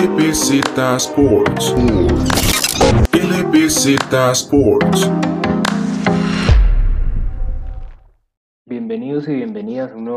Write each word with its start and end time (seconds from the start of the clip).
LBZ 0.00 0.62
Sports. 0.98 1.72
LBZ 3.12 4.34
Sports. 4.34 5.39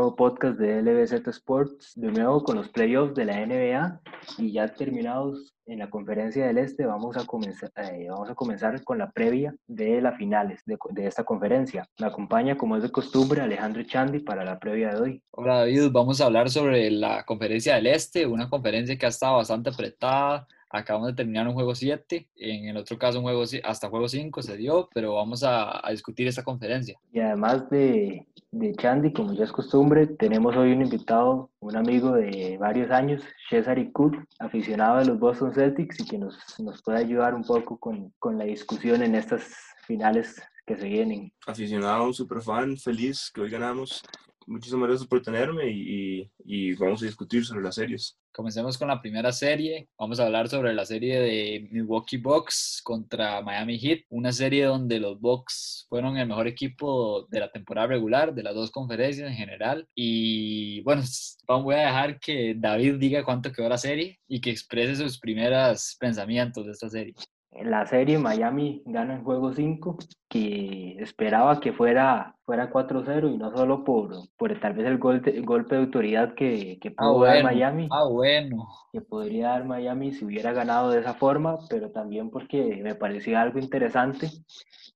Nuevo 0.04 0.16
podcast 0.16 0.58
de 0.58 0.82
LBZ 0.82 1.26
Sports, 1.28 1.92
de 1.96 2.12
nuevo 2.12 2.44
con 2.44 2.56
los 2.56 2.68
playoffs 2.68 3.14
de 3.14 3.24
la 3.24 3.46
NBA 3.46 4.00
y 4.36 4.52
ya 4.52 4.68
terminados 4.68 5.54
en 5.64 5.78
la 5.78 5.88
conferencia 5.88 6.46
del 6.46 6.58
Este 6.58 6.84
vamos 6.84 7.16
a 7.16 7.24
comenzar, 7.24 7.72
eh, 7.76 8.08
vamos 8.10 8.28
a 8.28 8.34
comenzar 8.34 8.84
con 8.84 8.98
la 8.98 9.10
previa 9.10 9.54
de 9.66 10.02
las 10.02 10.18
finales 10.18 10.60
de, 10.66 10.76
de, 10.90 11.06
esta 11.06 11.24
conferencia. 11.24 11.88
Me 11.98 12.06
acompaña 12.06 12.54
como 12.54 12.76
es 12.76 12.82
de 12.82 12.90
costumbre 12.90 13.40
Alejandro 13.40 13.82
Chandi 13.84 14.18
para 14.18 14.44
la 14.44 14.58
previa 14.58 14.90
de 14.90 15.00
hoy. 15.00 15.22
Hola 15.30 15.60
David, 15.60 15.88
vamos 15.90 16.20
a 16.20 16.26
hablar 16.26 16.50
sobre 16.50 16.90
la 16.90 17.24
conferencia 17.24 17.76
del 17.76 17.86
Este, 17.86 18.26
una 18.26 18.50
conferencia 18.50 18.98
que 18.98 19.06
ha 19.06 19.08
estado 19.08 19.36
bastante 19.36 19.70
apretada, 19.70 20.46
acabamos 20.68 21.08
de 21.08 21.14
terminar 21.14 21.48
un 21.48 21.54
juego 21.54 21.74
7, 21.74 22.28
en 22.36 22.68
el 22.68 22.76
otro 22.76 22.98
caso 22.98 23.18
un 23.18 23.24
juego 23.24 23.44
hasta 23.62 23.88
juego 23.88 24.06
5 24.06 24.42
se 24.42 24.58
dio, 24.58 24.90
pero 24.92 25.14
vamos 25.14 25.44
a, 25.44 25.86
a 25.86 25.90
discutir 25.92 26.28
esta 26.28 26.42
conferencia. 26.42 26.98
Y 27.10 27.20
además 27.20 27.70
de, 27.70 28.26
de 28.54 28.72
Chandy, 28.74 29.12
como 29.12 29.34
ya 29.34 29.44
es 29.44 29.52
costumbre, 29.52 30.06
tenemos 30.06 30.56
hoy 30.56 30.72
un 30.72 30.82
invitado, 30.82 31.50
un 31.58 31.76
amigo 31.76 32.12
de 32.12 32.56
varios 32.58 32.90
años, 32.90 33.22
Cesar 33.50 33.78
Cook, 33.92 34.16
aficionado 34.38 35.00
de 35.00 35.06
los 35.06 35.18
Boston 35.18 35.52
Celtics 35.52 36.00
y 36.00 36.04
que 36.04 36.18
nos, 36.18 36.38
nos 36.60 36.80
puede 36.82 36.98
ayudar 36.98 37.34
un 37.34 37.42
poco 37.42 37.78
con, 37.78 38.12
con 38.20 38.38
la 38.38 38.44
discusión 38.44 39.02
en 39.02 39.16
estas 39.16 39.52
finales 39.86 40.40
que 40.66 40.76
se 40.76 40.88
vienen. 40.88 41.32
Aficionado, 41.46 42.12
super 42.12 42.40
fan, 42.42 42.76
feliz 42.76 43.30
que 43.34 43.40
hoy 43.40 43.50
ganamos. 43.50 44.02
Muchísimas 44.46 44.88
gracias 44.88 45.08
por 45.08 45.20
tenerme 45.20 45.68
y, 45.70 46.30
y, 46.44 46.74
vamos 46.74 47.02
a 47.02 47.06
discutir 47.06 47.44
sobre 47.44 47.64
las 47.64 47.74
series. 47.74 48.16
Comencemos 48.34 48.76
con 48.76 48.88
la 48.88 49.00
primera 49.00 49.30
serie. 49.30 49.88
Vamos 49.96 50.18
a 50.18 50.26
hablar 50.26 50.48
sobre 50.48 50.74
la 50.74 50.84
serie 50.84 51.20
de 51.20 51.68
Milwaukee 51.70 52.16
Bucks 52.16 52.80
contra 52.82 53.40
Miami 53.42 53.78
Heat. 53.78 54.06
Una 54.08 54.32
serie 54.32 54.64
donde 54.64 54.98
los 54.98 55.20
Bucks 55.20 55.86
fueron 55.88 56.16
el 56.16 56.26
mejor 56.26 56.48
equipo 56.48 57.28
de 57.30 57.38
la 57.38 57.52
temporada 57.52 57.86
regular, 57.86 58.34
de 58.34 58.42
las 58.42 58.56
dos 58.56 58.72
conferencias 58.72 59.30
en 59.30 59.36
general. 59.36 59.88
Y 59.94 60.80
bueno, 60.80 61.04
voy 61.46 61.76
a 61.76 61.86
dejar 61.86 62.18
que 62.18 62.56
David 62.58 62.96
diga 62.96 63.24
cuánto 63.24 63.52
quedó 63.52 63.68
la 63.68 63.78
serie 63.78 64.18
y 64.26 64.40
que 64.40 64.50
exprese 64.50 64.96
sus 64.96 65.20
primeros 65.20 65.96
pensamientos 66.00 66.66
de 66.66 66.72
esta 66.72 66.90
serie. 66.90 67.14
En 67.56 67.70
la 67.70 67.86
serie 67.86 68.18
Miami 68.18 68.82
gana 68.84 69.14
el 69.14 69.22
juego 69.22 69.52
5, 69.52 69.96
que 70.28 70.96
esperaba 70.98 71.60
que 71.60 71.72
fuera, 71.72 72.34
fuera 72.44 72.72
4-0 72.72 73.32
y 73.32 73.38
no 73.38 73.56
solo 73.56 73.84
por, 73.84 74.10
por 74.36 74.58
tal 74.58 74.72
vez 74.74 74.86
el 74.86 74.98
golpe, 74.98 75.36
el 75.36 75.44
golpe 75.44 75.76
de 75.76 75.82
autoridad 75.82 76.34
que, 76.34 76.78
que 76.80 76.90
pudo 76.90 77.10
ah, 77.10 77.12
bueno, 77.12 77.34
dar 77.34 77.44
Miami. 77.44 77.88
Ah, 77.92 78.08
bueno. 78.10 78.66
Que 78.92 79.00
podría 79.00 79.50
dar 79.50 79.64
Miami 79.64 80.12
si 80.12 80.24
hubiera 80.24 80.52
ganado 80.52 80.90
de 80.90 81.00
esa 81.00 81.14
forma, 81.14 81.58
pero 81.70 81.90
también 81.90 82.30
porque 82.30 82.80
me 82.82 82.96
parecía 82.96 83.40
algo 83.40 83.60
interesante 83.60 84.30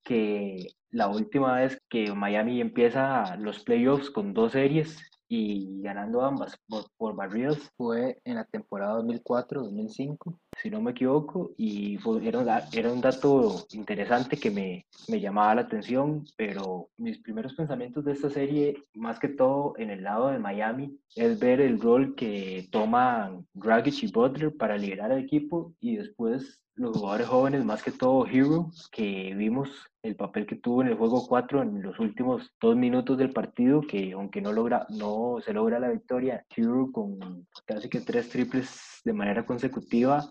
que 0.03 0.67
la 0.91 1.09
última 1.09 1.57
vez 1.57 1.81
que 1.89 2.13
Miami 2.13 2.61
empieza 2.61 3.37
los 3.37 3.63
playoffs 3.63 4.11
con 4.11 4.35
dos 4.35 4.53
series 4.53 4.99
y 5.29 5.83
ganando 5.83 6.23
ambas 6.23 6.59
por, 6.69 6.85
por 6.97 7.15
barrios 7.15 7.71
fue 7.77 8.21
en 8.25 8.37
la 8.37 8.45
temporada 8.45 9.01
2004-2005, 9.03 10.39
si 10.61 10.71
no 10.71 10.81
me 10.81 10.93
equivoco, 10.93 11.53
y 11.57 11.99
fue, 11.99 12.27
era, 12.27 12.65
era, 12.73 12.93
un, 12.93 13.01
dato 13.01 13.67
interesante 13.73 14.37
que 14.39 14.51
me, 14.51 14.87
me, 15.09 15.21
llamaba 15.21 15.57
la 15.57 15.61
atención, 15.63 16.25
pero 16.37 16.89
mis 16.97 17.19
primeros 17.19 17.55
pensamientos 17.55 18.05
de 18.05 18.13
esta 18.13 18.31
serie, 18.31 18.85
más 18.95 19.19
que 19.19 19.29
todo 19.29 19.75
en 19.77 19.91
el 19.91 20.03
lado 20.03 20.29
de 20.29 20.39
Miami, 20.39 20.99
es 21.15 21.39
ver 21.39 21.61
el 21.61 21.81
rol 21.81 22.15
que 22.15 22.69
toman 22.71 23.47
Dragic 23.53 24.03
y 24.03 24.11
Butler 24.11 24.57
para 24.57 24.79
liderar 24.79 25.13
el 25.13 25.25
equipo 25.25 25.75
y 25.81 25.97
después 25.97 26.65
los 26.79 26.97
jugadores 26.97 27.27
jóvenes, 27.27 27.65
más 27.65 27.83
que 27.83 27.91
todo 27.91 28.27
Hero, 28.27 28.71
que 28.93 29.35
vimos 29.35 29.69
el 30.03 30.17
papel 30.17 30.47
que 30.47 30.57
tuvo 30.57 30.83
en 30.83 30.89
el 30.89 30.95
juego 30.95 31.27
4 31.27 31.63
en 31.63 31.83
los 31.83 31.99
últimos 31.99 32.55
dos 32.61 32.77
minutos 32.77 33.19
del 33.19 33.33
partido, 33.33 33.81
que 33.81 34.13
aunque 34.13 34.41
no, 34.41 34.53
logra, 34.53 34.87
no 34.91 35.39
se 35.45 35.53
logra 35.53 35.81
la 35.81 35.89
victoria, 35.89 36.47
Hero 36.57 36.91
con 36.93 37.47
casi 37.67 37.89
que 37.89 38.01
tres 38.01 38.29
triples 38.29 39.01
de 39.05 39.13
manera 39.13 39.45
consecutiva, 39.45 40.25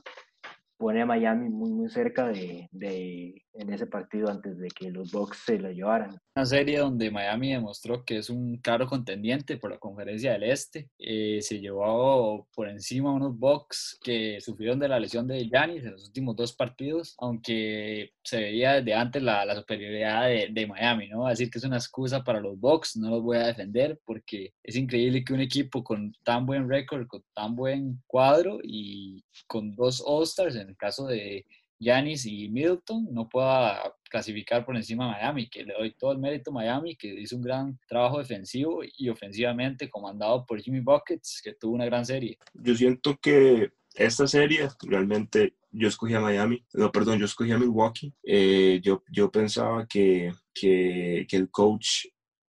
pone 0.77 1.01
a 1.01 1.05
Miami 1.05 1.49
muy 1.49 1.71
muy 1.71 1.89
cerca 1.89 2.27
de, 2.27 2.69
de, 2.71 3.43
en 3.57 3.73
ese 3.73 3.87
partido 3.87 4.29
antes 4.29 4.57
de 4.57 4.67
que 4.69 4.91
los 4.91 5.11
Bucks 5.11 5.39
se 5.45 5.59
lo 5.59 5.71
llevaran. 5.71 6.17
Una 6.35 6.45
serie 6.45 6.79
donde 6.79 7.11
Miami 7.11 7.53
demostró 7.53 8.05
que 8.05 8.17
es 8.17 8.29
un 8.29 8.57
claro 8.57 8.87
contendiente 8.87 9.57
por 9.57 9.71
la 9.71 9.79
conferencia 9.79 10.33
del 10.33 10.43
Este. 10.43 10.89
Eh, 10.99 11.39
se 11.41 11.59
llevó 11.59 12.47
por 12.53 12.69
encima 12.69 13.11
unos 13.11 13.37
Bucks 13.37 13.97
que 14.03 14.39
sufrieron 14.41 14.79
de 14.79 14.87
la 14.87 14.99
lesión 14.99 15.27
de 15.27 15.47
Giannis 15.47 15.83
en 15.83 15.93
los 15.93 16.05
últimos 16.05 16.35
dos 16.35 16.53
partidos, 16.53 17.15
aunque 17.17 18.11
se 18.23 18.39
veía 18.39 18.73
desde 18.73 18.93
antes 18.93 19.23
la, 19.23 19.45
la 19.45 19.55
superioridad 19.55 20.27
de, 20.27 20.49
de, 20.51 20.67
Miami, 20.67 21.07
¿no? 21.07 21.27
Decir 21.27 21.49
que 21.49 21.57
es 21.57 21.63
una 21.63 21.77
excusa 21.77 22.23
para 22.23 22.39
los 22.39 22.59
Bucks, 22.59 22.97
no 22.97 23.09
los 23.09 23.23
voy 23.23 23.37
a 23.37 23.47
defender 23.47 23.99
porque 24.05 24.53
es 24.63 24.75
increíble 24.75 25.23
que 25.23 25.33
un 25.33 25.41
equipo 25.41 25.83
con 25.83 26.13
tan 26.23 26.45
buen 26.45 26.69
récord, 26.69 27.07
con 27.07 27.23
tan 27.33 27.55
buen 27.55 28.01
cuadro 28.05 28.59
y 28.63 29.23
con 29.47 29.75
dos 29.75 30.03
All-Stars, 30.05 30.55
en 30.55 30.69
el 30.69 30.77
caso 30.77 31.07
de 31.07 31.45
Yanis 31.79 32.25
y 32.25 32.49
Middleton 32.49 33.07
no 33.11 33.27
pueda 33.29 33.93
clasificar 34.09 34.65
por 34.65 34.75
encima 34.75 35.05
de 35.05 35.11
Miami, 35.11 35.49
que 35.49 35.63
le 35.63 35.73
doy 35.73 35.93
todo 35.93 36.11
el 36.11 36.19
mérito 36.19 36.51
a 36.51 36.55
Miami, 36.55 36.95
que 36.95 37.07
hizo 37.07 37.35
un 37.35 37.41
gran 37.41 37.79
trabajo 37.87 38.19
defensivo 38.19 38.81
y 38.97 39.09
ofensivamente 39.09 39.89
comandado 39.89 40.45
por 40.45 40.61
Jimmy 40.61 40.79
Buckets, 40.79 41.41
que 41.43 41.53
tuvo 41.53 41.75
una 41.75 41.85
gran 41.85 42.05
serie. 42.05 42.37
Yo 42.53 42.75
siento 42.75 43.17
que 43.21 43.71
esta 43.95 44.27
serie 44.27 44.69
realmente 44.81 45.55
yo 45.71 45.87
escogí 45.87 46.13
a 46.13 46.19
Miami, 46.19 46.65
no, 46.73 46.91
perdón, 46.91 47.19
yo 47.19 47.25
escogí 47.25 47.51
a 47.51 47.57
Milwaukee. 47.57 48.13
Eh, 48.23 48.79
yo, 48.83 49.03
yo 49.11 49.31
pensaba 49.31 49.85
que, 49.85 50.31
que, 50.53 51.25
que 51.27 51.37
el 51.37 51.49
coach 51.49 52.05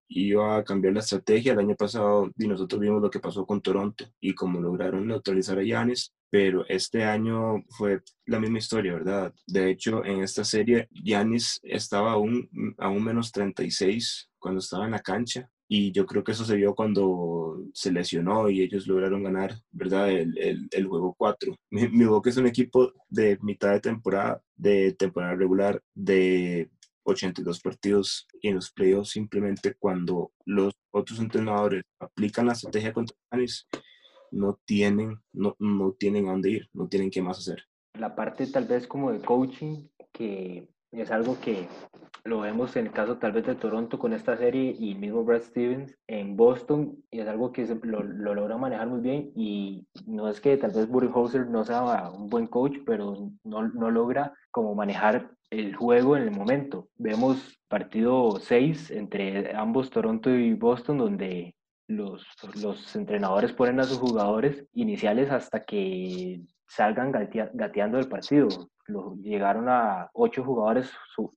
iba 0.09 0.57
a 0.57 0.63
cambiar 0.63 0.93
la 0.93 0.99
estrategia. 1.01 1.53
El 1.53 1.59
año 1.59 1.75
pasado 1.75 2.31
y 2.37 2.47
nosotros 2.47 2.81
vimos 2.81 3.01
lo 3.01 3.09
que 3.09 3.19
pasó 3.19 3.45
con 3.45 3.61
Toronto 3.61 4.05
y 4.19 4.33
cómo 4.33 4.59
lograron 4.59 5.07
neutralizar 5.07 5.59
a 5.59 5.63
Giannis, 5.63 6.13
pero 6.29 6.65
este 6.67 7.03
año 7.03 7.63
fue 7.69 8.01
la 8.25 8.39
misma 8.39 8.59
historia, 8.59 8.93
¿verdad? 8.93 9.33
De 9.47 9.69
hecho, 9.69 10.05
en 10.05 10.21
esta 10.21 10.43
serie, 10.43 10.87
Giannis 10.91 11.59
estaba 11.63 12.11
aún, 12.11 12.49
aún 12.77 13.03
menos 13.03 13.31
36 13.31 14.29
cuando 14.37 14.59
estaba 14.59 14.85
en 14.85 14.91
la 14.91 14.99
cancha. 14.99 15.49
Y 15.71 15.91
yo 15.91 16.07
creo 16.07 16.23
que 16.23 16.31
eso 16.31 16.45
se 16.45 16.55
vio 16.55 16.73
cuando 16.73 17.63
se 17.73 17.91
lesionó 17.91 18.49
y 18.49 18.61
ellos 18.61 18.87
lograron 18.87 19.23
ganar, 19.23 19.53
¿verdad? 19.71 20.09
El, 20.09 20.35
el, 20.39 20.67
el 20.71 20.87
juego 20.87 21.13
4. 21.15 21.55
Milwaukee 21.69 22.29
es 22.29 22.37
un 22.37 22.47
equipo 22.47 22.91
de 23.07 23.37
mitad 23.41 23.73
de 23.73 23.79
temporada, 23.79 24.41
de 24.55 24.93
temporada 24.93 25.35
regular, 25.35 25.81
de 25.93 26.71
82 27.03 27.59
partidos 27.61 28.27
y 28.41 28.49
en 28.49 28.55
los 28.55 28.71
playoffs 28.71 29.11
simplemente 29.11 29.75
cuando 29.75 30.31
los 30.45 30.73
otros 30.91 31.19
entrenadores 31.19 31.83
aplican 31.99 32.47
la 32.47 32.53
estrategia 32.53 32.93
contra 32.93 33.15
Giannis, 33.31 33.67
no 34.31 34.59
tienen, 34.65 35.19
no, 35.33 35.55
no 35.59 35.93
tienen 35.93 36.27
a 36.27 36.31
dónde 36.31 36.51
ir, 36.51 36.69
no 36.73 36.87
tienen 36.87 37.11
qué 37.11 37.21
más 37.21 37.39
hacer. 37.39 37.63
La 37.97 38.15
parte 38.15 38.47
tal 38.47 38.65
vez 38.65 38.87
como 38.87 39.11
de 39.11 39.19
coaching, 39.19 39.87
que 40.11 40.69
es 40.91 41.11
algo 41.11 41.37
que 41.39 41.67
lo 42.23 42.41
vemos 42.41 42.75
en 42.75 42.87
el 42.87 42.91
caso 42.91 43.17
tal 43.17 43.31
vez 43.31 43.45
de 43.45 43.55
Toronto 43.55 43.99
con 43.99 44.13
esta 44.13 44.37
serie 44.37 44.75
y 44.77 44.95
mismo 44.95 45.23
Brad 45.23 45.41
Stevens 45.41 45.97
en 46.07 46.35
Boston, 46.35 47.03
y 47.11 47.19
es 47.19 47.27
algo 47.27 47.51
que 47.51 47.65
lo, 47.83 48.03
lo 48.03 48.35
logra 48.35 48.57
manejar 48.57 48.87
muy 48.87 49.01
bien 49.01 49.31
y 49.35 49.87
no 50.05 50.29
es 50.29 50.41
que 50.41 50.57
tal 50.57 50.71
vez 50.71 50.87
Budenholzer 50.87 51.47
no 51.47 51.63
sea 51.63 52.09
un 52.09 52.29
buen 52.29 52.47
coach, 52.47 52.77
pero 52.85 53.31
no, 53.43 53.67
no 53.69 53.91
logra 53.91 54.33
como 54.51 54.75
manejar 54.75 55.31
el 55.49 55.75
juego 55.75 56.15
en 56.15 56.23
el 56.23 56.31
momento. 56.31 56.89
Vemos 56.97 57.59
partido 57.67 58.39
6 58.39 58.91
entre 58.91 59.55
ambos 59.55 59.89
Toronto 59.89 60.29
y 60.29 60.53
Boston 60.53 60.97
donde 60.99 61.55
los, 61.89 62.23
los 62.61 62.95
entrenadores 62.95 63.51
ponen 63.51 63.79
a 63.79 63.83
sus 63.83 63.97
jugadores 63.97 64.63
iniciales 64.73 65.31
hasta 65.31 65.65
que 65.65 66.39
salgan 66.67 67.11
gateando 67.11 67.97
el 67.97 68.07
partido. 68.07 68.47
llegaron 69.21 69.67
a 69.69 70.07
ocho 70.13 70.43
jugadores 70.43 70.91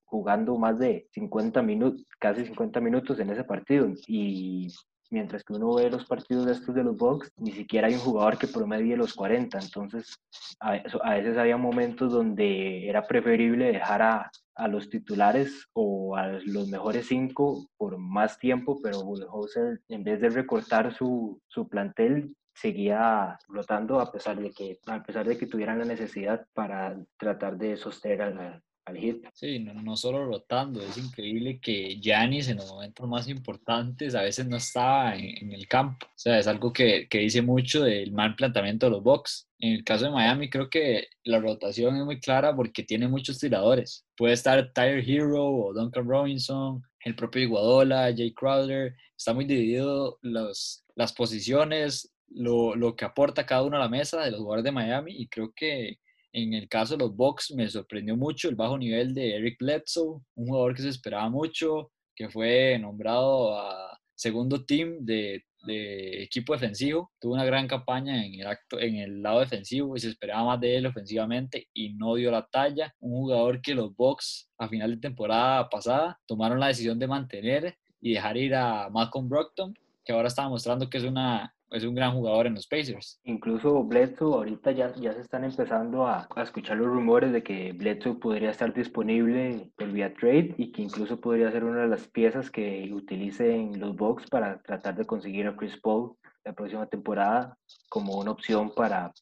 jugando 0.04 0.58
más 0.58 0.78
de 0.78 1.08
50 1.12 1.62
minutos, 1.62 2.06
casi 2.20 2.44
50 2.44 2.80
minutos 2.80 3.18
en 3.18 3.30
ese 3.30 3.44
partido. 3.44 3.88
Y 4.06 4.68
mientras 5.12 5.44
que 5.44 5.52
uno 5.52 5.74
ve 5.74 5.90
los 5.90 6.06
partidos 6.06 6.46
de 6.46 6.52
estos 6.52 6.74
de 6.74 6.82
los 6.82 6.96
Bucks, 6.96 7.30
ni 7.36 7.52
siquiera 7.52 7.86
hay 7.86 7.94
un 7.94 8.00
jugador 8.00 8.38
que 8.38 8.48
promedie 8.48 8.96
los 8.96 9.14
40. 9.14 9.58
Entonces, 9.58 10.18
a, 10.58 10.80
a 11.02 11.14
veces 11.14 11.36
había 11.36 11.56
momentos 11.56 12.12
donde 12.12 12.88
era 12.88 13.06
preferible 13.06 13.72
dejar 13.72 14.02
a, 14.02 14.30
a 14.54 14.68
los 14.68 14.88
titulares 14.88 15.68
o 15.74 16.16
a 16.16 16.40
los 16.46 16.68
mejores 16.68 17.06
cinco 17.06 17.68
por 17.76 17.98
más 17.98 18.38
tiempo, 18.38 18.80
pero 18.82 19.04
Budenholzer, 19.04 19.80
en 19.88 20.02
vez 20.02 20.20
de 20.20 20.30
recortar 20.30 20.94
su, 20.94 21.40
su 21.46 21.68
plantel, 21.68 22.34
seguía 22.54 23.38
flotando 23.46 24.00
a 24.00 24.10
pesar 24.10 24.40
de 24.40 24.50
que 24.50 24.78
a 24.86 25.02
pesar 25.02 25.26
de 25.26 25.38
que 25.38 25.46
tuvieran 25.46 25.78
la 25.78 25.84
necesidad 25.84 26.46
para 26.52 26.98
tratar 27.18 27.56
de 27.56 27.76
sostener 27.76 28.22
al, 28.22 28.62
al 28.84 28.96
hit. 28.96 29.26
Sí, 29.32 29.58
no, 29.58 29.74
no 29.74 29.96
solo 29.96 30.26
rotando, 30.26 30.82
es 30.82 30.96
increíble 30.98 31.60
que 31.60 31.98
Giannis 32.00 32.48
en 32.48 32.56
los 32.56 32.70
momentos 32.70 33.08
más 33.08 33.28
importantes 33.28 34.14
a 34.14 34.22
veces 34.22 34.46
no 34.46 34.56
estaba 34.56 35.14
en, 35.14 35.36
en 35.38 35.52
el 35.52 35.68
campo. 35.68 36.06
O 36.06 36.18
sea, 36.18 36.38
es 36.38 36.46
algo 36.46 36.72
que, 36.72 37.06
que, 37.08 37.18
dice 37.18 37.42
mucho 37.42 37.82
del 37.84 38.12
mal 38.12 38.34
planteamiento 38.34 38.86
de 38.86 38.92
los 38.92 39.02
Bucks. 39.02 39.48
En 39.58 39.74
el 39.74 39.84
caso 39.84 40.06
de 40.06 40.10
Miami, 40.10 40.50
creo 40.50 40.68
que 40.68 41.06
la 41.24 41.38
rotación 41.38 41.96
es 41.96 42.04
muy 42.04 42.20
clara 42.20 42.54
porque 42.54 42.82
tiene 42.82 43.08
muchos 43.08 43.38
tiradores. 43.38 44.04
Puede 44.16 44.34
estar 44.34 44.72
Tyler 44.72 45.08
Hero 45.08 45.44
o 45.44 45.72
Duncan 45.72 46.08
Robinson, 46.08 46.82
el 47.04 47.14
propio 47.14 47.42
Iguadola, 47.42 48.12
Jay 48.16 48.32
Crowder. 48.34 48.96
Está 49.16 49.32
muy 49.34 49.44
dividido 49.44 50.18
los, 50.22 50.84
las 50.96 51.12
posiciones, 51.12 52.12
lo, 52.28 52.74
lo 52.74 52.96
que 52.96 53.04
aporta 53.04 53.46
cada 53.46 53.62
uno 53.62 53.76
a 53.76 53.80
la 53.80 53.88
mesa 53.88 54.24
de 54.24 54.32
los 54.32 54.40
jugadores 54.40 54.64
de 54.64 54.72
Miami 54.72 55.12
y 55.16 55.28
creo 55.28 55.52
que 55.54 55.98
en 56.32 56.54
el 56.54 56.68
caso 56.68 56.96
de 56.96 57.04
los 57.04 57.14
Bucks 57.14 57.52
me 57.52 57.68
sorprendió 57.68 58.16
mucho 58.16 58.48
el 58.48 58.54
bajo 58.54 58.78
nivel 58.78 59.14
de 59.14 59.36
Eric 59.36 59.58
Bledsoe, 59.58 60.20
un 60.34 60.46
jugador 60.46 60.74
que 60.74 60.82
se 60.82 60.88
esperaba 60.88 61.28
mucho, 61.28 61.90
que 62.14 62.30
fue 62.30 62.78
nombrado 62.78 63.58
a 63.58 63.98
segundo 64.14 64.64
team 64.64 64.98
de, 65.00 65.44
equipo 65.64 66.54
defensivo. 66.54 67.12
Tuvo 67.20 67.34
una 67.34 67.44
gran 67.44 67.68
campaña 67.68 68.24
en 68.24 68.40
el, 68.40 68.46
acto, 68.46 68.80
en 68.80 68.96
el 68.96 69.22
lado 69.22 69.40
defensivo 69.40 69.96
y 69.96 70.00
se 70.00 70.08
esperaba 70.08 70.44
más 70.44 70.60
de 70.60 70.76
él 70.76 70.86
ofensivamente 70.86 71.68
y 71.72 71.92
no 71.94 72.16
dio 72.16 72.30
la 72.30 72.46
talla. 72.50 72.92
Un 72.98 73.12
jugador 73.12 73.60
que 73.60 73.74
los 73.74 73.94
Bucks 73.94 74.50
a 74.58 74.68
final 74.68 74.90
de 74.90 74.96
temporada 74.96 75.68
pasada 75.68 76.18
tomaron 76.26 76.58
la 76.58 76.68
decisión 76.68 76.98
de 76.98 77.06
mantener 77.06 77.76
y 78.00 78.14
dejar 78.14 78.36
ir 78.36 78.54
a 78.56 78.88
Malcolm 78.90 79.28
Brockton, 79.28 79.74
que 80.04 80.12
ahora 80.12 80.28
está 80.28 80.48
mostrando 80.48 80.90
que 80.90 80.98
es 80.98 81.04
una 81.04 81.54
es 81.72 81.84
un 81.84 81.94
gran 81.94 82.12
jugador 82.12 82.46
en 82.46 82.54
los 82.54 82.66
Pacers. 82.66 83.20
Incluso 83.24 83.82
Bledsoe, 83.82 84.34
ahorita 84.34 84.72
ya, 84.72 84.94
ya 84.94 85.12
se 85.12 85.20
están 85.20 85.44
empezando 85.44 86.06
a, 86.06 86.28
a 86.34 86.42
escuchar 86.42 86.76
los 86.76 86.86
rumores 86.86 87.32
de 87.32 87.42
que 87.42 87.72
Bledsoe 87.72 88.14
podría 88.14 88.50
estar 88.50 88.72
disponible 88.72 89.70
por 89.76 89.90
vía 89.90 90.12
trade 90.14 90.54
y 90.58 90.72
que 90.72 90.82
incluso 90.82 91.20
podría 91.20 91.50
ser 91.50 91.64
una 91.64 91.82
de 91.82 91.88
las 91.88 92.06
piezas 92.08 92.50
que 92.50 92.90
utilicen 92.92 93.80
los 93.80 93.96
Bucks 93.96 94.28
para 94.28 94.60
tratar 94.62 94.96
de 94.96 95.04
conseguir 95.04 95.46
a 95.46 95.56
Chris 95.56 95.78
Paul 95.80 96.16
la 96.44 96.52
próxima 96.52 96.86
temporada 96.86 97.56
como 97.88 98.18
una 98.18 98.32
opción 98.32 98.72
para 98.74 99.12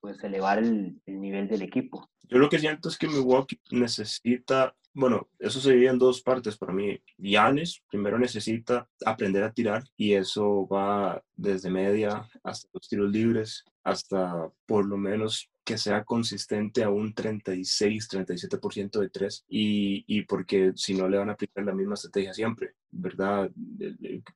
pues 0.00 0.22
elevar 0.24 0.58
el, 0.58 1.00
el 1.06 1.20
nivel 1.20 1.48
del 1.48 1.62
equipo. 1.62 2.08
Yo 2.28 2.38
lo 2.38 2.48
que 2.48 2.58
siento 2.58 2.88
es 2.88 2.96
que 2.96 3.08
Milwaukee 3.08 3.60
necesita 3.70 4.74
bueno, 4.94 5.28
eso 5.38 5.60
se 5.60 5.72
divide 5.72 5.90
en 5.90 5.98
dos 5.98 6.22
partes 6.22 6.56
para 6.56 6.72
mí. 6.72 6.98
Giannis 7.18 7.82
primero 7.88 8.18
necesita 8.18 8.88
aprender 9.04 9.42
a 9.42 9.52
tirar 9.52 9.84
y 9.96 10.12
eso 10.12 10.66
va 10.66 11.22
desde 11.34 11.70
media 11.70 12.28
hasta 12.42 12.68
los 12.72 12.88
tiros 12.88 13.10
libres, 13.10 13.64
hasta 13.82 14.50
por 14.66 14.86
lo 14.86 14.96
menos 14.96 15.48
que 15.64 15.78
sea 15.78 16.04
consistente 16.04 16.82
a 16.82 16.90
un 16.90 17.14
36, 17.14 18.08
37% 18.08 19.00
de 19.00 19.08
tres 19.08 19.44
y, 19.48 20.04
y 20.06 20.22
porque 20.22 20.72
si 20.74 20.94
no 20.94 21.08
le 21.08 21.18
van 21.18 21.30
a 21.30 21.32
aplicar 21.32 21.64
la 21.64 21.74
misma 21.74 21.94
estrategia 21.94 22.34
siempre, 22.34 22.74
¿verdad? 22.90 23.50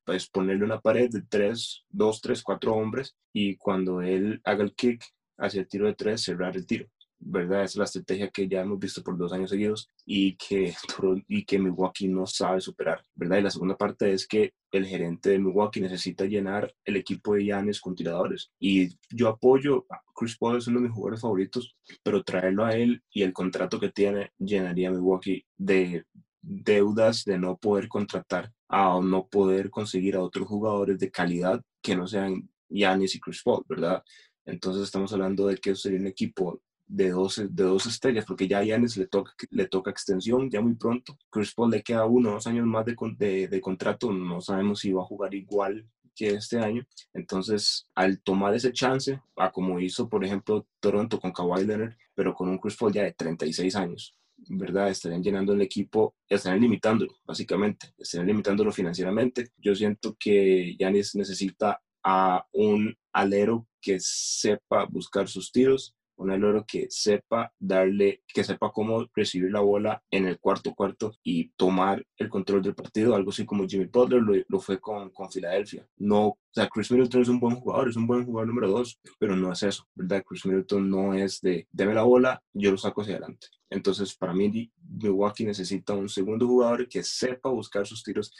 Pues 0.04 0.28
ponerle 0.28 0.64
una 0.64 0.80
pared 0.80 1.10
de 1.10 1.22
tres, 1.22 1.84
dos, 1.88 2.20
tres, 2.20 2.42
cuatro 2.42 2.74
hombres 2.74 3.16
y 3.32 3.56
cuando 3.56 4.00
él 4.00 4.40
haga 4.44 4.62
el 4.62 4.74
kick 4.74 5.04
hacia 5.38 5.60
el 5.60 5.68
tiro 5.68 5.86
de 5.86 5.94
tres, 5.94 6.22
cerrar 6.22 6.56
el 6.56 6.66
tiro. 6.66 6.86
¿Verdad? 7.28 7.64
Es 7.64 7.76
la 7.76 7.84
estrategia 7.84 8.30
que 8.30 8.48
ya 8.48 8.60
hemos 8.60 8.78
visto 8.78 9.02
por 9.02 9.18
dos 9.18 9.32
años 9.32 9.50
seguidos 9.50 9.90
y 10.04 10.36
que, 10.36 10.74
y 11.28 11.44
que 11.44 11.58
Milwaukee 11.58 12.08
no 12.08 12.26
sabe 12.26 12.60
superar, 12.60 13.04
¿verdad? 13.14 13.38
Y 13.38 13.42
la 13.42 13.50
segunda 13.50 13.76
parte 13.76 14.12
es 14.12 14.26
que 14.26 14.52
el 14.70 14.86
gerente 14.86 15.30
de 15.30 15.38
Milwaukee 15.38 15.80
necesita 15.80 16.24
llenar 16.24 16.72
el 16.84 16.96
equipo 16.96 17.34
de 17.34 17.44
Giannis 17.44 17.80
con 17.80 17.94
tiradores. 17.94 18.52
Y 18.60 18.96
yo 19.10 19.28
apoyo, 19.28 19.86
a 19.90 20.00
Chris 20.14 20.36
Paul 20.36 20.58
es 20.58 20.66
uno 20.68 20.80
de 20.80 20.86
mis 20.86 20.94
jugadores 20.94 21.20
favoritos, 21.20 21.76
pero 22.02 22.22
traerlo 22.22 22.64
a 22.64 22.76
él 22.76 23.02
y 23.10 23.22
el 23.22 23.32
contrato 23.32 23.80
que 23.80 23.90
tiene 23.90 24.30
llenaría 24.38 24.88
a 24.88 24.92
Milwaukee 24.92 25.44
de 25.56 26.04
deudas 26.40 27.24
de 27.24 27.38
no 27.38 27.56
poder 27.56 27.88
contratar 27.88 28.52
a 28.68 29.00
no 29.02 29.26
poder 29.26 29.70
conseguir 29.70 30.16
a 30.16 30.22
otros 30.22 30.46
jugadores 30.46 30.98
de 30.98 31.10
calidad 31.10 31.60
que 31.82 31.96
no 31.96 32.06
sean 32.06 32.48
Giannis 32.68 33.14
y 33.14 33.20
Chris 33.20 33.42
Paul, 33.42 33.64
¿verdad? 33.68 34.02
Entonces 34.44 34.84
estamos 34.84 35.12
hablando 35.12 35.48
de 35.48 35.56
que 35.56 35.74
sería 35.74 35.98
un 35.98 36.06
equipo 36.06 36.60
de 36.86 37.10
dos, 37.10 37.36
de 37.36 37.64
dos 37.64 37.86
estrellas, 37.86 38.24
porque 38.24 38.48
ya 38.48 38.58
a 38.58 38.64
Giannis 38.64 38.96
le 38.96 39.06
toca, 39.06 39.32
le 39.50 39.66
toca 39.66 39.90
extensión 39.90 40.50
ya 40.50 40.60
muy 40.60 40.74
pronto. 40.74 41.18
Chris 41.30 41.52
Paul 41.54 41.70
le 41.70 41.82
queda 41.82 42.06
uno 42.06 42.30
o 42.30 42.32
dos 42.34 42.46
años 42.46 42.66
más 42.66 42.84
de, 42.84 42.96
de, 43.18 43.48
de, 43.48 43.60
contrato, 43.60 44.12
no 44.12 44.40
sabemos 44.40 44.80
si 44.80 44.92
va 44.92 45.02
a 45.02 45.06
jugar 45.06 45.34
igual 45.34 45.86
que 46.14 46.28
este 46.28 46.58
año. 46.58 46.86
Entonces, 47.12 47.86
al 47.94 48.20
tomar 48.20 48.54
ese 48.54 48.72
chance, 48.72 49.20
a 49.36 49.50
como 49.52 49.80
hizo, 49.80 50.08
por 50.08 50.24
ejemplo, 50.24 50.66
Toronto 50.80 51.20
con 51.20 51.32
Kawhi 51.32 51.64
Leonard, 51.64 51.94
pero 52.14 52.34
con 52.34 52.48
un 52.48 52.58
Chris 52.58 52.76
Paul 52.76 52.92
ya 52.92 53.02
de 53.02 53.12
36 53.12 53.76
años, 53.76 54.16
¿verdad? 54.48 54.88
Estarían 54.88 55.22
llenando 55.22 55.52
el 55.52 55.60
equipo, 55.62 56.14
estarían 56.28 56.62
limitándolo, 56.62 57.14
básicamente, 57.24 57.92
estarían 57.98 58.28
limitándolo 58.28 58.72
financieramente. 58.72 59.50
Yo 59.58 59.74
siento 59.74 60.16
que 60.18 60.76
Giannis 60.78 61.14
necesita 61.14 61.82
a 62.02 62.46
un 62.52 62.96
alero 63.12 63.66
que 63.80 63.98
sepa 63.98 64.84
buscar 64.84 65.28
sus 65.28 65.50
tiros, 65.50 65.95
un 66.16 66.30
alero 66.30 66.64
que 66.66 66.86
sepa 66.90 67.52
darle, 67.58 68.22
que 68.26 68.44
sepa 68.44 68.72
cómo 68.72 69.06
recibir 69.14 69.50
la 69.52 69.60
bola 69.60 70.02
en 70.10 70.26
el 70.26 70.38
cuarto 70.38 70.74
cuarto 70.74 71.12
y 71.22 71.50
tomar 71.50 72.04
el 72.16 72.28
control 72.28 72.62
del 72.62 72.74
partido, 72.74 73.14
algo 73.14 73.30
así 73.30 73.44
como 73.44 73.66
Jimmy 73.66 73.86
Butler 73.86 74.22
lo, 74.22 74.34
lo 74.48 74.60
fue 74.60 74.80
con, 74.80 75.10
con 75.10 75.30
Filadelfia. 75.30 75.86
No, 75.96 76.26
o 76.28 76.38
sea, 76.50 76.68
Chris 76.68 76.90
Middleton 76.90 77.22
es 77.22 77.28
un 77.28 77.40
buen 77.40 77.56
jugador, 77.56 77.88
es 77.88 77.96
un 77.96 78.06
buen 78.06 78.24
jugador 78.24 78.48
número 78.48 78.68
dos, 78.68 78.98
pero 79.18 79.36
no 79.36 79.52
es 79.52 79.62
eso, 79.62 79.86
¿verdad? 79.94 80.24
Chris 80.26 80.46
Middleton 80.46 80.88
no 80.88 81.14
es 81.14 81.40
de, 81.40 81.68
deme 81.70 81.94
la 81.94 82.02
bola, 82.02 82.42
yo 82.52 82.70
lo 82.70 82.78
saco 82.78 83.02
hacia 83.02 83.16
adelante. 83.16 83.48
Entonces, 83.68 84.14
para 84.14 84.32
mí, 84.32 84.72
Milwaukee 84.82 85.44
necesita 85.44 85.94
un 85.94 86.08
segundo 86.08 86.46
jugador 86.46 86.88
que 86.88 87.02
sepa 87.02 87.50
buscar 87.50 87.86
sus 87.86 88.02
tiros 88.02 88.32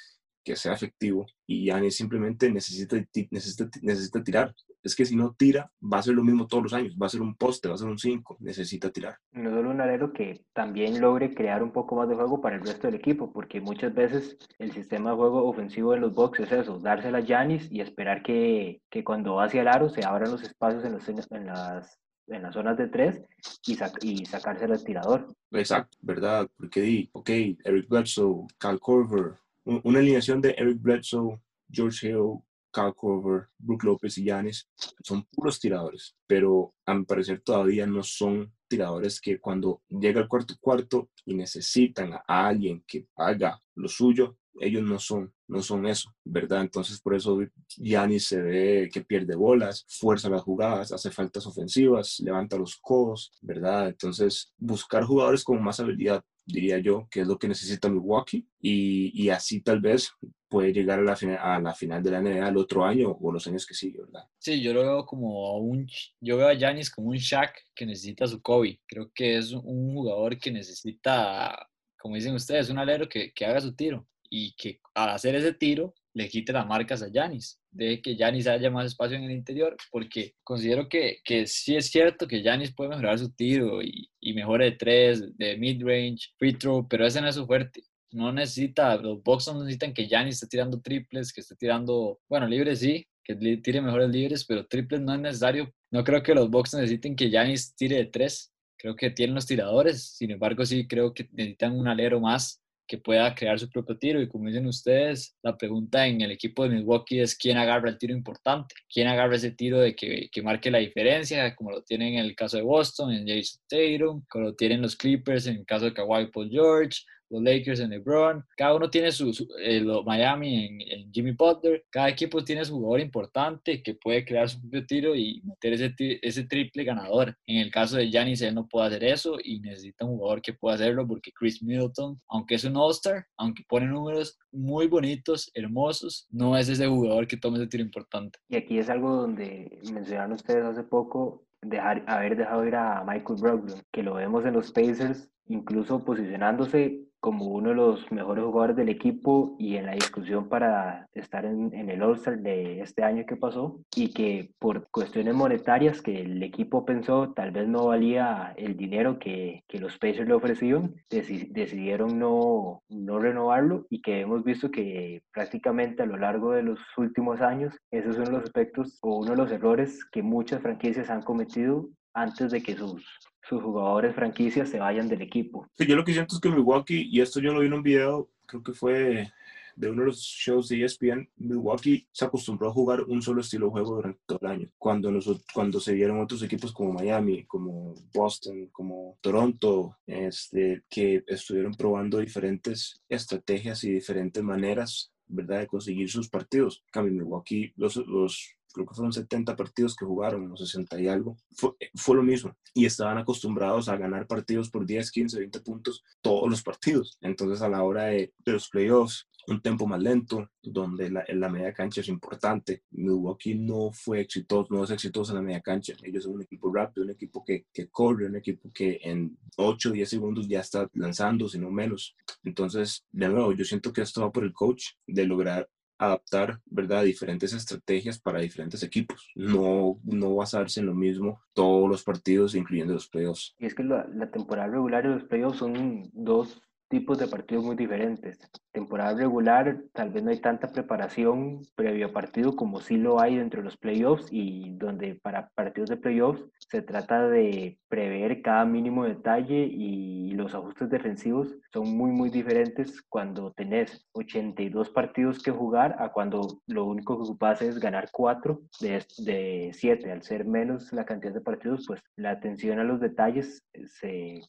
que 0.47 0.55
sea 0.55 0.75
efectivo 0.75 1.27
y 1.45 1.65
Giannis 1.65 1.97
simplemente 1.97 2.49
necesita, 2.53 2.97
necesita, 3.33 3.69
necesita 3.83 4.23
tirar. 4.23 4.55
Es 4.87 4.95
que 4.95 5.05
si 5.05 5.17
no 5.17 5.35
tira, 5.37 5.71
va 5.83 5.99
a 5.99 6.03
ser 6.03 6.15
lo 6.15 6.23
mismo 6.23 6.47
todos 6.47 6.63
los 6.63 6.73
años, 6.73 6.97
va 7.01 7.07
a 7.07 7.11
ser 7.11 7.21
un 7.21 7.35
poste, 7.35 7.69
va 7.69 7.75
a 7.75 7.79
ser 7.79 7.89
un 7.89 7.99
5, 7.99 8.37
necesita 8.41 8.91
tirar. 8.91 9.19
No 9.33 9.51
solo 9.51 9.71
un 9.71 9.81
alero 9.81 10.13
que 10.13 10.45
también 10.53 11.01
logre 11.01 11.35
crear 11.35 11.63
un 11.63 11.73
poco 11.73 11.97
más 11.97 12.09
de 12.09 12.15
juego 12.15 12.41
para 12.41 12.57
el 12.57 12.63
resto 12.63 12.87
del 12.87 12.95
equipo, 12.95 13.33
porque 13.33 13.61
muchas 13.61 13.93
veces 13.93 14.39
el 14.59 14.71
sistema 14.73 15.11
de 15.11 15.17
juego 15.17 15.45
ofensivo 15.49 15.93
de 15.93 15.99
los 15.99 16.15
Bucks 16.15 16.41
es 16.41 16.53
eso, 16.53 16.79
dársela 16.79 17.19
a 17.19 17.23
Giannis 17.23 17.69
y 17.71 17.81
esperar 17.81 18.23
que, 18.23 18.81
que 18.89 19.03
cuando 19.03 19.35
va 19.35 19.47
hacia 19.47 19.63
el 19.63 19.69
aro 19.69 19.89
se 19.89 20.05
abran 20.05 20.31
los 20.31 20.43
espacios 20.43 20.85
en, 20.85 20.93
los, 20.93 21.09
en 21.09 21.47
las 21.47 21.99
en 22.29 22.43
las 22.43 22.55
zonas 22.55 22.77
de 22.77 22.89
tres 22.89 23.23
y, 23.67 23.77
sac 23.77 24.03
y 24.03 24.25
al 24.35 24.85
tirador. 24.85 25.35
Exacto, 25.53 25.97
¿verdad? 26.01 26.49
Porque 26.57 26.81
di, 26.81 27.09
ok, 27.13 27.31
Eric 27.65 27.89
Bledsoe, 27.89 28.47
Cal 28.59 28.81
Corver, 28.81 29.35
una 29.65 29.99
alineación 29.99 30.41
de 30.41 30.55
Eric 30.59 30.81
Bledsoe, 30.81 31.41
George 31.71 32.09
Hill, 32.09 32.41
Cal 32.77 32.95
Corver, 32.95 33.49
Brook 33.57 33.85
López 33.85 34.19
y 34.19 34.25
Yanis 34.25 34.69
son 35.03 35.25
puros 35.33 35.59
tiradores, 35.59 36.15
pero 36.27 36.75
a 36.85 36.95
mi 36.95 37.07
parecer 37.07 37.41
todavía 37.41 37.87
no 37.87 38.03
son 38.03 38.53
tiradores 38.69 39.19
que 39.19 39.41
cuando 39.41 39.81
llega 39.89 40.21
el 40.21 40.29
cuarto 40.29 40.55
cuarto 40.61 41.09
y 41.25 41.35
necesitan 41.35 42.13
a 42.13 42.47
alguien 42.47 42.85
que 42.87 43.07
haga 43.17 43.59
lo 43.77 43.89
suyo, 43.89 44.37
ellos 44.61 44.83
no 44.83 44.99
son, 44.99 45.33
no 45.49 45.63
son 45.63 45.87
eso, 45.87 46.15
¿verdad? 46.23 46.61
Entonces 46.61 47.01
por 47.01 47.15
eso 47.15 47.39
Yanis 47.79 48.27
se 48.27 48.43
ve 48.43 48.91
que 48.93 49.01
pierde 49.01 49.37
bolas, 49.37 49.87
fuerza 49.89 50.29
las 50.29 50.43
jugadas, 50.43 50.93
hace 50.93 51.11
faltas 51.11 51.47
ofensivas, 51.47 52.21
levanta 52.21 52.59
los 52.59 52.77
codos, 52.77 53.33
¿verdad? 53.41 53.89
Entonces 53.89 54.53
buscar 54.59 55.05
jugadores 55.05 55.45
con 55.45 55.63
más 55.65 55.81
habilidad, 55.81 56.23
diría 56.45 56.79
yo, 56.79 57.09
que 57.11 57.23
es 57.23 57.27
lo 57.27 57.39
que 57.39 57.49
necesita 57.49 57.89
Milwaukee 57.89 58.47
y, 58.61 59.23
y 59.23 59.31
así 59.31 59.63
tal 59.63 59.81
vez 59.81 60.11
puede 60.49 60.73
llegar 60.73 60.99
a 60.99 61.03
la, 61.03 61.17
final, 61.17 61.39
a 61.41 61.59
la 61.61 61.75
final 61.75 62.03
de 62.03 62.11
la 62.11 62.21
NBA 62.21 62.49
el 62.49 62.57
otro 62.57 62.85
año 62.85 63.17
o 63.21 63.33
los 63.33 63.47
años 63.47 63.67
que 63.67 63.75
siguen, 63.75 64.07
¿verdad? 64.07 64.29
Sí, 64.39 64.61
yo 64.61 64.73
lo 64.73 64.83
veo 64.83 65.07
como 65.07 65.59
un, 65.59 65.87
yo 66.21 66.37
veo 66.37 66.49
a 66.49 66.55
Giannis 66.55 66.91
como 66.91 67.09
un 67.09 67.17
Shaq 67.17 67.55
que 67.75 67.87
necesita 67.87 68.27
su 68.27 68.41
Kobe. 68.41 68.81
Creo 68.87 69.11
que 69.15 69.39
es 69.39 69.53
un 69.53 69.95
jugador 69.95 70.39
que 70.39 70.51
necesita, 70.51 71.69
como 71.99 72.15
dicen 72.15 72.35
ustedes, 72.35 72.71
un 72.71 72.79
alero 72.79 73.09
que, 73.09 73.33
que 73.33 73.45
haga 73.45 73.61
su 73.61 73.75
tiro 73.75 74.07
y 74.31 74.55
que 74.57 74.81
al 74.95 75.11
hacer 75.11 75.35
ese 75.35 75.53
tiro 75.53 75.95
le 76.15 76.29
quite 76.31 76.53
las 76.53 76.67
marcas 76.67 77.03
a 77.03 77.13
Yanis, 77.13 77.61
de 77.71 78.01
que 78.01 78.17
Yanis 78.17 78.47
haya 78.47 78.71
más 78.71 78.87
espacio 78.87 79.19
en 79.19 79.25
el 79.25 79.33
interior, 79.33 79.77
porque 79.91 80.35
considero 80.43 80.89
que, 80.89 81.19
que 81.23 81.47
sí 81.47 81.77
es 81.77 81.91
cierto 81.91 82.27
que 82.27 82.43
Yanis 82.43 82.75
puede 82.75 82.89
mejorar 82.89 83.19
su 83.19 83.31
tiro 83.33 83.83
y, 83.83 84.11
y 84.19 84.33
mejore 84.33 84.65
de 84.65 84.73
tres, 84.73 85.37
de 85.37 85.59
mid-range, 85.59 86.33
free 86.39 86.55
throw, 86.55 86.89
pero 86.89 87.07
ese 87.07 87.21
no 87.21 87.29
es 87.29 87.35
su 87.35 87.47
fuerte. 87.47 87.85
No 88.13 88.33
necesita, 88.33 88.97
los 88.97 89.23
Bucks 89.23 89.53
necesitan 89.55 89.93
que 89.93 90.09
Yanis 90.09 90.37
esté 90.37 90.47
tirando 90.47 90.81
triples, 90.81 91.33
que 91.33 91.41
esté 91.41 91.57
tirando, 91.57 92.21
bueno, 92.29 92.47
libres 92.47 92.81
sí, 92.81 93.07
que 93.25 93.35
tire 93.35 93.81
mejores 93.81 94.11
libres, 94.11 94.45
pero 94.45 94.67
triples 94.67 95.01
no 95.01 95.15
es 95.15 95.21
necesario. 95.21 95.73
No 95.91 96.05
creo 96.05 96.23
que 96.23 96.35
los 96.35 96.49
Bucks 96.49 96.75
necesiten 96.75 97.17
que 97.17 97.31
Yanis 97.31 97.75
tire 97.75 97.97
de 97.97 98.07
tres. 98.07 98.53
Creo 98.79 98.95
que 98.95 99.11
tienen 99.11 99.35
los 99.35 99.47
tiradores, 99.47 100.17
sin 100.17 100.31
embargo 100.31 100.65
sí 100.65 100.87
creo 100.87 101.13
que 101.13 101.29
necesitan 101.33 101.79
un 101.79 101.89
alero 101.89 102.21
más 102.21 102.63
que 102.87 102.99
pueda 102.99 103.35
crear 103.35 103.59
su 103.59 103.69
propio 103.69 103.99
tiro. 103.99 104.21
Y 104.21 104.29
como 104.29 104.47
dicen 104.47 104.67
ustedes, 104.67 105.37
la 105.43 105.57
pregunta 105.57 106.07
en 106.07 106.21
el 106.21 106.31
equipo 106.31 106.63
de 106.63 106.71
Milwaukee 106.71 107.21
es 107.21 107.37
quién 107.37 107.59
agarra 107.59 107.89
el 107.89 107.99
tiro 107.99 108.15
importante, 108.15 108.75
quién 108.93 109.09
agarra 109.09 109.37
ese 109.37 109.51
tiro 109.51 109.81
de 109.81 109.95
que, 109.95 110.29
que 110.31 110.43
marque 110.43 110.71
la 110.71 110.79
diferencia, 110.79 111.55
como 111.55 111.73
lo 111.73 111.83
tienen 111.83 112.15
en 112.15 112.25
el 112.25 112.37
caso 112.37 112.57
de 112.57 112.63
Boston, 112.63 113.13
en 113.13 113.27
Jason 113.27 113.61
Tatum, 113.69 114.25
como 114.29 114.45
lo 114.47 114.55
tienen 114.55 114.83
los 114.83 114.97
Clippers 114.97 115.47
en 115.47 115.57
el 115.57 115.67
caso 115.67 115.87
de 115.87 115.95
Kawhi 115.95 116.31
Paul 116.31 116.51
George, 116.51 117.01
los 117.31 117.43
Lakers 117.43 117.81
en 117.81 117.91
LeBron, 117.91 118.45
cada 118.57 118.75
uno 118.75 118.89
tiene 118.91 119.11
su, 119.13 119.31
eh, 119.61 119.85
Miami 120.05 120.87
en, 120.91 121.13
Jimmy 121.13 121.33
Butler, 121.33 121.85
cada 121.91 122.09
equipo 122.09 122.45
tiene 122.45 122.65
su 122.65 122.75
jugador 122.75 123.01
importante 123.01 123.83
que 123.83 123.95
puede 123.95 124.25
crear 124.25 124.49
su 124.49 124.61
propio 124.61 124.87
tiro 124.87 125.15
y 125.15 125.41
meter 125.45 125.73
ese, 125.73 125.95
ese 126.23 126.45
triple 126.45 126.85
ganador. 126.85 127.37
En 127.47 127.59
el 127.59 127.71
caso 127.71 127.97
de 127.97 128.11
Giannis, 128.11 128.43
él 128.43 128.55
no 128.55 128.67
puede 128.67 128.89
hacer 128.89 129.05
eso 129.05 129.39
y 129.43 129.61
necesita 129.61 130.05
un 130.05 130.17
jugador 130.17 130.43
que 130.43 130.53
pueda 130.53 130.75
hacerlo 130.75 131.07
porque 131.07 131.33
Chris 131.33 131.63
Middleton, 131.63 132.21
aunque 132.29 132.57
es 132.57 132.65
un 132.65 132.77
All-Star, 132.77 133.27
aunque 133.39 133.65
pone 133.69 133.87
números 133.87 134.39
muy 134.53 134.87
bonitos, 134.87 135.51
hermosos, 135.55 136.27
no 136.31 136.57
es 136.57 136.69
ese 136.69 136.87
jugador 136.87 137.27
que 137.27 137.37
toma 137.37 137.57
ese 137.57 137.67
tiro 137.67 137.83
importante. 137.83 138.39
Y 138.49 138.57
aquí 138.57 138.79
es 138.79 138.89
algo 138.89 139.15
donde 139.15 139.81
mencionaron 139.93 140.33
ustedes 140.33 140.65
hace 140.65 140.83
poco 140.83 141.47
dejar, 141.63 142.05
haber 142.07 142.37
dejado 142.37 142.67
ir 142.67 142.75
a 142.75 143.05
Michael 143.05 143.41
Brogdon, 143.41 143.81
que 143.93 144.03
lo 144.03 144.15
vemos 144.15 144.45
en 144.45 144.55
los 144.55 144.71
Pacers 144.71 145.31
incluso 145.49 146.05
posicionándose 146.05 147.07
como 147.27 147.47
uno 147.47 147.71
de 147.71 147.75
los 147.75 148.13
mejores 148.13 148.45
jugadores 148.45 148.77
del 148.77 148.89
equipo 148.89 149.57
y 149.59 149.77
en 149.77 149.87
la 149.87 149.95
discusión 149.95 150.49
para 150.49 151.09
estar 151.13 151.45
en, 151.45 151.75
en 151.75 151.91
el 151.91 152.03
All-Star 152.03 152.39
de 152.39 152.81
este 152.83 153.03
año 153.03 153.25
que 153.27 153.35
pasó 153.35 153.81
y 153.97 154.13
que 154.13 154.51
por 154.61 154.89
cuestiones 154.91 155.35
monetarias 155.35 156.03
que 156.03 156.21
el 156.21 156.41
equipo 156.43 156.85
pensó 156.85 157.33
tal 157.33 157.51
vez 157.51 157.67
no 157.67 157.87
valía 157.87 158.55
el 158.57 158.77
dinero 158.77 159.19
que, 159.19 159.65
que 159.67 159.81
los 159.81 159.99
Pacers 159.99 160.29
le 160.29 160.35
ofrecían, 160.35 160.95
decidieron 161.11 162.19
no, 162.19 162.83
no 162.89 163.19
renovarlo 163.19 163.87
y 163.91 164.03
que 164.03 164.21
hemos 164.21 164.45
visto 164.45 164.71
que 164.71 165.23
prácticamente 165.33 166.05
a 166.05 166.07
lo 166.07 166.19
largo 166.19 166.53
de 166.53 166.63
los 166.63 166.79
últimos 166.97 167.41
años 167.41 167.75
esos 167.91 168.15
son 168.15 168.31
los 168.31 168.45
aspectos 168.45 168.99
o 169.03 169.17
uno 169.17 169.31
de 169.33 169.37
los 169.37 169.51
errores 169.51 170.05
que 170.05 170.23
muchas 170.23 170.63
franquicias 170.63 171.11
han 171.11 171.23
cometido 171.23 171.89
antes 172.15 172.51
de 172.51 172.63
que 172.63 172.77
sus 172.77 173.05
sus 173.49 173.63
jugadores 173.63 174.15
franquicias 174.15 174.69
se 174.69 174.79
vayan 174.79 175.09
del 175.09 175.23
equipo. 175.23 175.69
Sí, 175.77 175.87
yo 175.87 175.97
lo 175.97 176.05
que 176.05 176.13
siento 176.13 176.35
es 176.35 176.41
que 176.41 176.49
Milwaukee, 176.49 177.09
y 177.11 177.21
esto 177.21 177.41
yo 177.41 177.53
lo 177.53 177.61
vi 177.61 177.67
en 177.67 177.75
un 177.75 177.83
video, 177.83 178.29
creo 178.47 178.63
que 178.63 178.73
fue 178.73 179.33
de 179.77 179.91
uno 179.91 180.03
de 180.03 180.07
los 180.07 180.21
shows 180.21 180.69
de 180.69 180.83
ESPN, 180.83 181.29
Milwaukee 181.37 182.09
se 182.11 182.25
acostumbró 182.25 182.69
a 182.69 182.73
jugar 182.73 183.03
un 183.03 183.21
solo 183.21 183.43
estilo 183.43 183.67
de 183.67 183.73
juego 183.73 183.97
durante 183.97 184.21
todo 184.25 184.39
el 184.41 184.47
año. 184.49 184.69
Cuando, 184.79 185.11
nosotros, 185.13 185.45
cuando 185.53 185.81
se 185.81 185.93
vieron 185.93 186.21
otros 186.21 186.43
equipos 186.43 186.73
como 186.73 186.95
Miami, 186.95 187.45
como 187.45 187.95
Boston, 188.15 188.69
como 188.73 189.19
Toronto, 189.21 189.99
este, 190.07 190.83
que 190.89 191.23
estuvieron 191.27 191.75
probando 191.75 192.19
diferentes 192.19 193.03
estrategias 193.09 193.85
y 193.85 193.93
diferentes 193.93 194.43
maneras 194.43 195.13
¿verdad? 195.27 195.61
de 195.61 195.67
conseguir 195.67 196.11
sus 196.11 196.31
partidos. 196.31 196.83
Cambio 196.91 197.13
Milwaukee, 197.13 197.73
los, 197.77 197.97
los 197.97 198.56
creo 198.77 198.87
que 198.87 198.95
fueron 198.95 199.13
70 199.13 199.57
partidos 199.57 199.97
que 199.97 200.05
jugaron, 200.05 200.53
o 200.53 200.57
60 200.57 201.01
y 201.01 201.09
algo, 201.09 201.39
fue, 201.53 201.71
fue, 201.95 202.17
lo 202.17 202.23
mismo. 202.23 202.55
Y 202.75 202.85
estaban 202.85 203.17
acostumbrados 203.17 203.89
a 203.89 203.97
ganar 203.97 204.27
partidos 204.27 204.69
por 204.69 204.85
10, 204.85 205.11
15, 205.11 205.39
20 205.39 205.61
puntos 205.61 206.05
todos 206.21 206.51
los 206.51 206.63
partidos. 206.63 207.17
Entonces 207.23 207.63
a 207.63 207.71
la 207.71 207.83
hora 207.83 208.05
de, 208.05 208.35
de 208.45 208.53
los 208.53 208.69
playoffs, 208.69 209.27
un 209.49 209.63
tempo 209.63 209.87
más 209.87 210.03
lento, 210.03 210.51
donde 210.63 211.09
la, 211.11 211.25
la, 211.29 211.49
media 211.49 211.73
cancha 211.73 212.01
es 212.01 212.09
importante. 212.09 212.83
Milwaukee 212.91 213.55
no 213.55 213.91
fue 213.93 214.21
exitoso, 214.21 214.67
no 214.75 214.85
es 214.85 214.91
exitoso 214.91 215.33
en 215.33 215.37
la 215.37 215.43
media 215.43 215.61
cancha. 215.61 215.95
Ellos 216.03 216.25
son 216.25 216.35
un 216.35 216.43
equipo 216.43 216.73
rápido, 216.73 217.05
un 217.05 217.13
equipo 217.13 217.45
que, 217.45 217.67
que 217.73 217.89
corre, 217.89 218.27
un 218.27 218.37
equipo 218.37 218.71
que 218.73 218.99
en 219.03 219.39
8 219.57 219.91
o 219.91 219.93
10 219.93 220.09
segundos 220.09 220.49
ya 220.49 220.61
está 220.61 220.91
lanzando, 220.95 221.49
si 221.49 221.59
no 221.59 221.71
menos. 221.71 222.17
Entonces, 222.43 223.05
de 223.13 223.29
nuevo, 223.29 223.53
yo 223.53 223.65
siento 223.65 223.93
que 223.93 224.03
esto 224.03 224.21
va 224.21 224.33
por 224.33 224.45
el 224.45 224.53
coach 224.53 224.87
de 225.07 225.25
lograr 225.25 225.69
adaptar, 225.99 226.61
¿verdad?, 226.67 227.05
diferentes 227.05 227.53
estrategias 227.53 228.19
para 228.19 228.41
diferentes 228.41 228.83
equipos. 228.83 229.31
No, 229.35 229.99
no 230.05 230.35
basarse 230.35 230.81
en 230.81 230.87
lo 230.87 230.95
mismo 230.95 231.41
todos 231.53 231.89
los 231.89 232.03
partidos, 232.03 232.55
incluyendo 232.55 232.95
los 232.95 233.09
playoffs. 233.09 233.55
Y 233.59 233.67
es 233.67 233.75
que 233.75 233.85
la, 233.85 234.07
la 234.15 234.31
temporada 234.31 234.69
regular 234.69 235.05
y 235.05 235.09
los 235.09 235.25
playoffs 235.25 235.59
son 235.59 236.11
dos 236.13 236.63
tipos 236.89 237.19
de 237.19 237.27
partidos 237.27 237.65
muy 237.65 237.77
diferentes. 237.77 238.39
Temporada 238.73 239.15
regular, 239.15 239.83
tal 239.93 240.11
vez 240.11 240.23
no 240.23 240.31
hay 240.31 240.41
tanta 240.41 240.69
preparación 240.69 241.63
previo 241.75 242.07
a 242.07 242.13
partido 242.13 242.55
como 242.55 242.81
sí 242.81 242.97
lo 242.97 243.21
hay 243.21 243.37
dentro 243.37 243.61
de 243.61 243.65
los 243.65 243.77
playoffs 243.77 244.29
y 244.31 244.71
donde 244.77 245.15
para 245.15 245.49
partidos 245.55 245.91
de 245.91 245.97
playoffs 245.97 246.45
se 246.59 246.83
trata 246.83 247.29
de 247.29 247.79
prever 247.89 248.43
cada 248.43 248.65
mínimo 248.65 249.05
detalle 249.05 249.67
y 249.71 250.33
los 250.33 250.55
ajustes 250.55 250.91
defensivos 250.91 251.57
son 251.73 251.97
muy 251.97 252.11
muy 252.11 252.31
diferentes 252.31 253.03
cuando 253.09 253.53
tenés 253.53 254.07
82 254.13 254.91
partidos 254.91 255.43
que 255.43 255.51
jugar 255.51 255.97
a 255.99 256.13
cuando 256.13 256.61
lo 256.67 256.85
único 256.85 257.17
que 257.17 257.23
ocupas 257.23 257.63
es 257.63 257.79
ganar 257.79 258.11
4 258.13 258.61
de, 258.81 259.05
de 259.19 259.71
7. 259.73 260.13
Al 260.13 260.23
ser 260.23 260.45
menos 260.45 260.93
la 260.93 261.05
cantidad 261.05 261.33
de 261.33 261.41
partidos, 261.41 261.85
pues 261.87 262.03
la 262.17 262.31
atención 262.31 262.79
a 262.79 262.85
los 262.85 263.01
detalles 263.01 263.63
se 263.85 264.41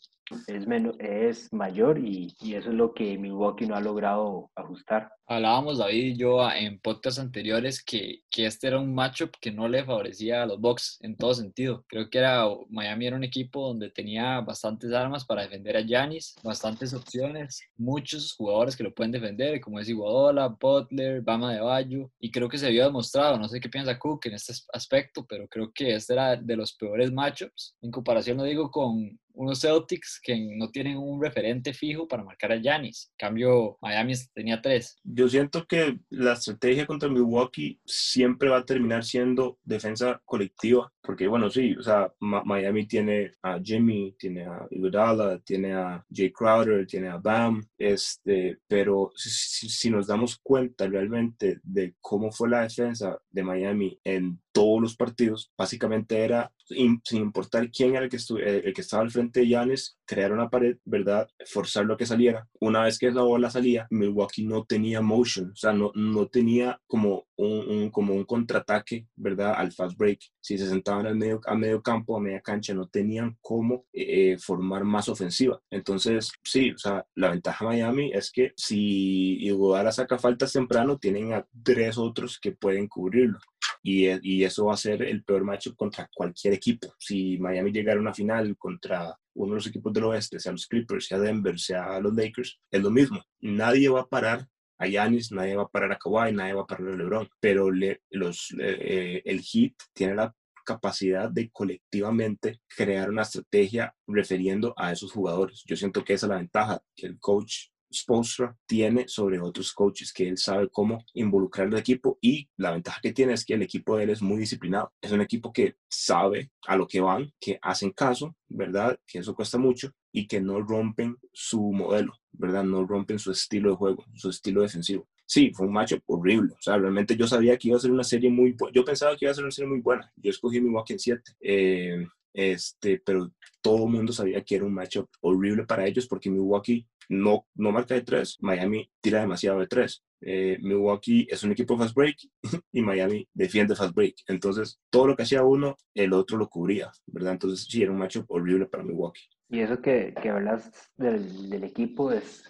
es, 0.47 0.67
menos, 0.67 0.95
es 0.99 1.51
mayor 1.53 1.99
y, 1.99 2.35
y, 2.41 2.55
eso 2.55 2.69
es 2.69 2.75
lo 2.75 2.93
que 2.93 3.17
Milwaukee 3.17 3.65
no 3.65 3.75
ha 3.75 3.81
logrado 3.81 4.51
ajustar. 4.55 5.09
Hablábamos 5.29 5.77
David 5.77 6.03
y 6.03 6.17
yo 6.17 6.49
en 6.49 6.79
podcasts 6.79 7.19
anteriores 7.19 7.83
que, 7.83 8.21
que 8.29 8.45
este 8.45 8.67
era 8.67 8.79
un 8.79 8.93
matchup 8.93 9.31
que 9.41 9.51
no 9.51 9.67
le 9.67 9.83
favorecía 9.83 10.43
a 10.43 10.45
los 10.45 10.59
Bucks 10.59 10.99
en 11.01 11.17
todo 11.17 11.33
sentido. 11.33 11.83
Creo 11.87 12.09
que 12.09 12.19
era 12.19 12.45
Miami 12.69 13.07
era 13.07 13.17
un 13.17 13.25
equipo 13.25 13.67
donde 13.67 13.89
tenía 13.89 14.39
bastantes 14.39 14.93
armas 14.93 15.25
para 15.25 15.41
defender 15.41 15.75
a 15.75 15.81
Giannis, 15.81 16.35
bastantes 16.43 16.93
opciones, 16.93 17.61
muchos 17.75 18.33
jugadores 18.33 18.77
que 18.77 18.83
lo 18.83 18.93
pueden 18.93 19.11
defender, 19.11 19.59
como 19.59 19.79
es 19.79 19.89
Iguadola, 19.89 20.47
Butler, 20.47 21.21
Bama 21.21 21.53
de 21.53 21.61
Bayo, 21.61 22.09
y 22.19 22.31
creo 22.31 22.47
que 22.47 22.57
se 22.57 22.67
había 22.67 22.85
demostrado, 22.85 23.37
no 23.37 23.49
sé 23.49 23.59
qué 23.59 23.69
piensa 23.69 23.99
Cook 23.99 24.27
en 24.27 24.33
este 24.33 24.53
aspecto, 24.73 25.25
pero 25.27 25.47
creo 25.47 25.71
que 25.73 25.95
este 25.95 26.13
era 26.13 26.35
de 26.35 26.55
los 26.55 26.73
peores 26.73 27.11
matchups, 27.11 27.75
en 27.81 27.91
comparación, 27.91 28.37
lo 28.37 28.43
digo, 28.43 28.71
con 28.71 29.19
unos 29.37 29.61
Celtics 29.61 30.19
que 30.21 30.35
no 30.57 30.69
tienen 30.71 30.97
un 30.97 31.21
referente 31.21 31.73
fijo 31.73 32.07
para 32.07 32.23
marcar 32.23 32.51
a 32.51 32.57
Giannis. 32.57 33.11
En 33.11 33.27
cambio, 33.27 33.77
Miami 33.81 34.13
tenía 34.33 34.61
tres. 34.61 34.97
Yo 35.03 35.29
siento 35.29 35.65
que 35.65 35.99
la 36.09 36.33
estrategia 36.33 36.85
contra 36.85 37.09
Milwaukee 37.09 37.79
siempre 37.85 38.49
va 38.49 38.57
a 38.57 38.65
terminar 38.65 39.03
siendo 39.03 39.59
defensa 39.63 40.21
colectiva, 40.25 40.91
porque 41.07 41.25
bueno, 41.25 41.49
sí, 41.49 41.73
o 41.73 41.81
sea, 41.81 42.13
Miami 42.19 42.85
tiene 42.85 43.31
a 43.41 43.61
Jimmy, 43.63 44.13
tiene 44.19 44.45
a 44.45 44.67
Iguodala, 44.69 45.39
tiene 45.39 45.73
a 45.73 46.05
Jay 46.13 46.33
Crowder, 46.33 46.85
tiene 46.85 47.07
a 47.07 47.15
Bam, 47.15 47.65
este, 47.77 48.59
pero 48.67 49.11
si, 49.15 49.89
nos 49.89 50.07
damos 50.07 50.37
cuenta 50.43 50.85
realmente 50.85 51.61
de 51.63 51.95
cómo 52.01 52.29
fue 52.29 52.49
la 52.49 52.63
defensa 52.63 53.17
de 53.31 53.41
Miami 53.41 53.97
en 54.03 54.41
todos 54.51 54.81
los 54.81 54.97
partidos, 54.97 55.49
básicamente 55.57 56.19
era, 56.19 56.51
sin 56.65 56.99
importar 57.13 57.71
quién 57.71 57.95
era 57.95 58.03
el 58.03 58.09
que, 58.09 58.17
el 58.43 58.73
que 58.73 58.81
estaba 58.81 59.03
al 59.03 59.11
frente 59.11 59.39
de 59.39 59.47
Giannis, 59.47 59.96
crear 60.07 60.31
una 60.31 60.49
pared, 60.49 60.77
¿verdad? 60.85 61.27
Forzar 61.45 61.85
lo 61.85 61.97
que 61.97 62.05
saliera. 62.05 62.47
Una 62.59 62.83
vez 62.83 62.97
que 62.97 63.11
la 63.11 63.21
bola 63.21 63.49
salía, 63.49 63.87
Milwaukee 63.91 64.45
no 64.45 64.63
tenía 64.65 65.01
motion, 65.01 65.51
o 65.51 65.55
sea, 65.55 65.73
no, 65.73 65.91
no 65.93 66.27
tenía 66.27 66.79
como 66.87 67.27
un, 67.35 67.91
como 67.91 68.13
un 68.13 68.23
contraataque, 68.23 69.07
¿verdad? 69.15 69.53
Al 69.55 69.71
fast 69.71 69.97
break. 69.97 70.19
Si 70.39 70.57
se 70.57 70.67
sentaban 70.67 71.05
al 71.05 71.15
medio, 71.15 71.41
a 71.45 71.55
medio 71.55 71.81
campo, 71.81 72.17
a 72.17 72.21
media 72.21 72.41
cancha, 72.41 72.73
no 72.73 72.87
tenían 72.87 73.37
cómo 73.41 73.85
eh, 73.93 74.37
formar 74.39 74.83
más 74.83 75.09
ofensiva. 75.09 75.61
Entonces, 75.69 76.31
sí, 76.43 76.71
o 76.71 76.77
sea, 76.77 77.05
la 77.15 77.29
ventaja 77.29 77.65
de 77.65 77.69
Miami 77.69 78.11
es 78.13 78.31
que 78.31 78.53
si 78.55 79.37
Iguodala 79.45 79.91
saca 79.91 80.17
faltas 80.17 80.53
temprano, 80.53 80.97
tienen 80.97 81.33
a 81.33 81.45
tres 81.63 81.97
otros 81.97 82.39
que 82.39 82.53
pueden 82.53 82.87
cubrirlo. 82.87 83.39
Y, 83.83 84.43
eso 84.43 84.65
va 84.65 84.73
a 84.73 84.77
ser 84.77 85.03
el 85.03 85.23
peor 85.23 85.43
matchup 85.43 85.75
contra 85.75 86.09
cualquier 86.13 86.53
equipo. 86.53 86.93
Si 86.99 87.37
Miami 87.37 87.71
llegara 87.71 87.97
a 87.97 88.01
una 88.01 88.13
final 88.13 88.55
contra 88.57 89.15
uno 89.33 89.51
de 89.51 89.55
los 89.55 89.67
equipos 89.67 89.93
del 89.93 90.05
oeste, 90.05 90.39
sea 90.39 90.51
los 90.51 90.67
Clippers, 90.67 91.07
sea 91.07 91.19
Denver, 91.19 91.59
sea 91.59 91.99
los 91.99 92.13
Lakers, 92.13 92.59
es 92.71 92.81
lo 92.81 92.89
mismo. 92.89 93.21
Nadie 93.41 93.89
va 93.89 94.01
a 94.01 94.07
parar 94.07 94.47
a 94.79 94.87
Giannis, 94.87 95.31
nadie 95.31 95.55
va 95.55 95.63
a 95.63 95.67
parar 95.67 95.91
a 95.91 95.97
Kawhi, 95.97 96.31
nadie 96.31 96.53
va 96.53 96.61
a 96.61 96.67
parar 96.67 96.89
a 96.89 96.95
LeBron, 96.95 97.29
pero 97.39 97.69
los, 97.71 98.55
eh, 98.59 99.21
el 99.25 99.41
Heat 99.41 99.73
tiene 99.93 100.15
la 100.15 100.33
capacidad 100.67 101.31
de 101.31 101.49
colectivamente 101.49 102.59
crear 102.75 103.09
una 103.09 103.21
estrategia 103.21 103.95
refiriendo 104.05 104.73
a 104.77 104.91
esos 104.91 105.11
jugadores. 105.13 105.63
Yo 105.65 105.75
siento 105.77 106.03
que 106.03 106.13
esa 106.13 106.25
es 106.25 106.29
la 106.29 106.37
ventaja, 106.37 106.81
que 106.95 107.07
el 107.07 107.19
coach 107.19 107.69
Sponsor 108.01 108.55
tiene 108.65 109.07
sobre 109.07 109.39
otros 109.39 109.73
coaches, 109.73 110.13
que 110.13 110.27
él 110.27 110.37
sabe 110.37 110.69
cómo 110.69 111.03
involucrar 111.13 111.67
al 111.67 111.77
equipo 111.77 112.17
y 112.21 112.49
la 112.57 112.71
ventaja 112.71 112.99
que 113.01 113.13
tiene 113.13 113.33
es 113.33 113.45
que 113.45 113.53
el 113.53 113.61
equipo 113.61 113.97
de 113.97 114.03
él 114.03 114.09
es 114.11 114.21
muy 114.21 114.37
disciplinado. 114.37 114.93
Es 115.01 115.11
un 115.11 115.21
equipo 115.21 115.51
que 115.51 115.75
sabe 115.89 116.51
a 116.67 116.75
lo 116.75 116.87
que 116.87 117.01
van, 117.01 117.31
que 117.39 117.59
hacen 117.61 117.91
caso, 117.91 118.35
¿verdad? 118.47 118.99
Que 119.05 119.19
eso 119.19 119.35
cuesta 119.35 119.57
mucho 119.57 119.91
y 120.11 120.27
que 120.27 120.41
no 120.41 120.61
rompen 120.61 121.17
su 121.31 121.71
modelo, 121.71 122.13
¿verdad? 122.31 122.63
No 122.63 122.85
rompen 122.85 123.19
su 123.19 123.31
estilo 123.31 123.71
de 123.71 123.75
juego, 123.75 124.05
su 124.15 124.29
estilo 124.29 124.61
defensivo. 124.61 125.07
Sí, 125.25 125.51
fue 125.53 125.67
un 125.67 125.73
matchup 125.73 126.01
horrible. 126.05 126.53
O 126.53 126.61
sea, 126.61 126.77
realmente 126.77 127.17
yo 127.17 127.27
sabía 127.27 127.57
que 127.57 127.67
iba 127.67 127.77
a 127.77 127.81
ser 127.81 127.91
una 127.91 128.03
serie 128.03 128.29
muy 128.29 128.53
buena. 128.53 128.73
Yo 128.73 128.85
pensaba 128.85 129.15
que 129.17 129.25
iba 129.25 129.31
a 129.31 129.35
ser 129.35 129.43
una 129.43 129.51
serie 129.51 129.69
muy 129.69 129.81
buena. 129.81 130.11
Yo 130.15 130.29
escogí 130.29 130.61
mi 130.61 130.69
walk 130.69 130.89
en 130.91 130.99
7. 130.99 131.21
Eh, 131.41 132.07
este, 132.37 133.01
pero 133.03 133.31
todo 133.61 133.85
el 133.87 133.91
mundo 133.91 134.13
sabía 134.13 134.43
que 134.43 134.55
era 134.55 134.65
un 134.65 134.73
matchup 134.73 135.09
horrible 135.21 135.65
para 135.65 135.87
ellos 135.87 136.07
porque 136.07 136.29
Milwaukee 136.29 136.85
no, 137.09 137.45
no 137.55 137.71
marca 137.71 137.93
de 137.93 138.01
tres, 138.01 138.37
Miami 138.41 138.89
tira 139.01 139.21
demasiado 139.21 139.59
de 139.59 139.67
tres. 139.67 140.03
Eh, 140.19 140.57
Milwaukee 140.61 141.27
es 141.29 141.43
un 141.43 141.51
equipo 141.51 141.77
fast 141.77 141.95
break 141.95 142.17
y 142.71 142.81
Miami 142.81 143.27
defiende 143.33 143.75
fast 143.75 143.93
break. 143.93 144.15
Entonces, 144.27 144.79
todo 144.89 145.07
lo 145.07 145.15
que 145.15 145.23
hacía 145.23 145.43
uno, 145.43 145.75
el 145.93 146.13
otro 146.13 146.37
lo 146.37 146.49
cubría, 146.49 146.91
¿verdad? 147.05 147.33
Entonces, 147.33 147.67
sí, 147.69 147.83
era 147.83 147.91
un 147.91 147.99
matchup 147.99 148.25
horrible 148.29 148.65
para 148.65 148.83
Milwaukee. 148.83 149.29
Y 149.49 149.59
eso 149.59 149.81
que, 149.81 150.13
que 150.21 150.29
hablas 150.29 150.71
del, 150.97 151.49
del 151.49 151.63
equipo 151.63 152.11
es 152.11 152.43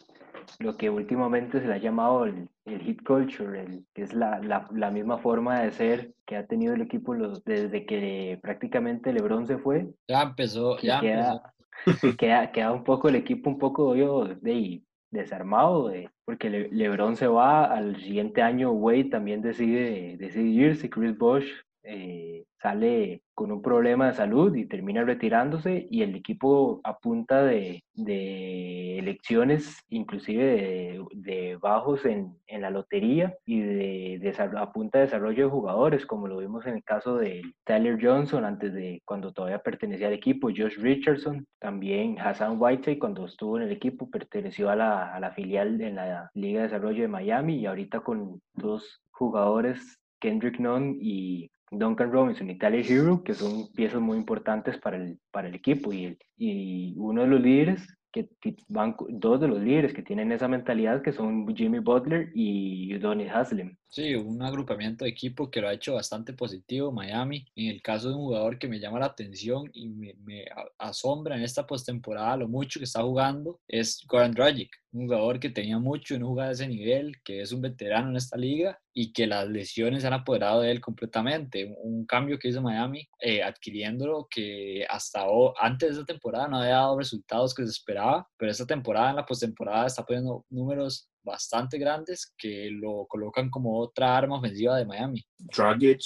lo 0.60 0.78
que 0.78 0.90
últimamente 0.90 1.60
se 1.60 1.68
le 1.68 1.74
ha 1.74 1.78
llamado 1.78 2.26
el, 2.26 2.50
el 2.66 2.82
hit 2.82 3.04
culture, 3.04 3.62
el, 3.62 3.86
que 3.94 4.04
es 4.04 4.14
la, 4.14 4.40
la, 4.40 4.68
la, 4.74 4.90
misma 4.90 5.18
forma 5.18 5.62
de 5.62 5.72
ser 5.72 6.14
que 6.26 6.38
ha 6.38 6.48
tenido 6.48 6.74
el 6.74 6.82
equipo 6.82 7.14
los, 7.14 7.44
desde 7.44 7.86
que 7.86 8.40
prácticamente 8.42 9.14
LeBron 9.14 9.46
se 9.46 9.58
fue. 9.58 9.88
Ya 10.08 10.24
empezó, 10.24 10.80
ya 10.80 11.00
queda, 11.00 11.32
empezó. 11.32 11.54
Queda, 12.17 12.51
queda, 12.51 12.72
un 12.72 12.84
poco 12.84 13.10
el 13.10 13.15
equipo 13.15 13.50
un 13.50 13.57
poco 13.57 13.96
yo, 13.96 14.25
de, 14.25 14.84
desarmado, 15.12 15.89
de, 15.89 16.10
porque 16.25 16.50
Le, 16.50 16.69
LeBron 16.69 17.15
se 17.15 17.27
va, 17.27 17.65
al 17.65 17.98
siguiente 17.98 18.41
año 18.41 18.72
Wade 18.72 19.05
también 19.05 19.41
decide, 19.41 20.17
decide 20.17 20.46
irse, 20.46 20.89
Chris 20.89 21.17
Bosh 21.17 21.48
eh, 21.89 22.44
sale 22.62 23.22
con 23.34 23.51
un 23.51 23.62
problema 23.62 24.08
de 24.08 24.13
salud 24.13 24.53
y 24.56 24.65
termina 24.65 25.03
retirándose 25.03 25.88
y 25.89 26.01
el 26.01 26.15
equipo 26.15 26.82
apunta 26.84 27.44
de, 27.44 27.84
de 27.94 29.00
elecciones, 29.00 29.86
inclusive 29.89 30.44
de, 30.44 31.06
de 31.13 31.56
bajos 31.56 32.03
en, 32.06 32.36
en, 32.48 32.62
la 32.62 32.72
lotería 32.72 33.36
y 33.46 33.62
de, 33.62 34.20
de 34.20 34.36
apunta 34.58 34.98
de 34.98 35.06
desarrollo 35.06 35.46
de 35.46 35.51
jugadores, 35.51 36.06
como 36.06 36.27
lo 36.27 36.39
vimos 36.39 36.65
en 36.65 36.75
el 36.75 36.84
caso 36.84 37.15
de 37.15 37.41
Tyler 37.63 37.98
Johnson 38.01 38.44
antes 38.44 38.74
de 38.74 39.01
cuando 39.06 39.32
todavía 39.32 39.60
pertenecía 39.60 40.08
al 40.08 40.13
equipo, 40.13 40.50
Josh 40.50 40.77
Richardson, 40.79 41.46
también 41.60 42.20
Hassan 42.20 42.58
Whiteside 42.60 43.00
cuando 43.00 43.25
estuvo 43.25 43.58
en 43.58 43.63
el 43.63 43.72
equipo 43.72 44.10
perteneció 44.10 44.70
a 44.70 44.75
la, 44.75 45.15
a 45.15 45.20
la 45.22 45.32
filial 45.32 45.79
en 45.79 45.96
la 45.96 46.29
Liga 46.34 46.62
de 46.62 46.67
Desarrollo 46.67 47.03
de 47.03 47.08
Miami 47.08 47.56
y 47.56 47.65
ahorita 47.65 48.01
con 48.01 48.41
dos 48.56 49.01
jugadores 49.12 50.00
Kendrick 50.20 50.60
Nunn 50.60 50.98
y 51.00 51.50
Duncan 51.72 52.12
Robinson 52.12 52.50
y 52.50 52.58
Tyler 52.58 52.86
Hero, 52.90 53.24
que 53.24 53.34
son 53.34 53.72
piezas 53.74 54.02
muy 54.02 54.18
importantes 54.18 54.78
para 54.78 54.98
el, 54.98 55.20
para 55.32 55.48
el 55.48 55.56
equipo. 55.56 55.92
Y, 55.92 56.06
el, 56.06 56.20
y 56.38 56.94
uno 56.98 57.22
de 57.22 57.28
los 57.28 57.42
líderes, 57.42 57.88
que 58.12 58.30
van, 58.70 58.96
dos 59.10 59.40
de 59.40 59.48
los 59.48 59.62
líderes 59.62 59.94
que 59.94 60.02
tienen 60.02 60.32
esa 60.32 60.48
mentalidad, 60.48 61.02
que 61.02 61.12
son 61.12 61.48
Jimmy 61.56 61.80
Butler 61.80 62.32
y 62.34 62.98
Donny 63.00 63.28
Haslem. 63.28 63.76
Sí, 63.89 64.13
un 64.15 64.41
agrupamiento 64.44 65.06
de 65.06 65.12
equipo 65.12 65.50
que 65.50 65.62
lo 65.62 65.70
ha 65.70 65.74
hecho 65.74 65.94
bastante 65.96 66.34
positivo 66.34 66.91
Miami. 66.91 67.46
En 67.56 67.67
el 67.67 67.82
caso 67.82 68.10
de 68.10 68.15
un 68.15 68.22
jugador 68.25 68.60
que 68.60 68.67
me 68.67 68.79
llama 68.79 69.00
la 69.00 69.06
atención 69.08 69.70
y 69.74 69.88
me, 69.88 70.46
asombra 70.77 71.36
en 71.38 71.44
esta 71.44 71.65
postemporada 71.65 72.38
lo 72.38 72.48
mucho 72.50 72.79
que 72.79 72.84
está 72.84 73.01
jugando 73.01 73.60
es 73.67 74.03
Goran 74.08 74.34
Dragic, 74.34 74.70
un 74.91 75.06
jugador 75.06 75.39
que 75.39 75.50
tenía 75.50 75.79
mucho 75.79 76.15
en 76.15 76.24
jugar 76.24 76.48
de 76.48 76.53
ese 76.53 76.67
nivel, 76.67 77.13
que 77.24 77.41
es 77.41 77.51
un 77.53 77.62
veterano 77.62 78.10
en 78.10 78.17
esta 78.17 78.38
liga 78.38 78.77
y 78.94 79.13
que 79.13 79.25
las 79.25 79.48
lesiones 79.48 80.03
han 80.06 80.13
apoderado 80.13 80.62
de 80.62 80.72
él 80.72 80.82
completamente. 80.82 81.74
Un, 81.82 82.06
cambio 82.06 82.39
que 82.39 82.50
hizo 82.50 82.62
Miami 82.62 83.08
eh, 83.20 83.44
adquiriéndolo 83.44 84.27
que 84.29 84.86
hasta 84.89 85.25
antes 85.60 85.89
de 85.89 85.96
esa 85.96 86.06
temporada 86.06 86.48
no 86.48 86.58
había 86.58 86.75
dado 86.75 86.98
resultados 86.98 87.53
que 87.53 87.63
se 87.63 87.72
esperaba, 87.72 88.27
pero 88.38 88.51
esta 88.51 88.65
temporada, 88.65 89.12
en 89.12 89.15
la 89.17 89.25
postemporada, 89.25 89.88
está 89.88 90.06
poniendo 90.06 90.46
números 90.50 91.10
bastante 91.27 91.77
grandes 91.77 92.34
que 92.38 92.69
lo 92.72 93.05
colocan 93.07 93.50
como 93.50 93.79
otra 93.79 94.17
arma 94.17 94.39
ofensiva 94.39 94.77
de 94.77 94.86
Miami. 94.86 95.24
Dragic, 95.38 96.01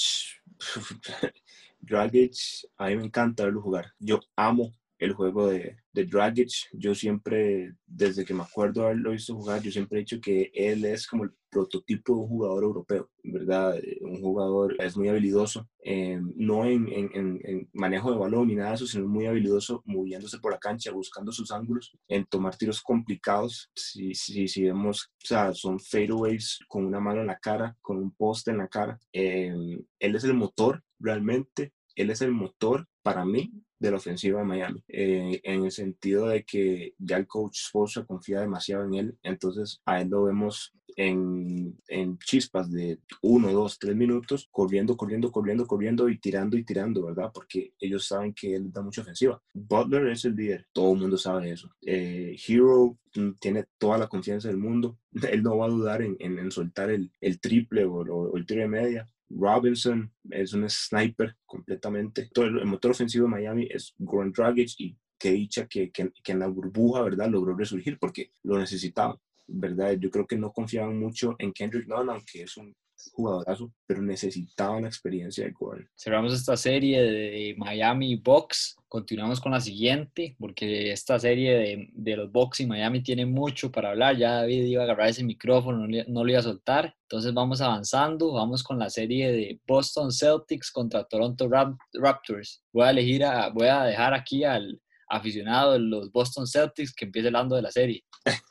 Dragic, 1.79 2.35
a 2.77 2.87
mí 2.87 2.97
me 2.97 3.05
encanta 3.05 3.45
verlo 3.45 3.61
jugar. 3.61 3.93
Yo 3.99 4.19
amo 4.35 4.73
el 4.97 5.13
juego 5.13 5.47
de, 5.47 5.77
de. 5.93 6.47
Yo 6.73 6.93
siempre, 6.93 7.73
desde 7.85 8.25
que 8.25 8.33
me 8.33 8.43
acuerdo 8.43 8.83
haberlo 8.83 9.11
visto 9.11 9.35
jugar, 9.35 9.61
yo 9.61 9.71
siempre 9.71 9.99
he 9.99 10.01
dicho 10.01 10.21
que 10.21 10.51
él 10.53 10.85
es 10.85 11.07
como 11.07 11.23
el 11.23 11.31
prototipo 11.51 12.13
de 12.13 12.19
un 12.21 12.27
jugador 12.27 12.63
europeo, 12.63 13.09
¿verdad? 13.23 13.79
Un 14.01 14.21
jugador 14.21 14.75
es 14.79 14.95
muy 14.97 15.09
habilidoso, 15.09 15.67
eh, 15.83 16.19
no 16.35 16.65
en, 16.65 16.87
en, 16.91 17.41
en, 17.43 17.69
manejo 17.73 18.11
de 18.11 18.17
balón 18.17 18.47
ni 18.47 18.55
nada 18.55 18.69
de 18.69 18.75
eso, 18.75 18.87
sino 18.87 19.07
muy 19.07 19.25
habilidoso 19.25 19.83
moviéndose 19.85 20.39
por 20.39 20.53
la 20.53 20.59
cancha, 20.59 20.91
buscando 20.91 21.31
sus 21.31 21.51
ángulos, 21.51 21.91
en 22.07 22.25
tomar 22.25 22.55
tiros 22.55 22.81
complicados. 22.81 23.69
Si, 23.75 24.15
si, 24.15 24.47
si 24.47 24.63
vemos, 24.63 25.11
o 25.23 25.25
sea, 25.25 25.53
son 25.53 25.79
fadeaways 25.79 26.59
con 26.67 26.85
una 26.85 26.99
mano 26.99 27.21
en 27.21 27.27
la 27.27 27.37
cara, 27.37 27.75
con 27.81 27.97
un 27.97 28.11
poste 28.11 28.51
en 28.51 28.57
la 28.57 28.67
cara. 28.67 28.97
Eh, 29.13 29.53
él 29.99 30.15
es 30.15 30.23
el 30.23 30.33
motor 30.33 30.81
realmente 30.99 31.73
él 31.95 32.09
es 32.09 32.21
el 32.21 32.31
motor 32.31 32.87
para 33.03 33.25
mí 33.25 33.51
de 33.81 33.89
la 33.89 33.97
ofensiva 33.97 34.39
de 34.39 34.45
Miami, 34.45 34.83
eh, 34.87 35.41
en 35.43 35.65
el 35.65 35.71
sentido 35.71 36.27
de 36.27 36.43
que 36.43 36.93
ya 36.99 37.17
el 37.17 37.25
coach 37.25 37.57
Spoelstra 37.67 38.05
confía 38.05 38.39
demasiado 38.39 38.85
en 38.85 38.93
él, 38.93 39.17
entonces 39.23 39.81
a 39.85 39.99
él 39.99 40.09
lo 40.09 40.23
vemos 40.25 40.71
en, 40.95 41.75
en 41.87 42.19
chispas 42.19 42.71
de 42.71 42.99
uno, 43.23 43.51
dos, 43.51 43.79
tres 43.79 43.95
minutos, 43.95 44.47
corriendo, 44.51 44.95
corriendo, 44.95 45.31
corriendo, 45.31 45.65
corriendo 45.65 46.09
y 46.09 46.19
tirando 46.19 46.57
y 46.57 46.63
tirando, 46.63 47.05
¿verdad? 47.05 47.31
Porque 47.33 47.73
ellos 47.79 48.05
saben 48.05 48.35
que 48.35 48.53
él 48.53 48.71
da 48.71 48.83
mucha 48.83 49.01
ofensiva. 49.01 49.41
Butler 49.51 50.09
es 50.09 50.25
el 50.25 50.35
líder, 50.35 50.67
todo 50.71 50.93
el 50.93 50.99
mundo 50.99 51.17
sabe 51.17 51.49
eso. 51.49 51.71
Eh, 51.81 52.35
Hero 52.47 52.99
tiene 53.39 53.65
toda 53.79 53.97
la 53.97 54.07
confianza 54.07 54.47
del 54.47 54.57
mundo, 54.57 54.99
él 55.31 55.41
no 55.41 55.57
va 55.57 55.65
a 55.65 55.69
dudar 55.69 56.03
en, 56.03 56.17
en, 56.19 56.51
soltar 56.51 56.91
el, 56.91 57.09
triple 57.39 57.85
o, 57.85 58.01
o, 58.01 58.37
el 58.37 58.45
tiro 58.45 58.61
de 58.61 58.67
media, 58.67 59.07
Robinson 59.37 60.11
es 60.29 60.53
un 60.53 60.69
sniper 60.69 61.35
completamente. 61.45 62.29
Todo 62.33 62.45
el, 62.45 62.65
motor 62.65 62.91
ofensivo 62.91 63.25
de 63.25 63.31
Miami 63.31 63.67
es 63.69 63.93
Goran 63.97 64.31
Dragic 64.31 64.69
y 64.77 64.97
que 65.17 65.31
dicha 65.31 65.67
que, 65.67 65.91
que, 65.91 66.11
que, 66.23 66.31
en 66.31 66.39
la 66.39 66.47
burbuja, 66.47 67.01
¿verdad? 67.03 67.29
Logró 67.29 67.55
resurgir 67.55 67.99
porque 67.99 68.31
lo 68.43 68.57
necesitaba, 68.57 69.19
¿verdad? 69.47 69.93
Yo 69.93 70.09
creo 70.09 70.25
que 70.25 70.37
no 70.37 70.51
confiaban 70.51 70.99
mucho 70.99 71.35
en 71.39 71.53
Kendrick 71.53 71.87
Nunn, 71.87 72.09
aunque 72.09 72.43
es 72.43 72.57
un 72.57 72.75
jugadorazo, 73.13 73.71
pero 73.85 74.01
necesitaban 74.01 74.83
la 74.83 74.87
experiencia 74.87 75.45
de 75.45 75.51
Goran. 75.51 75.89
Cerramos 75.95 76.33
esta 76.33 76.55
serie 76.57 77.01
de 77.01 77.55
Miami 77.57 78.15
Bucks. 78.15 78.77
Continuamos 78.87 79.39
con 79.39 79.51
la 79.51 79.61
siguiente, 79.61 80.35
porque 80.39 80.91
esta 80.91 81.17
serie 81.19 81.53
de, 81.53 81.89
de 81.93 82.17
los 82.17 82.31
Bucks 82.31 82.59
y 82.59 82.65
Miami 82.65 83.01
tiene 83.01 83.25
mucho 83.25 83.71
para 83.71 83.91
hablar. 83.91 84.17
Ya 84.17 84.35
David 84.35 84.63
iba 84.65 84.81
a 84.81 84.85
agarrar 84.85 85.09
ese 85.09 85.23
micrófono, 85.23 85.79
no, 85.79 85.87
le, 85.87 86.05
no 86.07 86.23
lo 86.23 86.29
iba 86.31 86.39
a 86.39 86.43
soltar. 86.43 86.95
Entonces 87.03 87.33
vamos 87.33 87.61
avanzando. 87.61 88.33
Vamos 88.33 88.63
con 88.63 88.77
la 88.77 88.89
serie 88.89 89.31
de 89.31 89.59
Boston 89.65 90.11
Celtics 90.11 90.71
contra 90.71 91.03
Toronto 91.05 91.49
Raptors. 91.93 92.63
Voy 92.73 92.85
a 92.85 92.91
elegir, 92.91 93.23
a, 93.23 93.49
voy 93.49 93.67
a 93.67 93.83
dejar 93.83 94.13
aquí 94.13 94.43
al 94.43 94.81
aficionado 95.07 95.73
de 95.73 95.79
los 95.79 96.11
Boston 96.11 96.47
Celtics 96.47 96.93
que 96.93 97.05
empiece 97.05 97.27
hablando 97.27 97.55
de 97.55 97.61
la 97.61 97.71
serie. 97.71 98.03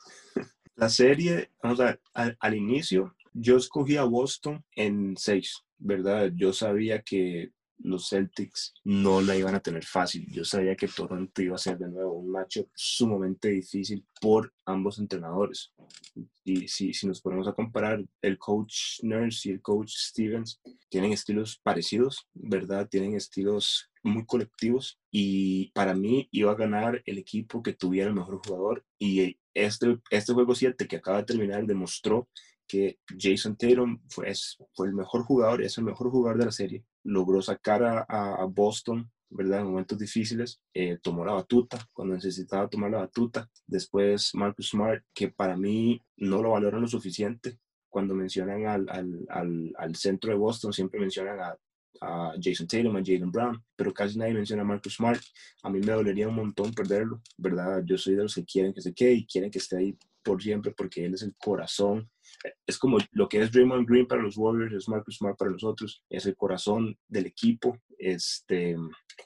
La 0.77 0.89
serie, 0.89 1.51
vamos 1.61 1.79
a 1.79 1.85
ver, 1.85 2.01
al, 2.13 2.35
al 2.39 2.55
inicio 2.55 3.13
yo 3.33 3.57
escogí 3.57 3.97
a 3.97 4.03
Boston 4.03 4.63
en 4.75 5.15
6, 5.17 5.63
¿verdad? 5.77 6.31
Yo 6.35 6.53
sabía 6.53 7.01
que 7.01 7.51
los 7.83 8.09
Celtics 8.09 8.73
no 8.83 9.21
la 9.21 9.35
iban 9.35 9.55
a 9.55 9.59
tener 9.59 9.83
fácil. 9.83 10.27
Yo 10.31 10.45
sabía 10.45 10.75
que 10.75 10.87
Toronto 10.87 11.41
iba 11.41 11.55
a 11.55 11.59
ser 11.59 11.77
de 11.77 11.87
nuevo 11.87 12.13
un 12.13 12.29
matchup 12.29 12.69
sumamente 12.75 13.49
difícil 13.49 14.05
por 14.19 14.53
ambos 14.65 14.99
entrenadores. 14.99 15.73
Y 16.43 16.67
si, 16.67 16.93
si 16.93 17.07
nos 17.07 17.21
ponemos 17.21 17.47
a 17.47 17.53
comparar, 17.53 18.03
el 18.21 18.37
coach 18.37 18.99
Nurse 19.01 19.49
y 19.49 19.51
el 19.53 19.61
coach 19.61 19.93
Stevens 19.95 20.61
tienen 20.89 21.11
estilos 21.11 21.59
parecidos, 21.63 22.27
¿verdad? 22.33 22.87
Tienen 22.87 23.15
estilos 23.15 23.89
muy 24.03 24.25
colectivos 24.25 24.99
y 25.11 25.71
para 25.71 25.93
mí 25.93 26.27
iba 26.31 26.51
a 26.51 26.55
ganar 26.55 27.01
el 27.05 27.17
equipo 27.17 27.61
que 27.61 27.73
tuviera 27.73 28.09
el 28.09 28.15
mejor 28.15 28.41
jugador 28.45 28.85
y 28.97 29.37
este, 29.53 29.99
este 30.09 30.33
juego 30.33 30.55
7 30.55 30.87
que 30.87 30.95
acaba 30.95 31.17
de 31.17 31.25
terminar 31.25 31.65
demostró 31.65 32.27
que 32.71 32.99
Jason 33.19 33.57
Tatum 33.57 33.99
fue, 34.07 34.31
el 34.31 34.93
mejor 34.93 35.23
jugador, 35.23 35.61
es 35.61 35.77
el 35.77 35.83
mejor 35.83 36.09
jugador 36.09 36.39
de 36.39 36.45
la 36.45 36.51
serie. 36.53 36.85
Logró 37.03 37.41
sacar 37.41 38.05
a, 38.07 38.45
Boston, 38.45 39.11
¿verdad? 39.29 39.59
En 39.59 39.65
momentos 39.65 39.99
difíciles. 39.99 40.61
Eh, 40.73 40.97
tomó 41.03 41.25
la 41.25 41.33
batuta 41.33 41.85
cuando 41.91 42.15
necesitaba 42.15 42.69
tomar 42.69 42.91
la 42.91 42.99
batuta. 42.99 43.49
Después 43.67 44.33
Marcus 44.35 44.69
Smart, 44.69 45.03
que 45.13 45.27
para 45.27 45.57
mí 45.57 46.01
no 46.15 46.41
lo 46.41 46.51
valoran 46.51 46.79
lo 46.81 46.87
suficiente. 46.87 47.59
Cuando 47.89 48.15
mencionan 48.15 48.65
al 48.65 49.95
centro 49.97 50.31
de 50.31 50.37
Boston, 50.37 50.71
siempre 50.71 50.97
mencionan 50.97 51.41
a, 51.41 51.57
a 51.99 52.33
Jason 52.41 52.67
Tatum, 52.67 52.95
a 52.95 53.03
Jalen 53.03 53.33
Brown, 53.33 53.61
pero 53.75 53.93
casi 53.93 54.17
nadie 54.17 54.33
menciona 54.33 54.61
a 54.61 54.65
Marcus 54.65 54.95
Smart. 54.95 55.21
A 55.63 55.69
mí 55.69 55.81
me 55.81 55.91
dolería 55.91 56.29
un 56.29 56.35
montón 56.35 56.73
perderlo, 56.73 57.21
¿verdad? 57.37 57.83
Yo 57.83 57.97
soy 57.97 58.15
de 58.15 58.23
los 58.23 58.33
que 58.33 58.45
quieren 58.45 58.73
que 58.73 58.81
se 58.81 58.93
quede 58.93 59.15
y 59.15 59.25
quieren 59.25 59.51
que 59.51 59.59
esté 59.59 59.75
ahí 59.75 59.97
por 60.23 60.41
siempre 60.41 60.71
porque 60.71 61.05
él 61.05 61.15
es 61.15 61.23
el 61.23 61.35
corazón 61.35 62.09
es 62.65 62.77
como 62.77 62.97
lo 63.11 63.27
que 63.27 63.41
es 63.41 63.51
Draymond 63.51 63.87
Green 63.87 64.07
para 64.07 64.21
los 64.21 64.37
Warriors, 64.37 64.73
es 64.73 64.89
Marcus 64.89 65.17
Smart 65.17 65.37
para 65.37 65.51
nosotros, 65.51 66.03
es 66.09 66.25
el 66.25 66.35
corazón 66.35 66.97
del 67.07 67.25
equipo, 67.25 67.77
este, 67.97 68.75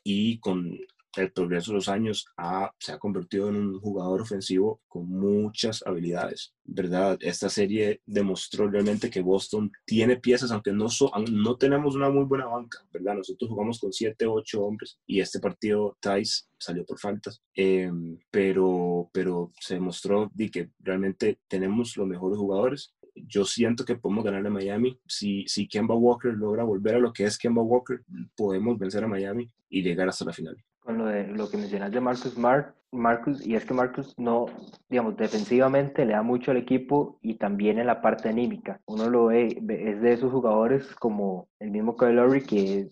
y 0.03 0.39
con, 0.39 0.77
el 1.17 1.31
progreso 1.31 1.71
de 1.71 1.75
los 1.75 1.89
años 1.89 2.25
ha, 2.37 2.71
se 2.79 2.91
ha 2.91 2.99
convertido 2.99 3.49
en 3.49 3.55
un 3.55 3.79
jugador 3.79 4.21
ofensivo 4.21 4.81
con 4.87 5.09
muchas 5.09 5.85
habilidades, 5.85 6.53
¿verdad? 6.63 7.17
Esta 7.21 7.49
serie 7.49 8.01
demostró 8.05 8.69
realmente 8.69 9.09
que 9.09 9.21
Boston 9.21 9.71
tiene 9.85 10.17
piezas, 10.17 10.51
aunque 10.51 10.71
no, 10.71 10.89
so, 10.89 11.11
no 11.31 11.57
tenemos 11.57 11.95
una 11.95 12.09
muy 12.09 12.25
buena 12.25 12.47
banca, 12.47 12.79
¿verdad? 12.91 13.15
Nosotros 13.15 13.49
jugamos 13.49 13.79
con 13.79 13.93
7, 13.93 14.25
8 14.25 14.61
hombres 14.61 14.99
y 15.05 15.19
este 15.19 15.39
partido 15.39 15.97
Tice 16.01 16.45
salió 16.57 16.85
por 16.85 16.99
faltas, 16.99 17.41
eh, 17.55 17.91
pero, 18.31 19.09
pero 19.13 19.51
se 19.59 19.75
demostró 19.75 20.31
de 20.33 20.49
que 20.49 20.69
realmente 20.79 21.39
tenemos 21.47 21.95
los 21.97 22.07
mejores 22.07 22.37
jugadores 22.37 22.93
yo 23.15 23.45
siento 23.45 23.85
que 23.85 23.95
podemos 23.95 24.23
ganar 24.23 24.45
a 24.45 24.49
Miami. 24.49 24.99
Si, 25.07 25.45
si 25.47 25.67
Kemba 25.67 25.95
Walker 25.95 26.33
logra 26.33 26.63
volver 26.63 26.95
a 26.95 26.99
lo 26.99 27.13
que 27.13 27.23
es 27.23 27.37
Kemba 27.37 27.61
Walker, 27.61 28.01
podemos 28.35 28.77
vencer 28.77 29.03
a 29.03 29.07
Miami 29.07 29.49
y 29.69 29.81
llegar 29.81 30.09
hasta 30.09 30.25
la 30.25 30.33
final. 30.33 30.57
Con 30.79 30.97
lo, 30.97 31.05
de, 31.05 31.33
que 31.49 31.57
mencionas 31.57 31.91
de 31.91 31.99
Marcus 31.99 32.33
Smart, 32.33 32.75
Marcus, 32.91 33.45
y 33.45 33.55
es 33.55 33.65
que 33.65 33.73
Marcus 33.73 34.13
no, 34.17 34.45
digamos, 34.87 35.17
defensivamente 35.17 36.05
le 36.05 36.13
da 36.13 36.21
mucho 36.21 36.51
al 36.51 36.57
equipo 36.57 37.17
y 37.21 37.35
también 37.35 37.79
en 37.79 37.87
la 37.87 38.01
parte 38.01 38.29
anímica. 38.29 38.79
Uno 38.85 39.09
lo 39.09 39.25
ve, 39.25 39.47
es 39.67 40.01
de 40.01 40.13
esos 40.13 40.31
jugadores 40.31 40.93
como 40.95 41.49
el 41.59 41.71
mismo 41.71 41.97
Kyle 41.97 42.15
Lowry 42.15 42.43
que 42.43 42.89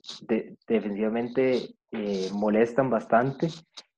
defensivamente 0.68 1.76
eh, 1.92 2.30
molestan 2.34 2.90
bastante 2.90 3.50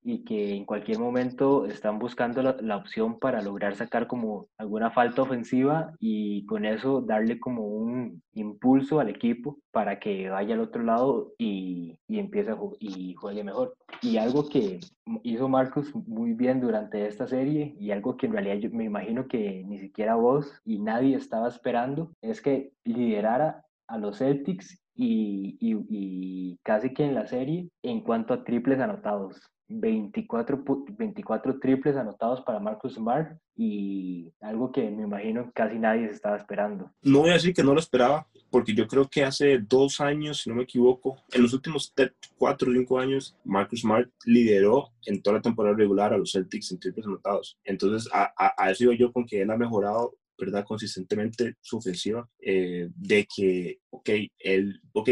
y 0.06 0.24
que 0.24 0.56
en 0.56 0.66
cualquier 0.66 1.00
momento 1.00 1.66
están 1.66 1.98
buscando 1.98 2.44
la, 2.44 2.56
la, 2.62 2.78
opción 2.78 3.18
para 3.18 3.42
lograr 3.42 3.76
sacar 3.76 4.06
como 4.06 4.48
alguna 4.60 4.92
falta 4.92 5.24
ofensiva 5.24 5.94
y 6.00 6.46
con 6.46 6.64
eso 6.64 7.02
darle 7.02 7.40
como 7.40 7.64
un 7.66 8.22
impulso 8.34 9.00
al 9.00 9.10
equipo 9.10 9.58
para 9.72 10.00
que 10.00 10.30
vaya 10.30 10.54
al 10.54 10.62
otro 10.62 10.84
lado 10.84 11.34
y, 11.40 11.98
y 12.08 12.20
empiece 12.20 12.52
a 12.52 12.58
y 12.80 13.16
juegue 13.16 13.44
mejor. 13.44 13.76
Y 14.04 14.18
algo 14.18 14.48
que 14.48 14.80
hizo 15.24 15.50
Marcus 15.50 15.94
muy 15.96 16.34
bien 16.34 16.62
durante 16.62 17.08
esta 17.08 17.26
serie 17.26 17.76
y 17.80 17.90
algo 17.90 18.16
que 18.16 18.28
en 18.28 18.34
realidad 18.34 18.58
yo 18.58 18.70
me 18.70 18.84
imagino 18.84 19.28
que 19.28 19.64
ni 19.66 19.80
siquiera 19.80 20.14
vos 20.14 20.62
y 20.64 20.78
nadie 20.78 21.16
estaba 21.16 21.48
esperando 21.48 22.12
es 22.22 22.42
que 22.42 22.74
liderara 22.84 23.66
a 23.88 23.98
los 23.98 24.20
Celtics 24.20 24.84
y, 24.94 25.58
y, 25.60 25.76
y, 25.90 26.58
casi 26.64 26.94
que 26.94 27.04
en 27.04 27.16
la 27.16 27.26
serie 27.26 27.70
en 27.84 28.02
cuanto 28.02 28.36
a 28.36 28.44
triples 28.44 28.80
anotados. 28.80 29.42
24, 29.68 30.64
24 30.98 31.60
triples 31.60 31.96
anotados 31.96 32.42
para 32.42 32.60
Marcus 32.60 32.96
Smart 32.96 33.38
y 33.56 34.32
algo 34.42 34.72
que 34.72 34.90
me 34.90 35.04
imagino 35.04 35.52
casi 35.54 35.80
nadie 35.80 36.08
se 36.08 36.16
estaba 36.16 36.38
esperando. 36.38 36.92
No 37.02 37.22
voy 37.22 37.32
a 37.32 37.34
decir 37.34 37.54
que 37.54 37.64
no 37.64 37.74
lo 37.74 37.80
esperaba, 37.80 38.28
porque 38.50 38.74
yo 38.74 38.88
creo 38.88 39.08
que 39.10 39.24
hace 39.24 39.60
dos 39.60 40.02
años, 40.02 40.42
si 40.42 40.50
no 40.50 40.56
me 40.56 40.64
equivoco, 40.64 41.18
en 41.32 41.42
los 41.42 41.54
últimos 41.54 41.94
cuatro 42.38 42.70
o 42.70 42.74
cinco 42.74 43.00
años, 43.00 43.36
Marcus 43.44 43.82
Smart 43.82 44.10
lideró 44.26 44.92
en 45.06 45.22
toda 45.22 45.38
la 45.38 45.42
temporada 45.42 45.76
regular 45.76 46.14
a 46.14 46.18
los 46.18 46.32
Celtics 46.32 46.72
en 46.72 46.80
triples 46.80 47.06
anotados. 47.06 47.58
Entonces, 47.64 48.10
a, 48.14 48.34
a, 48.38 48.54
a 48.58 48.72
eso 48.72 48.92
yo 48.92 49.12
con 49.12 49.26
que 49.26 49.42
él 49.42 49.52
ha 49.52 49.58
mejorado 49.58 50.16
¿verdad? 50.38 50.66
Consistentemente 50.66 51.56
su 51.62 51.78
ofensiva, 51.78 52.28
eh, 52.40 52.90
de 52.96 53.26
que, 53.34 53.80
ok, 53.90 54.10
él, 54.40 54.82
ok, 54.94 55.10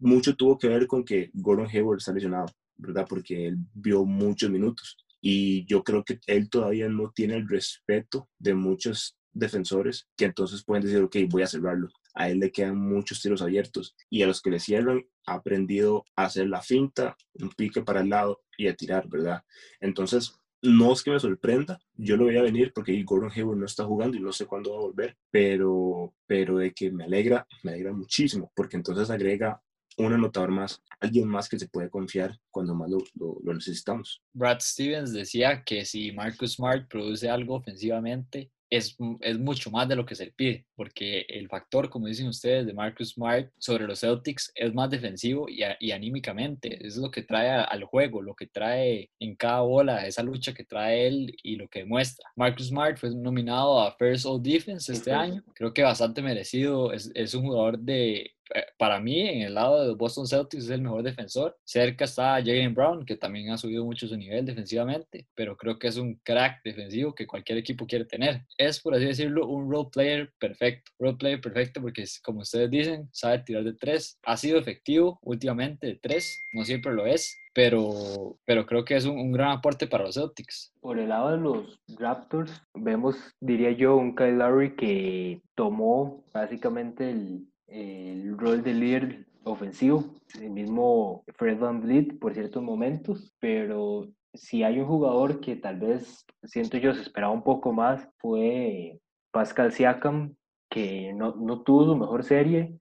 mucho 0.00 0.36
tuvo 0.36 0.58
que 0.58 0.68
ver 0.68 0.86
con 0.86 1.04
que 1.04 1.30
Gordon 1.32 1.68
Hayward 1.72 1.98
está 1.98 2.12
lesionado, 2.12 2.46
¿verdad? 2.78 3.06
Porque 3.08 3.48
él 3.48 3.58
vio 3.74 4.04
muchos 4.04 4.50
minutos. 4.50 4.96
Y 5.20 5.66
yo 5.66 5.82
creo 5.82 6.04
que 6.04 6.20
él 6.26 6.48
todavía 6.48 6.88
no 6.88 7.10
tiene 7.12 7.34
el 7.34 7.48
respeto 7.48 8.28
de 8.38 8.54
muchos 8.54 9.18
defensores 9.32 10.08
que 10.16 10.24
entonces 10.24 10.64
pueden 10.64 10.84
decir, 10.84 11.02
ok, 11.02 11.16
voy 11.28 11.42
a 11.42 11.46
cerrarlo. 11.46 11.88
A 12.14 12.30
él 12.30 12.40
le 12.40 12.50
quedan 12.50 12.78
muchos 12.78 13.20
tiros 13.20 13.42
abiertos 13.42 13.94
y 14.10 14.22
a 14.22 14.26
los 14.26 14.40
que 14.40 14.50
le 14.50 14.60
cierran 14.60 15.04
ha 15.26 15.34
aprendido 15.34 16.04
a 16.16 16.24
hacer 16.24 16.48
la 16.48 16.62
finta, 16.62 17.16
un 17.34 17.50
pique 17.50 17.82
para 17.82 18.00
el 18.00 18.08
lado 18.08 18.42
y 18.56 18.68
a 18.68 18.74
tirar, 18.74 19.08
¿verdad? 19.08 19.42
Entonces, 19.80 20.32
no 20.62 20.92
es 20.92 21.02
que 21.02 21.12
me 21.12 21.20
sorprenda, 21.20 21.78
yo 21.94 22.16
lo 22.16 22.24
voy 22.24 22.36
a 22.36 22.42
venir 22.42 22.72
porque 22.74 23.00
Gordon 23.04 23.30
Hayward 23.32 23.58
no 23.58 23.66
está 23.66 23.84
jugando 23.84 24.16
y 24.16 24.20
no 24.20 24.32
sé 24.32 24.46
cuándo 24.46 24.72
va 24.72 24.78
a 24.78 24.82
volver, 24.82 25.16
pero, 25.30 26.14
pero 26.26 26.58
de 26.58 26.72
que 26.72 26.90
me 26.90 27.04
alegra, 27.04 27.46
me 27.62 27.72
alegra 27.72 27.92
muchísimo, 27.92 28.50
porque 28.56 28.76
entonces 28.76 29.08
agrega 29.10 29.62
un 29.98 30.12
anotador 30.12 30.50
más, 30.50 30.82
alguien 31.00 31.28
más 31.28 31.48
que 31.48 31.58
se 31.58 31.68
puede 31.68 31.90
confiar 31.90 32.38
cuando 32.50 32.74
más 32.74 32.88
lo, 32.88 32.98
lo, 33.14 33.38
lo, 33.42 33.54
necesitamos. 33.54 34.22
Brad 34.32 34.60
Stevens 34.60 35.12
decía 35.12 35.64
que 35.64 35.84
si 35.84 36.12
Marcus 36.12 36.54
Smart 36.54 36.88
produce 36.88 37.28
algo 37.28 37.56
ofensivamente, 37.56 38.50
es, 38.70 38.96
es, 39.20 39.38
mucho 39.38 39.70
más 39.70 39.88
de 39.88 39.96
lo 39.96 40.06
que 40.06 40.14
se 40.14 40.26
le 40.26 40.32
pide, 40.32 40.66
porque 40.78 41.26
el 41.28 41.48
factor, 41.48 41.90
como 41.90 42.06
dicen 42.06 42.28
ustedes, 42.28 42.64
de 42.64 42.72
Marcus 42.72 43.14
Smart 43.14 43.50
sobre 43.58 43.84
los 43.84 43.98
Celtics 43.98 44.52
es 44.54 44.72
más 44.72 44.88
defensivo 44.88 45.48
y, 45.48 45.62
y 45.80 45.90
anímicamente, 45.90 46.86
es 46.86 46.96
lo 46.96 47.10
que 47.10 47.22
trae 47.22 47.50
al 47.50 47.82
juego, 47.82 48.22
lo 48.22 48.36
que 48.36 48.46
trae 48.46 49.10
en 49.18 49.34
cada 49.34 49.62
bola, 49.62 50.06
esa 50.06 50.22
lucha 50.22 50.54
que 50.54 50.64
trae 50.64 51.08
él 51.08 51.34
y 51.42 51.56
lo 51.56 51.66
que 51.66 51.80
demuestra. 51.80 52.30
Marcus 52.36 52.68
Smart 52.68 52.96
fue 52.96 53.10
nominado 53.12 53.80
a 53.80 53.90
First 53.96 54.24
All 54.24 54.40
Defense 54.40 54.92
este 54.92 55.10
año, 55.10 55.42
creo 55.52 55.74
que 55.74 55.82
bastante 55.82 56.22
merecido, 56.22 56.92
es, 56.92 57.10
es 57.12 57.34
un 57.34 57.42
jugador 57.42 57.80
de 57.80 58.34
eh, 58.54 58.64
para 58.78 59.00
mí, 59.00 59.20
en 59.20 59.42
el 59.42 59.54
lado 59.54 59.86
de 59.86 59.94
Boston 59.94 60.26
Celtics 60.26 60.64
es 60.64 60.70
el 60.70 60.82
mejor 60.82 61.02
defensor. 61.02 61.56
Cerca 61.64 62.04
está 62.04 62.34
Jalen 62.36 62.74
Brown, 62.74 63.04
que 63.04 63.16
también 63.16 63.50
ha 63.50 63.58
subido 63.58 63.84
mucho 63.84 64.08
su 64.08 64.16
nivel 64.16 64.44
defensivamente, 64.46 65.26
pero 65.34 65.56
creo 65.56 65.78
que 65.78 65.88
es 65.88 65.96
un 65.96 66.14
crack 66.22 66.62
defensivo 66.64 67.14
que 67.14 67.26
cualquier 67.26 67.58
equipo 67.58 67.86
quiere 67.86 68.04
tener. 68.04 68.42
Es, 68.56 68.80
por 68.80 68.94
así 68.94 69.04
decirlo, 69.04 69.46
un 69.46 69.70
role 69.70 69.88
player 69.92 70.32
perfecto. 70.38 70.67
Role 70.98 71.16
player 71.16 71.40
perfecto 71.40 71.80
porque, 71.80 72.04
como 72.22 72.40
ustedes 72.40 72.70
dicen, 72.70 73.08
sabe 73.12 73.40
tirar 73.40 73.64
de 73.64 73.74
tres. 73.74 74.18
Ha 74.24 74.36
sido 74.36 74.58
efectivo 74.58 75.18
últimamente 75.22 75.86
de 75.86 75.98
tres, 76.00 76.40
no 76.52 76.64
siempre 76.64 76.92
lo 76.92 77.06
es, 77.06 77.36
pero, 77.54 78.38
pero 78.44 78.66
creo 78.66 78.84
que 78.84 78.96
es 78.96 79.04
un, 79.04 79.18
un, 79.18 79.32
gran 79.32 79.50
aporte 79.50 79.86
para 79.86 80.04
los 80.04 80.14
Celtics. 80.14 80.72
Por 80.80 80.98
el 80.98 81.08
lado 81.08 81.30
de 81.30 81.38
los 81.38 81.80
Raptors, 81.98 82.62
vemos, 82.74 83.16
diría 83.40 83.72
yo, 83.72 83.96
un 83.96 84.14
Kyle 84.14 84.38
Lowry 84.38 84.76
que 84.76 85.42
tomó 85.54 86.24
básicamente 86.32 87.10
el, 87.10 87.48
el 87.66 88.36
rol 88.38 88.62
de 88.62 88.74
líder 88.74 89.26
ofensivo, 89.44 90.04
el 90.40 90.50
mismo 90.50 91.24
Fred 91.36 91.58
Van 91.58 91.80
Vliet 91.80 92.18
por 92.18 92.34
ciertos 92.34 92.62
momentos, 92.62 93.32
pero 93.38 94.08
si 94.34 94.62
hay 94.62 94.78
un 94.78 94.86
jugador 94.86 95.40
que 95.40 95.56
tal 95.56 95.78
vez 95.78 96.24
siento 96.44 96.76
yo 96.76 96.94
se 96.94 97.02
esperaba 97.02 97.32
un 97.32 97.42
poco 97.42 97.72
más 97.72 98.06
fue 98.18 99.00
Pascal 99.30 99.72
Siakam, 99.72 100.34
que 100.68 101.12
no, 101.14 101.62
tuvo 101.62 101.86
su 101.86 101.96
mejor 101.96 102.24
serie 102.24 102.74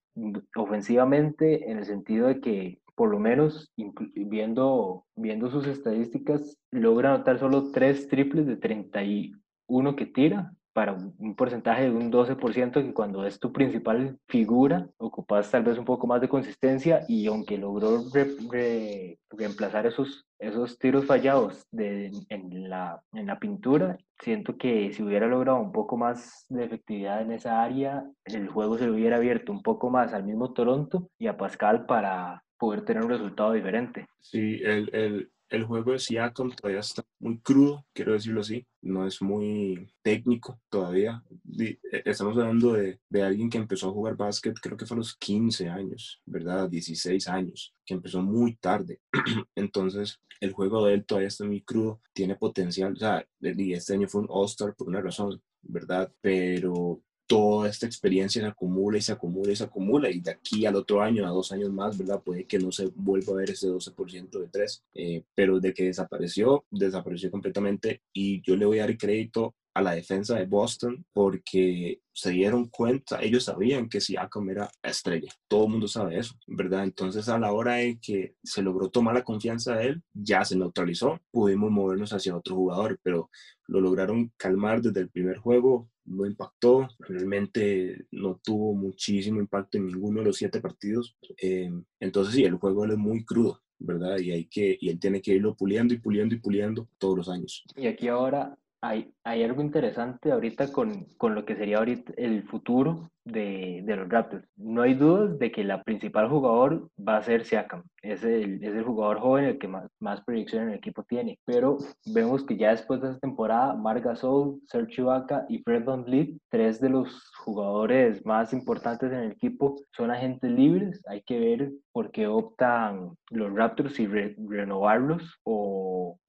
ofensivamente 0.55 1.71
en 1.71 1.77
el 1.77 1.85
sentido 1.85 2.27
de 2.27 2.39
que 2.41 2.79
por 2.95 3.09
lo 3.09 3.19
menos 3.19 3.71
viendo, 4.15 5.05
viendo 5.15 5.51
sus 5.51 5.67
estadísticas 5.67 6.57
logra 6.71 7.13
anotar 7.13 7.37
solo 7.37 7.71
tres 7.71 8.07
triples 8.07 8.47
de 8.47 8.57
31 8.57 9.95
que 9.95 10.05
tira 10.07 10.51
para 10.77 10.93
un 10.93 11.35
porcentaje 11.35 11.85
de 11.85 11.89
un 11.89 12.11
12% 12.11 12.71
que 12.71 12.93
cuando 12.93 13.25
es 13.25 13.39
tu 13.39 13.51
principal 13.51 14.19
figura 14.27 14.87
ocupas 14.97 15.49
tal 15.49 15.63
vez 15.63 15.79
un 15.79 15.85
poco 15.85 16.05
más 16.05 16.21
de 16.21 16.29
consistencia 16.29 17.03
y 17.07 17.25
aunque 17.25 17.57
logró 17.57 18.03
re, 18.13 18.27
re, 18.51 19.19
reemplazar 19.31 19.87
esos, 19.87 20.26
esos 20.39 20.77
tiros 20.77 21.05
fallados 21.05 21.65
de, 21.71 22.11
en, 22.29 22.69
la, 22.69 23.01
en 23.13 23.27
la 23.27 23.39
pintura, 23.39 23.97
siento 24.19 24.57
que 24.57 24.91
si 24.93 25.03
hubiera 25.03 25.27
logrado 25.27 25.59
un 25.59 25.71
poco 25.71 25.97
más 25.97 26.45
de 26.49 26.65
efectividad 26.65 27.21
en 27.21 27.31
esa 27.31 27.63
área, 27.63 28.05
el 28.25 28.47
juego 28.47 28.77
se 28.77 28.89
hubiera 28.89 29.17
abierto 29.17 29.51
un 29.51 29.61
poco 29.61 29.89
más 29.89 30.13
al 30.13 30.23
mismo 30.23 30.53
Toronto 30.53 31.09
y 31.17 31.27
a 31.27 31.37
Pascal 31.37 31.85
para 31.85 32.43
poder 32.57 32.83
tener 32.85 33.03
un 33.03 33.09
resultado 33.09 33.53
diferente. 33.53 34.07
Sí, 34.19 34.59
el, 34.63 34.89
el, 34.93 35.31
el 35.49 35.63
juego 35.63 35.91
de 35.91 35.99
Siakam 35.99 36.51
todavía 36.51 36.81
está 36.81 37.03
muy 37.19 37.39
crudo, 37.39 37.85
quiero 37.93 38.13
decirlo 38.13 38.41
así, 38.41 38.65
no 38.81 39.07
es 39.07 39.21
muy 39.21 39.89
técnico 40.01 40.59
todavía. 40.69 41.23
E, 41.57 41.79
estamos 42.05 42.37
hablando 42.37 42.73
de, 42.73 42.99
de, 43.09 43.23
alguien 43.23 43.49
que 43.49 43.57
empezó 43.57 43.89
a 43.89 43.93
jugar 43.93 44.15
básquet, 44.15 44.55
creo 44.61 44.75
que 44.75 44.85
fue 44.85 44.95
a 44.95 44.99
los 44.99 45.15
15 45.15 45.69
años, 45.69 46.21
¿verdad? 46.25 46.69
16 46.69 47.27
años, 47.29 47.73
que 47.85 47.93
empezó 47.93 48.21
muy 48.21 48.55
tarde. 48.55 48.99
Entonces, 49.55 50.19
el 50.39 50.51
juego 50.51 50.85
de 50.85 50.95
él 50.95 51.05
todavía 51.05 51.29
está 51.29 51.45
muy 51.45 51.61
crudo, 51.61 52.01
tiene 52.13 52.35
potencial, 52.35 52.93
o 52.93 52.97
sea, 52.97 53.25
y 53.39 53.73
este 53.73 53.93
año 53.93 54.07
fue 54.07 54.21
un 54.21 54.27
All-Star 54.29 54.75
por 54.75 54.89
una 54.89 55.01
razón, 55.01 55.41
¿verdad? 55.61 56.11
Pero 56.21 57.01
toda 57.27 57.69
esta 57.69 57.85
experiencia 57.85 58.41
se 58.41 58.47
acumula 58.47 58.97
y 58.97 59.01
se 59.01 59.11
acumula 59.11 59.51
y 59.51 59.55
se 59.55 59.65
acumula 59.65 60.09
y 60.09 60.21
de 60.21 60.31
aquí 60.31 60.65
al 60.65 60.75
otro 60.75 61.01
año, 61.01 61.27
a 61.27 61.29
dos 61.29 61.51
años 61.51 61.71
más, 61.71 61.97
¿verdad? 61.97 62.21
Puede 62.23 62.45
que 62.45 62.57
no 62.57 62.71
se 62.71 62.87
vuelva 62.95 63.33
a 63.33 63.35
ver 63.37 63.51
ese 63.51 63.67
12% 63.67 64.39
de 64.39 64.47
tres, 64.47 64.83
eh, 64.93 65.23
pero 65.35 65.59
de 65.59 65.73
que 65.73 65.85
desapareció, 65.85 66.65
desapareció 66.71 67.29
completamente 67.29 68.01
y 68.13 68.41
yo 68.41 68.55
le 68.55 68.65
voy 68.65 68.79
a 68.79 68.87
dar 68.87 68.97
crédito 68.97 69.55
a 69.73 69.81
la 69.81 69.91
defensa 69.91 70.35
de 70.35 70.45
Boston 70.45 71.05
porque 71.13 72.01
se 72.11 72.31
dieron 72.31 72.67
cuenta, 72.69 73.21
ellos 73.21 73.43
sabían 73.43 73.89
que 73.89 74.01
Siakam 74.01 74.49
era 74.49 74.71
estrella, 74.81 75.31
todo 75.47 75.65
el 75.65 75.71
mundo 75.71 75.87
sabe 75.87 76.17
eso, 76.17 76.33
¿verdad? 76.47 76.83
Entonces 76.83 77.29
a 77.29 77.37
la 77.37 77.51
hora 77.51 77.75
de 77.75 77.99
que 78.01 78.35
se 78.43 78.63
logró 78.63 78.89
tomar 78.89 79.13
la 79.13 79.23
confianza 79.23 79.75
de 79.75 79.89
él, 79.89 80.03
ya 80.13 80.43
se 80.45 80.55
neutralizó, 80.55 81.19
pudimos 81.29 81.69
movernos 81.69 82.11
hacia 82.11 82.35
otro 82.35 82.55
jugador, 82.55 82.99
pero 83.03 83.29
lo 83.67 83.79
lograron 83.79 84.31
calmar 84.37 84.81
desde 84.81 85.01
el 85.01 85.09
primer 85.11 85.37
juego, 85.37 85.89
no 86.07 86.25
impactó, 86.25 86.87
realmente 86.99 88.07
no 88.11 88.39
tuvo 88.43 88.73
muchísimo 88.73 89.39
impacto 89.39 89.77
en 89.77 89.87
ninguno 89.87 90.19
de 90.19 90.27
los 90.27 90.37
siete 90.37 90.59
partidos. 90.59 91.15
Eh, 91.41 91.69
entonces 91.99 92.33
sí, 92.33 92.43
el 92.43 92.55
juego 92.55 92.85
es 92.85 92.97
muy 92.97 93.23
crudo, 93.23 93.61
¿verdad? 93.77 94.17
Y, 94.19 94.31
hay 94.31 94.45
que, 94.45 94.77
y 94.79 94.89
él 94.89 94.99
tiene 94.99 95.21
que 95.21 95.35
irlo 95.35 95.55
puliendo 95.55 95.93
y 95.93 95.99
puliendo 95.99 96.35
y 96.35 96.39
puliendo 96.39 96.87
todos 96.97 97.17
los 97.17 97.29
años. 97.29 97.63
Y 97.75 97.87
aquí 97.87 98.07
ahora 98.07 98.57
hay, 98.81 99.13
algo 99.23 99.61
interesante 99.61 100.31
ahorita 100.31 100.71
con, 100.71 101.05
con 101.17 101.35
lo 101.35 101.45
que 101.45 101.55
sería 101.55 101.77
ahorita 101.77 102.13
el 102.17 102.43
futuro 102.43 103.09
de, 103.25 103.81
de, 103.83 103.95
los 103.95 104.09
Raptors. 104.09 104.47
No 104.55 104.83
hay 104.83 104.93
dudas 104.93 105.37
de 105.39 105.51
que 105.51 105.63
la 105.63 105.83
principal 105.83 106.29
jugador 106.29 106.89
va 106.97 107.17
a 107.17 107.23
ser 107.23 107.43
Siakam. 107.45 107.83
Es 108.01 108.23
el, 108.23 108.63
es 108.63 108.73
el 108.73 108.83
jugador 108.83 109.19
joven 109.19 109.45
el 109.45 109.57
que 109.57 109.67
más, 109.67 109.89
más 109.99 110.21
proyección 110.21 110.63
en 110.63 110.69
el 110.69 110.75
equipo 110.75 111.03
tiene. 111.03 111.39
Pero 111.45 111.77
vemos 112.05 112.45
que 112.45 112.55
ya 112.55 112.71
después 112.71 113.01
de 113.01 113.09
esta 113.09 113.19
temporada, 113.19 113.73
Marc 113.73 114.03
Gasol, 114.03 114.61
Serge 114.65 115.01
Ibaka 115.01 115.45
y 115.49 115.59
Fred 115.59 115.83
VanVleet, 115.83 116.37
tres 116.49 116.79
de 116.79 116.89
los 116.89 117.31
jugadores 117.37 118.25
más 118.25 118.53
importantes 118.53 119.11
en 119.11 119.19
el 119.19 119.31
equipo, 119.31 119.75
son 119.91 120.11
agentes 120.11 120.51
libres. 120.51 121.01
Hay 121.07 121.21
que 121.23 121.39
ver 121.39 121.71
por 121.91 122.11
qué 122.11 122.27
optan 122.27 123.11
los 123.31 123.53
Raptors 123.53 123.95
si 123.95 124.07
renovarlos 124.07 125.39
o, 125.43 125.76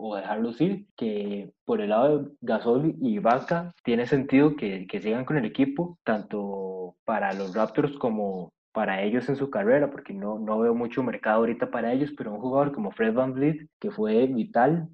o, 0.09 0.17
dejarlos 0.17 0.61
ir. 0.61 0.87
Que 0.97 1.53
por 1.65 1.81
el 1.81 1.91
lado 1.91 2.19
de 2.19 2.31
Gasol 2.41 2.95
y 3.01 3.15
Ibaka 3.15 3.73
tiene 3.85 4.07
sentido 4.07 4.57
que, 4.57 4.87
que 4.87 5.01
sigan 5.01 5.25
con 5.25 5.37
el 5.37 5.45
equipo, 5.45 5.99
tanto 6.05 6.97
para 7.05 7.33
los 7.33 7.55
Raptors 7.55 7.97
como 7.99 8.53
para 8.73 9.03
ellos 9.03 9.29
en 9.29 9.37
su 9.37 9.51
carrera, 9.51 9.91
porque 9.91 10.13
no, 10.13 10.39
no 10.39 10.59
veo 10.59 10.75
mucho 10.75 11.03
mercado 11.03 11.39
ahorita 11.39 11.71
para 11.71 11.93
ellos, 11.93 12.13
pero 12.17 12.33
un 12.33 12.41
jugador 12.41 12.73
como 12.73 12.93
Fred 12.93 13.15
Van 13.15 13.33
Vliet, 13.33 13.67
que 13.81 13.91
fue 13.91 14.27
vital 14.27 14.89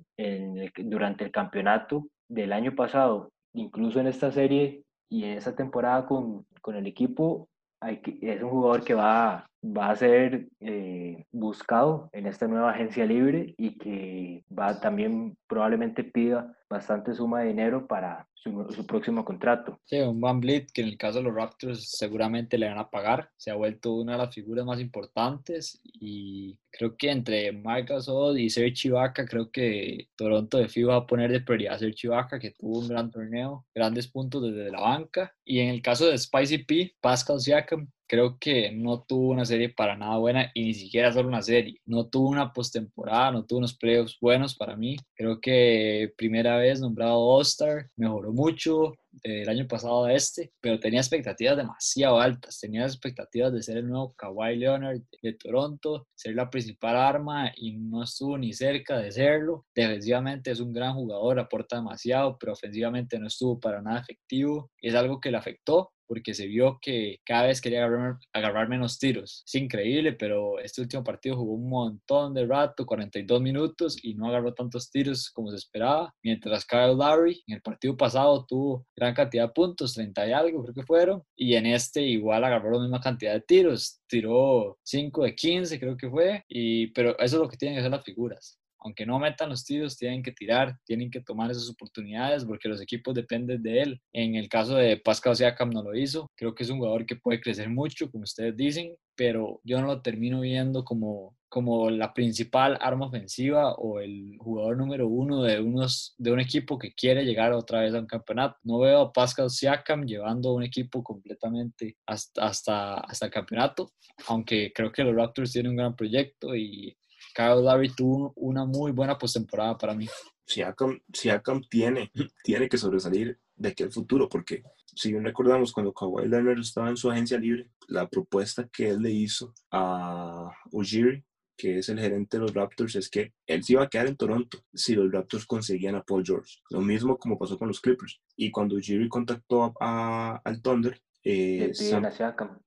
durante 0.76 1.24
el 1.24 1.30
campeonato 1.30 2.06
del 2.28 2.52
año 2.52 2.74
pasado, 2.74 3.30
incluso 3.52 4.00
en 4.00 4.06
esta 4.06 4.30
serie 4.32 4.84
y 5.10 5.24
en 5.24 5.38
esta 5.38 5.54
temporada 5.54 6.06
con, 6.06 6.46
con 6.62 6.76
el 6.76 6.86
equipo, 6.86 7.48
es 7.90 8.42
un 8.42 8.50
jugador 8.50 8.84
que 8.84 8.94
va, 8.94 9.46
va 9.64 9.90
a 9.90 9.96
ser 9.96 10.48
eh, 10.60 11.24
buscado 11.32 12.08
en 12.12 12.26
esta 12.26 12.46
nueva 12.46 12.70
agencia 12.70 13.06
libre 13.06 13.54
y 13.56 13.78
que 13.78 14.44
va 14.56 14.80
también 14.80 15.36
probablemente 15.46 16.04
pida 16.04 16.54
bastante 16.68 17.14
suma 17.14 17.40
de 17.40 17.48
dinero 17.48 17.86
para 17.86 18.26
su, 18.44 18.72
su 18.72 18.86
próximo 18.86 19.24
contrato. 19.24 19.80
Sí, 19.84 19.98
un 19.98 20.20
Van 20.20 20.40
Vliet 20.40 20.70
que 20.72 20.82
en 20.82 20.88
el 20.88 20.98
caso 20.98 21.18
de 21.18 21.24
los 21.24 21.34
Raptors 21.34 21.90
seguramente 21.90 22.58
le 22.58 22.68
van 22.68 22.78
a 22.78 22.90
pagar. 22.90 23.30
Se 23.36 23.50
ha 23.50 23.54
vuelto 23.54 23.94
una 23.94 24.12
de 24.12 24.18
las 24.18 24.34
figuras 24.34 24.66
más 24.66 24.80
importantes 24.80 25.80
y 25.84 26.58
creo 26.70 26.96
que 26.96 27.10
entre 27.10 27.52
Marc 27.52 27.88
Gasol 27.88 28.38
y 28.38 28.50
Serge 28.50 28.88
Ibaka, 28.88 29.24
creo 29.26 29.50
que 29.50 30.08
Toronto 30.16 30.58
de 30.58 30.68
FIBA 30.68 30.94
va 30.94 31.00
a 31.00 31.06
poner 31.06 31.30
de 31.32 31.40
prioridad 31.40 31.74
a 31.74 31.78
Serge 31.78 32.06
Ibaka, 32.06 32.38
que 32.38 32.50
tuvo 32.50 32.80
un 32.80 32.88
gran 32.88 33.10
torneo, 33.10 33.66
grandes 33.74 34.08
puntos 34.08 34.42
desde 34.42 34.70
la 34.70 34.80
banca. 34.80 35.34
Y 35.44 35.60
en 35.60 35.68
el 35.68 35.82
caso 35.82 36.06
de 36.06 36.18
Spicy 36.18 36.58
P, 36.58 36.94
Pascal 37.00 37.40
Siakam, 37.40 37.88
creo 38.06 38.38
que 38.38 38.72
no 38.72 39.02
tuvo 39.02 39.30
una 39.30 39.44
serie 39.44 39.68
para 39.70 39.96
nada 39.96 40.18
buena 40.18 40.50
y 40.54 40.64
ni 40.64 40.74
siquiera 40.74 41.12
solo 41.12 41.28
una 41.28 41.42
serie. 41.42 41.80
No 41.86 42.08
tuvo 42.08 42.28
una 42.28 42.52
postemporada, 42.52 43.32
no 43.32 43.44
tuvo 43.44 43.58
unos 43.58 43.76
playoffs 43.76 44.18
buenos 44.20 44.54
para 44.54 44.76
mí. 44.76 44.96
Creo 45.14 45.40
que 45.40 46.12
primera 46.16 46.56
vez 46.56 46.80
nombrado 46.80 47.18
All-Star, 47.18 47.90
mejoró 47.96 48.32
mucho 48.32 48.94
del 49.22 49.48
año 49.48 49.66
pasado 49.68 50.04
a 50.04 50.12
este, 50.12 50.52
pero 50.60 50.80
tenía 50.80 51.00
expectativas 51.00 51.56
demasiado 51.56 52.18
altas. 52.20 52.58
Tenía 52.58 52.84
expectativas 52.84 53.52
de 53.52 53.62
ser 53.62 53.78
el 53.78 53.88
nuevo 53.88 54.12
Kawhi 54.14 54.56
Leonard 54.56 55.00
de 55.22 55.32
Toronto, 55.34 56.06
ser 56.14 56.34
la 56.34 56.50
principal 56.50 56.96
arma 56.96 57.52
y 57.56 57.76
no 57.76 58.02
estuvo 58.02 58.36
ni 58.36 58.52
cerca 58.52 58.98
de 58.98 59.12
serlo. 59.12 59.66
Defensivamente 59.74 60.50
es 60.50 60.60
un 60.60 60.72
gran 60.72 60.94
jugador, 60.94 61.38
aporta 61.38 61.76
demasiado, 61.76 62.36
pero 62.38 62.52
ofensivamente 62.52 63.18
no 63.18 63.28
estuvo 63.28 63.60
para 63.60 63.80
nada 63.80 64.00
efectivo. 64.00 64.70
Es 64.80 64.94
algo 64.94 65.20
que 65.20 65.30
le 65.30 65.38
afectó 65.38 65.92
porque 66.06 66.34
se 66.34 66.46
vio 66.46 66.78
que 66.80 67.18
cada 67.24 67.46
vez 67.46 67.60
quería 67.60 67.84
agarrar, 68.32 68.68
menos 68.68 68.98
tiros. 68.98 69.42
Es 69.46 69.54
increíble, 69.54 70.12
pero 70.12 70.58
este 70.58 70.80
último 70.80 71.04
partido 71.04 71.36
jugó 71.36 71.54
un 71.54 71.68
montón 71.68 72.34
de 72.34 72.46
rato, 72.46 72.86
42 72.86 73.40
minutos, 73.40 73.96
y 74.02 74.14
no 74.14 74.28
agarró 74.28 74.54
tantos 74.54 74.90
tiros 74.90 75.30
como 75.30 75.50
se 75.50 75.56
esperaba, 75.56 76.14
mientras 76.22 76.64
Kyle 76.66 76.96
Lowry 76.96 77.42
en 77.46 77.56
el 77.56 77.62
partido 77.62 77.96
pasado 77.96 78.44
tuvo 78.46 78.86
gran 78.96 79.14
cantidad 79.14 79.44
de 79.44 79.52
puntos, 79.52 79.94
30 79.94 80.28
y 80.28 80.32
algo 80.32 80.62
creo 80.62 80.74
que 80.74 80.82
fueron, 80.82 81.22
y 81.36 81.54
en 81.54 81.66
este 81.66 82.02
igual 82.02 82.44
agarró 82.44 82.72
la 82.72 82.82
misma 82.82 83.00
cantidad 83.00 83.34
de 83.34 83.40
tiros, 83.40 84.00
tiró 84.06 84.78
5 84.82 85.24
de 85.24 85.34
15 85.34 85.80
creo 85.80 85.96
que 85.96 86.10
fue, 86.10 86.44
y, 86.48 86.88
pero 86.88 87.18
eso 87.18 87.36
es 87.36 87.42
lo 87.42 87.48
que 87.48 87.56
tienen 87.56 87.76
que 87.76 87.80
hacer 87.80 87.90
las 87.90 88.04
figuras 88.04 88.58
aunque 88.84 89.06
no 89.06 89.18
metan 89.18 89.48
los 89.48 89.64
tiros, 89.64 89.96
tienen 89.96 90.22
que 90.22 90.30
tirar, 90.30 90.78
tienen 90.84 91.10
que 91.10 91.22
tomar 91.22 91.50
esas 91.50 91.70
oportunidades 91.70 92.44
porque 92.44 92.68
los 92.68 92.82
equipos 92.82 93.14
dependen 93.14 93.62
de 93.62 93.80
él. 93.82 94.02
En 94.12 94.34
el 94.34 94.48
caso 94.48 94.76
de 94.76 94.98
Pascal 94.98 95.34
Siakam 95.34 95.70
no 95.70 95.82
lo 95.82 95.96
hizo. 95.96 96.30
Creo 96.36 96.54
que 96.54 96.64
es 96.64 96.70
un 96.70 96.78
jugador 96.78 97.06
que 97.06 97.16
puede 97.16 97.40
crecer 97.40 97.70
mucho, 97.70 98.10
como 98.10 98.24
ustedes 98.24 98.54
dicen, 98.56 98.94
pero 99.16 99.60
yo 99.64 99.80
no 99.80 99.86
lo 99.86 100.02
termino 100.02 100.40
viendo 100.40 100.84
como, 100.84 101.34
como 101.48 101.88
la 101.88 102.12
principal 102.12 102.76
arma 102.80 103.06
ofensiva 103.06 103.74
o 103.74 104.00
el 104.00 104.36
jugador 104.38 104.76
número 104.76 105.08
uno 105.08 105.42
de, 105.42 105.60
unos, 105.60 106.14
de 106.18 106.32
un 106.32 106.40
equipo 106.40 106.78
que 106.78 106.92
quiere 106.92 107.24
llegar 107.24 107.54
otra 107.54 107.80
vez 107.80 107.94
a 107.94 108.00
un 108.00 108.06
campeonato. 108.06 108.58
No 108.64 108.80
veo 108.80 109.00
a 109.00 109.12
Pascal 109.12 109.48
Siakam 109.48 110.04
llevando 110.04 110.52
un 110.52 110.62
equipo 110.62 111.02
completamente 111.02 111.96
hasta, 112.06 112.46
hasta, 112.46 112.94
hasta 112.96 113.26
el 113.26 113.32
campeonato, 113.32 113.92
aunque 114.26 114.72
creo 114.74 114.92
que 114.92 115.04
los 115.04 115.14
Raptors 115.14 115.52
tienen 115.52 115.70
un 115.70 115.76
gran 115.76 115.96
proyecto 115.96 116.54
y 116.54 116.94
Kyle 117.34 117.62
Lowry 117.62 117.90
tuvo 117.94 118.32
una 118.36 118.64
muy 118.64 118.92
buena 118.92 119.18
postemporada 119.18 119.76
para 119.76 119.94
mí. 119.94 120.08
Siakam, 120.46 121.00
Siakam 121.12 121.62
tiene, 121.68 122.10
tiene 122.44 122.68
que 122.68 122.78
sobresalir 122.78 123.38
de 123.56 123.70
aquel 123.70 123.90
futuro, 123.90 124.28
porque 124.28 124.62
si 124.94 125.10
bien 125.10 125.24
recordamos 125.24 125.72
cuando 125.72 125.92
Kawhi 125.92 126.28
Leonard 126.28 126.60
estaba 126.60 126.88
en 126.88 126.96
su 126.96 127.10
agencia 127.10 127.38
libre, 127.38 127.68
la 127.88 128.08
propuesta 128.08 128.68
que 128.68 128.90
él 128.90 129.02
le 129.02 129.10
hizo 129.10 129.52
a 129.70 130.50
Ujiri, 130.70 131.24
que 131.56 131.78
es 131.78 131.88
el 131.88 132.00
gerente 132.00 132.36
de 132.36 132.42
los 132.42 132.54
Raptors, 132.54 132.96
es 132.96 133.08
que 133.08 133.32
él 133.46 133.62
se 133.62 133.74
iba 133.74 133.84
a 133.84 133.88
quedar 133.88 134.06
en 134.06 134.16
Toronto 134.16 134.58
si 134.72 134.94
los 134.94 135.10
Raptors 135.10 135.46
conseguían 135.46 135.94
a 135.94 136.02
Paul 136.02 136.24
George. 136.24 136.58
Lo 136.70 136.80
mismo 136.80 137.16
como 137.16 137.38
pasó 137.38 137.56
con 137.58 137.68
los 137.68 137.80
Clippers. 137.80 138.20
Y 138.36 138.50
cuando 138.50 138.76
Ujiri 138.76 139.08
contactó 139.08 139.72
a, 139.80 140.40
al 140.44 140.60
Thunder, 140.62 141.00
eh, 141.22 141.72
Sam, 141.72 142.04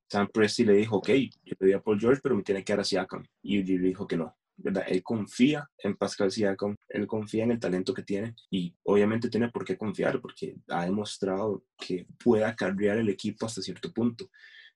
Sam, 0.07 0.27
Presti 0.33 0.63
le 0.63 0.73
dijo, 0.73 0.97
ok, 0.97 1.09
yo 1.43 1.55
pedí 1.57 1.73
a 1.73 1.81
Paul 1.81 1.99
George, 1.99 2.21
pero 2.23 2.35
me 2.35 2.43
tiene 2.43 2.63
que 2.63 2.73
dar 2.73 2.79
a 2.79 2.83
Siakam. 2.83 3.25
Y 3.41 3.61
Ujiri 3.61 3.87
dijo 3.89 4.07
que 4.07 4.17
no. 4.17 4.35
Él 4.63 5.03
confía 5.03 5.69
en 5.77 5.95
Pascal 5.95 6.31
Siakam, 6.31 6.75
él 6.89 7.05
confía 7.07 7.43
en 7.43 7.51
el 7.51 7.59
talento 7.59 7.93
que 7.93 8.03
tiene 8.03 8.35
y 8.49 8.75
obviamente 8.83 9.29
tiene 9.29 9.49
por 9.49 9.63
qué 9.63 9.77
confiar 9.77 10.19
porque 10.19 10.55
ha 10.69 10.85
demostrado 10.85 11.63
que 11.77 12.07
puede 12.23 12.45
acarrear 12.45 12.97
el 12.97 13.09
equipo 13.09 13.45
hasta 13.45 13.61
cierto 13.61 13.91
punto 13.93 14.29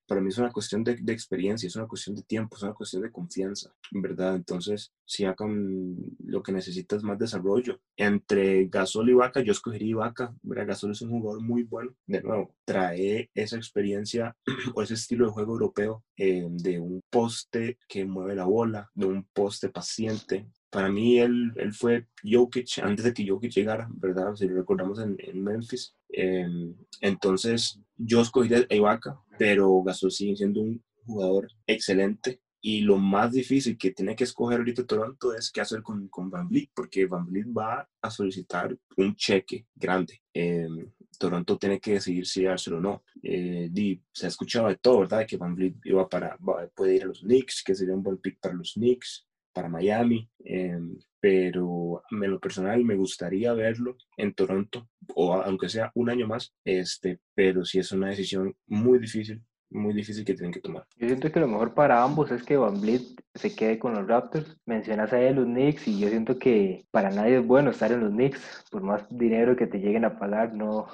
para 0.06 0.20
mí 0.20 0.28
es 0.28 0.38
una 0.38 0.52
cuestión 0.52 0.84
de, 0.84 0.96
de, 0.96 1.12
experiencia, 1.12 1.66
es 1.66 1.76
una 1.76 1.86
cuestión 1.86 2.16
de 2.16 2.22
tiempo, 2.22 2.56
es 2.56 2.62
una 2.62 2.74
cuestión 2.74 3.02
de 3.02 3.12
confianza, 3.12 3.74
¿verdad? 3.90 4.36
Entonces, 4.36 4.92
si 5.04 5.24
Siakam 5.24 5.96
lo 6.24 6.42
que 6.42 6.52
necesita 6.52 6.96
es 6.96 7.02
más 7.02 7.18
desarrollo. 7.18 7.80
Entre 7.96 8.66
Gasol 8.66 9.10
y 9.10 9.14
Vaca, 9.14 9.40
yo 9.40 9.52
escogería 9.52 9.96
Vaca. 9.96 10.34
Gasol 10.42 10.92
es 10.92 11.02
un 11.02 11.10
jugador 11.10 11.42
muy 11.42 11.64
bueno. 11.64 11.94
De 12.06 12.22
nuevo, 12.22 12.54
trae 12.64 13.30
esa 13.34 13.56
experiencia 13.56 14.36
o 14.74 14.82
ese 14.82 14.94
estilo 14.94 15.26
de 15.26 15.32
juego 15.32 15.52
europeo 15.52 16.04
eh, 16.16 16.46
de 16.50 16.78
un 16.78 17.02
poste 17.10 17.78
que 17.88 18.04
mueve 18.04 18.34
la 18.34 18.44
bola, 18.44 18.90
de 18.94 19.06
un 19.06 19.24
poste 19.32 19.68
paciente, 19.68 20.46
para 20.72 20.90
mí 20.90 21.18
él, 21.18 21.52
él, 21.56 21.74
fue 21.74 22.06
Jokic 22.24 22.78
antes 22.82 23.04
de 23.04 23.12
que 23.12 23.28
Jokic 23.28 23.52
llegara, 23.52 23.88
¿verdad? 23.92 24.34
Si 24.34 24.48
lo 24.48 24.56
recordamos 24.56 24.98
en, 25.00 25.16
en 25.18 25.44
Memphis. 25.44 25.94
Eh, 26.08 26.74
entonces, 27.02 27.78
yo 27.98 28.22
escogí 28.22 28.54
a 28.54 28.74
Ibaka, 28.74 29.20
pero 29.38 29.82
Gasol 29.82 30.10
sigue 30.10 30.34
siendo 30.34 30.62
un 30.62 30.82
jugador 31.04 31.48
excelente. 31.66 32.40
Y 32.62 32.80
lo 32.80 32.96
más 32.96 33.32
difícil 33.32 33.76
que 33.76 33.90
tiene 33.90 34.16
que 34.16 34.24
escoger 34.24 34.60
ahorita 34.60 34.86
Toronto 34.86 35.34
es 35.34 35.50
qué 35.50 35.60
hacer 35.60 35.82
con, 35.82 36.08
con 36.08 36.30
Van 36.30 36.48
Vliet, 36.48 36.70
porque 36.74 37.04
Van 37.04 37.26
Vliet 37.26 37.48
va 37.48 37.86
a 38.00 38.10
solicitar 38.10 38.74
un 38.96 39.14
cheque 39.14 39.66
grande. 39.74 40.22
Eh, 40.32 40.68
Toronto 41.18 41.58
tiene 41.58 41.80
que 41.80 41.94
decidir 41.94 42.26
si 42.26 42.44
dárselo 42.44 42.78
o 42.78 42.80
no. 42.80 43.04
Eh, 43.22 43.70
se 44.10 44.24
ha 44.24 44.28
escuchado 44.28 44.68
de 44.68 44.76
todo, 44.76 45.00
¿verdad? 45.00 45.26
Que 45.26 45.36
Van 45.36 45.54
Vliet 45.54 45.74
iba 45.84 46.08
para, 46.08 46.38
puede 46.74 46.96
ir 46.96 47.02
a 47.02 47.06
los 47.06 47.20
Knicks, 47.20 47.62
que 47.62 47.74
sería 47.74 47.94
un 47.94 48.02
buen 48.02 48.16
pick 48.16 48.40
para 48.40 48.54
los 48.54 48.72
Knicks, 48.72 49.26
para 49.52 49.68
Miami. 49.68 50.28
Eh, 50.44 50.78
pero 51.20 52.02
en 52.10 52.30
lo 52.30 52.40
personal 52.40 52.84
me 52.84 52.96
gustaría 52.96 53.52
verlo 53.52 53.96
en 54.16 54.34
Toronto, 54.34 54.88
o 55.14 55.34
aunque 55.34 55.68
sea 55.68 55.92
un 55.94 56.10
año 56.10 56.26
más, 56.26 56.52
este, 56.64 57.20
pero 57.34 57.64
sí 57.64 57.78
es 57.78 57.92
una 57.92 58.08
decisión 58.08 58.56
muy 58.66 58.98
difícil, 58.98 59.40
muy 59.70 59.94
difícil 59.94 60.24
que 60.24 60.34
tienen 60.34 60.52
que 60.52 60.60
tomar. 60.60 60.84
Yo 60.96 61.06
siento 61.06 61.30
que 61.30 61.38
lo 61.38 61.46
mejor 61.46 61.74
para 61.74 62.02
ambos 62.02 62.32
es 62.32 62.42
que 62.42 62.56
Van 62.56 62.80
Vliet 62.80 63.02
se 63.34 63.54
quede 63.54 63.78
con 63.78 63.94
los 63.94 64.06
Raptors. 64.06 64.58
Mencionas 64.66 65.12
ahí 65.12 65.28
a 65.28 65.30
los 65.30 65.46
Knicks 65.46 65.86
y 65.86 66.00
yo 66.00 66.08
siento 66.08 66.38
que 66.40 66.84
para 66.90 67.10
nadie 67.10 67.38
es 67.38 67.46
bueno 67.46 67.70
estar 67.70 67.92
en 67.92 68.00
los 68.00 68.10
Knicks, 68.10 68.64
por 68.72 68.82
más 68.82 69.06
dinero 69.16 69.54
que 69.54 69.68
te 69.68 69.78
lleguen 69.78 70.04
a 70.04 70.18
pagar, 70.18 70.52
no, 70.54 70.88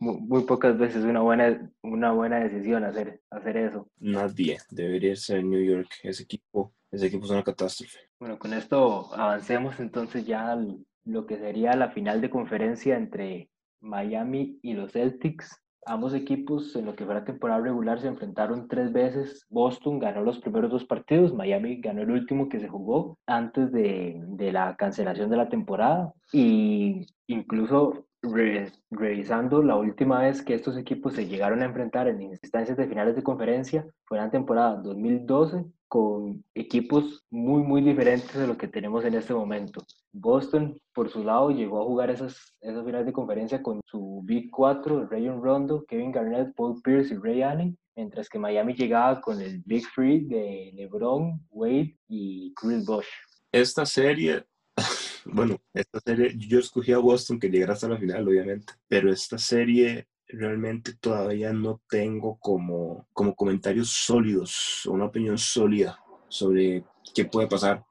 muy, 0.00 0.44
pocas 0.44 0.78
veces 0.78 1.04
una 1.04 1.20
buena, 1.20 1.70
una 1.82 2.12
buena 2.12 2.40
decisión 2.40 2.84
hacer, 2.84 3.20
hacer 3.30 3.58
eso. 3.58 3.90
Nadie 3.98 4.58
debería 4.70 5.14
ser 5.14 5.44
New 5.44 5.62
York. 5.62 5.88
Ese 6.02 6.22
equipo, 6.22 6.72
ese 6.90 7.06
equipo 7.06 7.24
es 7.24 7.30
una 7.30 7.44
catástrofe. 7.44 7.98
Bueno, 8.18 8.38
con 8.38 8.52
esto 8.52 9.14
avancemos 9.14 9.78
entonces 9.80 10.26
ya 10.26 10.58
lo 11.04 11.26
que 11.26 11.38
sería 11.38 11.74
la 11.74 11.90
final 11.90 12.20
de 12.20 12.30
conferencia 12.30 12.96
entre 12.96 13.50
Miami 13.80 14.58
y 14.62 14.74
los 14.74 14.92
Celtics. 14.92 15.62
Ambos 15.86 16.12
equipos 16.12 16.76
en 16.76 16.84
lo 16.84 16.94
que 16.94 17.06
fue 17.06 17.14
la 17.14 17.24
temporada 17.24 17.62
regular 17.62 18.00
se 18.00 18.08
enfrentaron 18.08 18.68
tres 18.68 18.92
veces. 18.92 19.46
Boston 19.48 19.98
ganó 19.98 20.20
los 20.20 20.38
primeros 20.38 20.70
dos 20.70 20.84
partidos, 20.84 21.32
Miami 21.32 21.80
ganó 21.80 22.02
el 22.02 22.10
último 22.10 22.48
que 22.48 22.60
se 22.60 22.68
jugó 22.68 23.18
antes 23.26 23.72
de, 23.72 24.20
de 24.22 24.52
la 24.52 24.76
cancelación 24.76 25.30
de 25.30 25.36
la 25.38 25.48
temporada 25.48 26.12
y 26.32 27.06
incluso 27.28 28.06
revisando 28.22 29.62
la 29.62 29.76
última 29.76 30.20
vez 30.20 30.42
que 30.42 30.54
estos 30.54 30.76
equipos 30.76 31.14
se 31.14 31.26
llegaron 31.26 31.62
a 31.62 31.66
enfrentar 31.66 32.06
en 32.08 32.20
instancias 32.20 32.76
de 32.76 32.86
finales 32.86 33.16
de 33.16 33.22
conferencia 33.22 33.86
fue 34.04 34.18
en 34.18 34.24
la 34.24 34.30
temporada 34.30 34.76
2012 34.76 35.64
con 35.88 36.44
equipos 36.54 37.24
muy 37.30 37.62
muy 37.62 37.82
diferentes 37.82 38.32
de 38.34 38.46
lo 38.46 38.56
que 38.56 38.68
tenemos 38.68 39.04
en 39.04 39.14
este 39.14 39.34
momento. 39.34 39.84
Boston, 40.12 40.80
por 40.94 41.10
su 41.10 41.24
lado, 41.24 41.50
llegó 41.50 41.80
a 41.80 41.84
jugar 41.84 42.10
esas, 42.10 42.54
esas 42.60 42.84
finales 42.84 43.06
de 43.06 43.12
conferencia 43.12 43.62
con 43.62 43.80
su 43.86 44.22
Big 44.24 44.50
4, 44.50 45.08
Rayon 45.08 45.42
Rondo, 45.42 45.84
Kevin 45.88 46.12
Garnett, 46.12 46.54
Paul 46.54 46.80
Pierce 46.82 47.14
y 47.14 47.16
Ray 47.16 47.42
Allen, 47.42 47.78
mientras 47.96 48.28
que 48.28 48.38
Miami 48.38 48.74
llegaba 48.74 49.20
con 49.20 49.40
el 49.40 49.62
Big 49.66 49.84
Three 49.94 50.20
de 50.26 50.70
LeBron, 50.74 51.40
Wade 51.50 51.96
y 52.08 52.54
Chris 52.54 52.84
Bosh. 52.86 53.08
Esta 53.50 53.84
serie, 53.84 54.44
bueno, 55.24 55.60
esta 55.74 56.00
serie, 56.00 56.34
yo 56.36 56.58
escogí 56.58 56.92
a 56.92 56.98
Boston 56.98 57.38
que 57.38 57.48
llegara 57.48 57.74
hasta 57.74 57.88
la 57.88 57.98
final, 57.98 58.26
obviamente, 58.26 58.72
pero 58.88 59.12
esta 59.12 59.38
serie 59.38 60.08
realmente 60.26 60.94
todavía 60.94 61.52
no 61.52 61.82
tengo 61.88 62.38
como, 62.38 63.06
como 63.12 63.34
comentarios 63.34 63.90
sólidos, 63.90 64.86
una 64.86 65.06
opinión 65.06 65.38
sólida 65.38 65.98
sobre 66.28 66.84
qué 67.14 67.24
puede 67.24 67.48
pasar, 67.48 67.84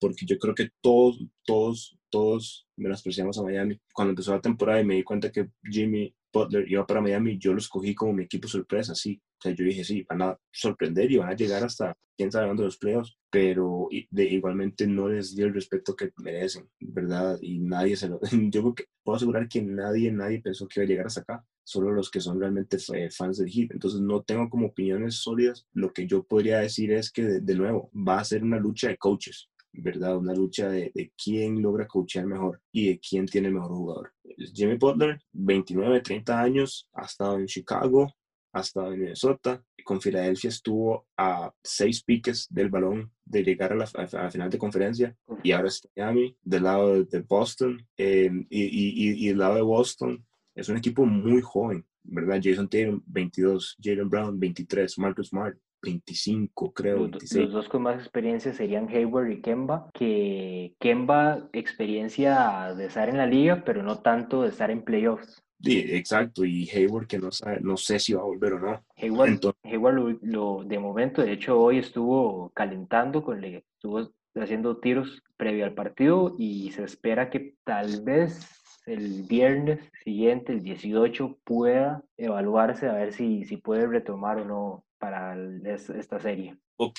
porque 0.00 0.26
yo 0.26 0.38
creo 0.38 0.54
que 0.54 0.70
todos, 0.80 1.24
todos, 1.44 1.98
todos 2.10 2.66
menospreciamos 2.76 3.38
a 3.38 3.42
Miami. 3.42 3.80
Cuando 3.92 4.10
empezó 4.10 4.32
la 4.32 4.40
temporada 4.40 4.80
y 4.80 4.84
me 4.84 4.94
di 4.94 5.04
cuenta 5.04 5.30
que 5.30 5.48
Jimmy 5.62 6.14
Butler 6.32 6.70
iba 6.70 6.86
para 6.86 7.00
Miami, 7.00 7.38
yo 7.38 7.52
lo 7.52 7.58
escogí 7.58 7.94
como 7.94 8.12
mi 8.12 8.24
equipo 8.24 8.48
sorpresa, 8.48 8.94
sí. 8.94 9.20
Sea, 9.42 9.52
yo 9.52 9.64
dije, 9.64 9.82
sí, 9.82 10.06
van 10.08 10.22
a 10.22 10.38
sorprender 10.52 11.10
y 11.10 11.16
van 11.16 11.30
a 11.30 11.36
llegar 11.36 11.64
hasta 11.64 11.96
quién 12.16 12.30
sabe 12.30 12.46
dónde 12.46 12.62
los 12.62 12.78
playoffs, 12.78 13.16
pero 13.28 13.88
de, 14.10 14.24
igualmente 14.24 14.86
no 14.86 15.08
les 15.08 15.34
dio 15.34 15.46
el 15.46 15.54
respeto 15.54 15.96
que 15.96 16.12
merecen, 16.18 16.68
¿verdad? 16.78 17.38
Y 17.42 17.58
nadie 17.58 17.96
se 17.96 18.08
lo... 18.08 18.20
Yo 18.30 18.62
creo 18.62 18.74
que 18.74 18.84
puedo 19.02 19.16
asegurar 19.16 19.48
que 19.48 19.60
nadie, 19.60 20.12
nadie 20.12 20.40
pensó 20.40 20.68
que 20.68 20.78
iba 20.78 20.84
a 20.84 20.88
llegar 20.88 21.06
hasta 21.06 21.22
acá, 21.22 21.44
solo 21.64 21.90
los 21.90 22.08
que 22.08 22.20
son 22.20 22.38
realmente 22.38 22.78
fans 23.10 23.38
del 23.38 23.50
Heat. 23.50 23.72
Entonces 23.72 24.00
no 24.00 24.22
tengo 24.22 24.48
como 24.48 24.68
opiniones 24.68 25.16
sólidas. 25.16 25.66
Lo 25.72 25.92
que 25.92 26.06
yo 26.06 26.22
podría 26.22 26.60
decir 26.60 26.92
es 26.92 27.10
que, 27.10 27.22
de, 27.22 27.40
de 27.40 27.54
nuevo, 27.56 27.90
va 27.92 28.20
a 28.20 28.24
ser 28.24 28.44
una 28.44 28.60
lucha 28.60 28.88
de 28.88 28.96
coaches. 28.96 29.48
¿verdad? 29.74 30.18
Una 30.18 30.34
lucha 30.34 30.68
de, 30.68 30.92
de 30.94 31.12
quién 31.16 31.62
logra 31.62 31.88
coachear 31.88 32.26
mejor 32.26 32.60
y 32.70 32.88
de 32.88 33.00
quién 33.00 33.26
tiene 33.26 33.48
el 33.48 33.54
mejor 33.54 33.70
jugador. 33.70 34.12
Jimmy 34.54 34.76
Butler, 34.76 35.18
29, 35.32 36.00
30 36.00 36.40
años, 36.40 36.88
ha 36.92 37.06
estado 37.06 37.38
en 37.38 37.46
Chicago, 37.46 38.12
ha 38.52 38.60
estado 38.60 38.92
en 38.92 39.00
Minnesota, 39.00 39.62
con 39.84 40.00
Filadelfia 40.00 40.48
estuvo 40.48 41.06
a 41.16 41.52
seis 41.62 42.02
piques 42.02 42.46
del 42.50 42.70
balón 42.70 43.10
de 43.24 43.42
llegar 43.42 43.72
a 43.72 43.76
la, 43.76 43.84
a 43.94 44.22
la 44.24 44.30
final 44.30 44.50
de 44.50 44.58
conferencia 44.58 45.16
y 45.42 45.52
ahora 45.52 45.68
está 45.68 45.88
Miami, 45.96 46.36
del 46.42 46.62
lado 46.64 47.04
de, 47.04 47.20
Boston 47.20 47.86
eh, 47.96 48.30
y, 48.50 48.62
y, 48.62 49.26
y, 49.26 49.28
del 49.28 49.38
lado 49.38 49.56
de 49.56 49.62
Boston 49.62 50.24
es 50.54 50.68
un 50.68 50.76
equipo 50.76 51.06
muy 51.06 51.40
joven, 51.40 51.84
¿verdad? 52.02 52.40
Jason 52.42 52.68
Tatum, 52.68 53.02
22, 53.06 53.78
Jalen 53.82 54.08
Brown, 54.08 54.38
23, 54.38 54.98
Marcus 54.98 55.28
Smart, 55.28 55.56
25, 55.82 56.72
creo. 56.72 56.98
Los, 56.98 57.10
26. 57.12 57.44
los 57.44 57.52
dos 57.52 57.68
con 57.68 57.82
más 57.82 57.96
experiencia 57.96 58.52
serían 58.52 58.88
Hayward 58.88 59.30
y 59.30 59.40
Kemba, 59.40 59.90
que 59.94 60.74
Kemba 60.78 61.48
experiencia 61.52 62.74
de 62.76 62.86
estar 62.86 63.08
en 63.08 63.16
la 63.16 63.26
liga, 63.26 63.64
pero 63.64 63.82
no 63.82 64.00
tanto 64.00 64.42
de 64.42 64.50
estar 64.50 64.70
en 64.70 64.82
playoffs. 64.82 65.42
Sí, 65.62 65.84
exacto, 65.90 66.44
y 66.44 66.68
Hayward 66.70 67.06
que 67.06 67.18
no, 67.18 67.30
sabe, 67.30 67.60
no 67.60 67.76
sé 67.76 67.98
si 68.00 68.12
va 68.14 68.20
a 68.22 68.24
volver 68.24 68.54
o 68.54 68.58
no. 68.60 68.84
Hayward, 68.96 69.28
Entonces- 69.30 69.60
Hayward 69.64 69.94
lo, 69.94 70.10
lo- 70.22 70.64
de 70.64 70.78
momento, 70.78 71.22
de 71.22 71.32
hecho 71.32 71.60
hoy 71.60 71.78
estuvo 71.78 72.50
calentando, 72.50 73.22
con 73.22 73.40
le, 73.40 73.58
estuvo 73.74 74.10
haciendo 74.34 74.78
tiros 74.78 75.22
previo 75.36 75.64
al 75.64 75.74
partido 75.74 76.34
y 76.38 76.70
se 76.72 76.82
espera 76.84 77.30
que 77.30 77.54
tal 77.64 78.02
vez 78.02 78.48
el 78.86 79.22
viernes 79.22 79.78
siguiente, 80.02 80.52
el 80.52 80.62
18, 80.62 81.38
pueda 81.44 82.02
evaluarse 82.16 82.88
a 82.88 82.94
ver 82.94 83.12
si, 83.12 83.44
si 83.44 83.56
puede 83.56 83.86
retomar 83.86 84.38
o 84.38 84.44
no 84.44 84.84
para 84.98 85.34
el- 85.34 85.64
es- 85.66 85.90
esta 85.90 86.18
serie. 86.18 86.56
Ok, 86.76 86.98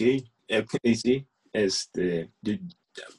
ok, 0.50 0.78
sí, 0.96 1.28
este, 1.52 2.32
yo, 2.42 2.54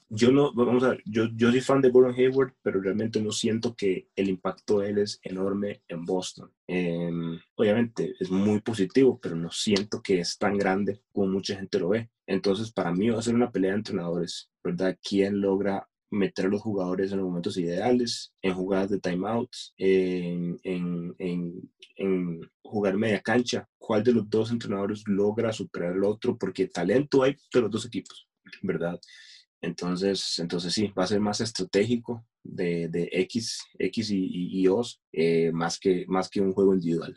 yo 0.08 0.30
no, 0.30 0.52
vamos 0.52 0.84
a 0.84 0.90
ver, 0.90 1.02
yo, 1.04 1.24
yo 1.34 1.50
soy 1.50 1.60
fan 1.60 1.80
de 1.80 1.90
Gordon 1.90 2.14
Hayward, 2.14 2.54
pero 2.62 2.80
realmente 2.80 3.20
no 3.20 3.32
siento 3.32 3.74
que 3.74 4.08
el 4.14 4.28
impacto 4.28 4.80
de 4.80 4.90
él 4.90 4.98
es 4.98 5.18
enorme 5.22 5.82
en 5.88 6.04
Boston. 6.04 6.52
Em, 6.66 7.38
obviamente 7.56 8.14
es 8.20 8.30
muy 8.30 8.60
positivo, 8.60 9.18
pero 9.20 9.34
no 9.36 9.50
siento 9.50 10.02
que 10.02 10.20
es 10.20 10.38
tan 10.38 10.56
grande 10.56 11.00
como 11.12 11.28
mucha 11.28 11.56
gente 11.56 11.78
lo 11.78 11.88
ve. 11.90 12.10
Entonces, 12.26 12.72
para 12.72 12.92
mí 12.92 13.10
va 13.10 13.18
a 13.18 13.22
ser 13.22 13.34
una 13.34 13.50
pelea 13.50 13.72
de 13.72 13.78
entrenadores, 13.78 14.50
¿verdad? 14.62 14.96
¿Quién 15.02 15.40
logra 15.40 15.88
meter 16.10 16.46
a 16.46 16.48
los 16.48 16.62
jugadores 16.62 17.10
en 17.10 17.18
los 17.18 17.26
momentos 17.26 17.56
ideales, 17.56 18.32
en 18.40 18.54
jugadas 18.54 18.90
de 18.90 19.00
timeouts, 19.00 19.74
en, 19.76 20.58
en, 20.62 21.14
en, 21.18 21.72
en 21.96 22.40
jugar 22.62 22.96
media 22.96 23.20
cancha? 23.20 23.68
¿Cuál 23.78 24.04
de 24.04 24.12
los 24.12 24.30
dos 24.30 24.50
entrenadores 24.50 25.02
logra 25.06 25.52
superar 25.52 25.92
al 25.92 26.04
otro? 26.04 26.38
Porque 26.38 26.68
talento 26.68 27.22
hay 27.22 27.36
de 27.52 27.60
los 27.60 27.70
dos 27.70 27.84
equipos, 27.84 28.28
¿verdad? 28.62 28.98
Entonces, 29.64 30.38
entonces 30.38 30.72
sí, 30.72 30.92
va 30.96 31.04
a 31.04 31.08
ser 31.08 31.20
más 31.20 31.40
estratégico 31.40 32.26
de, 32.42 32.88
de 32.88 33.08
X, 33.12 33.62
X 33.78 34.10
y, 34.10 34.62
y, 34.62 34.66
eh, 35.12 35.50
más, 35.52 35.78
que, 35.78 36.04
más 36.06 36.28
que 36.28 36.40
un 36.40 36.52
juego 36.52 36.74
individual. 36.74 37.14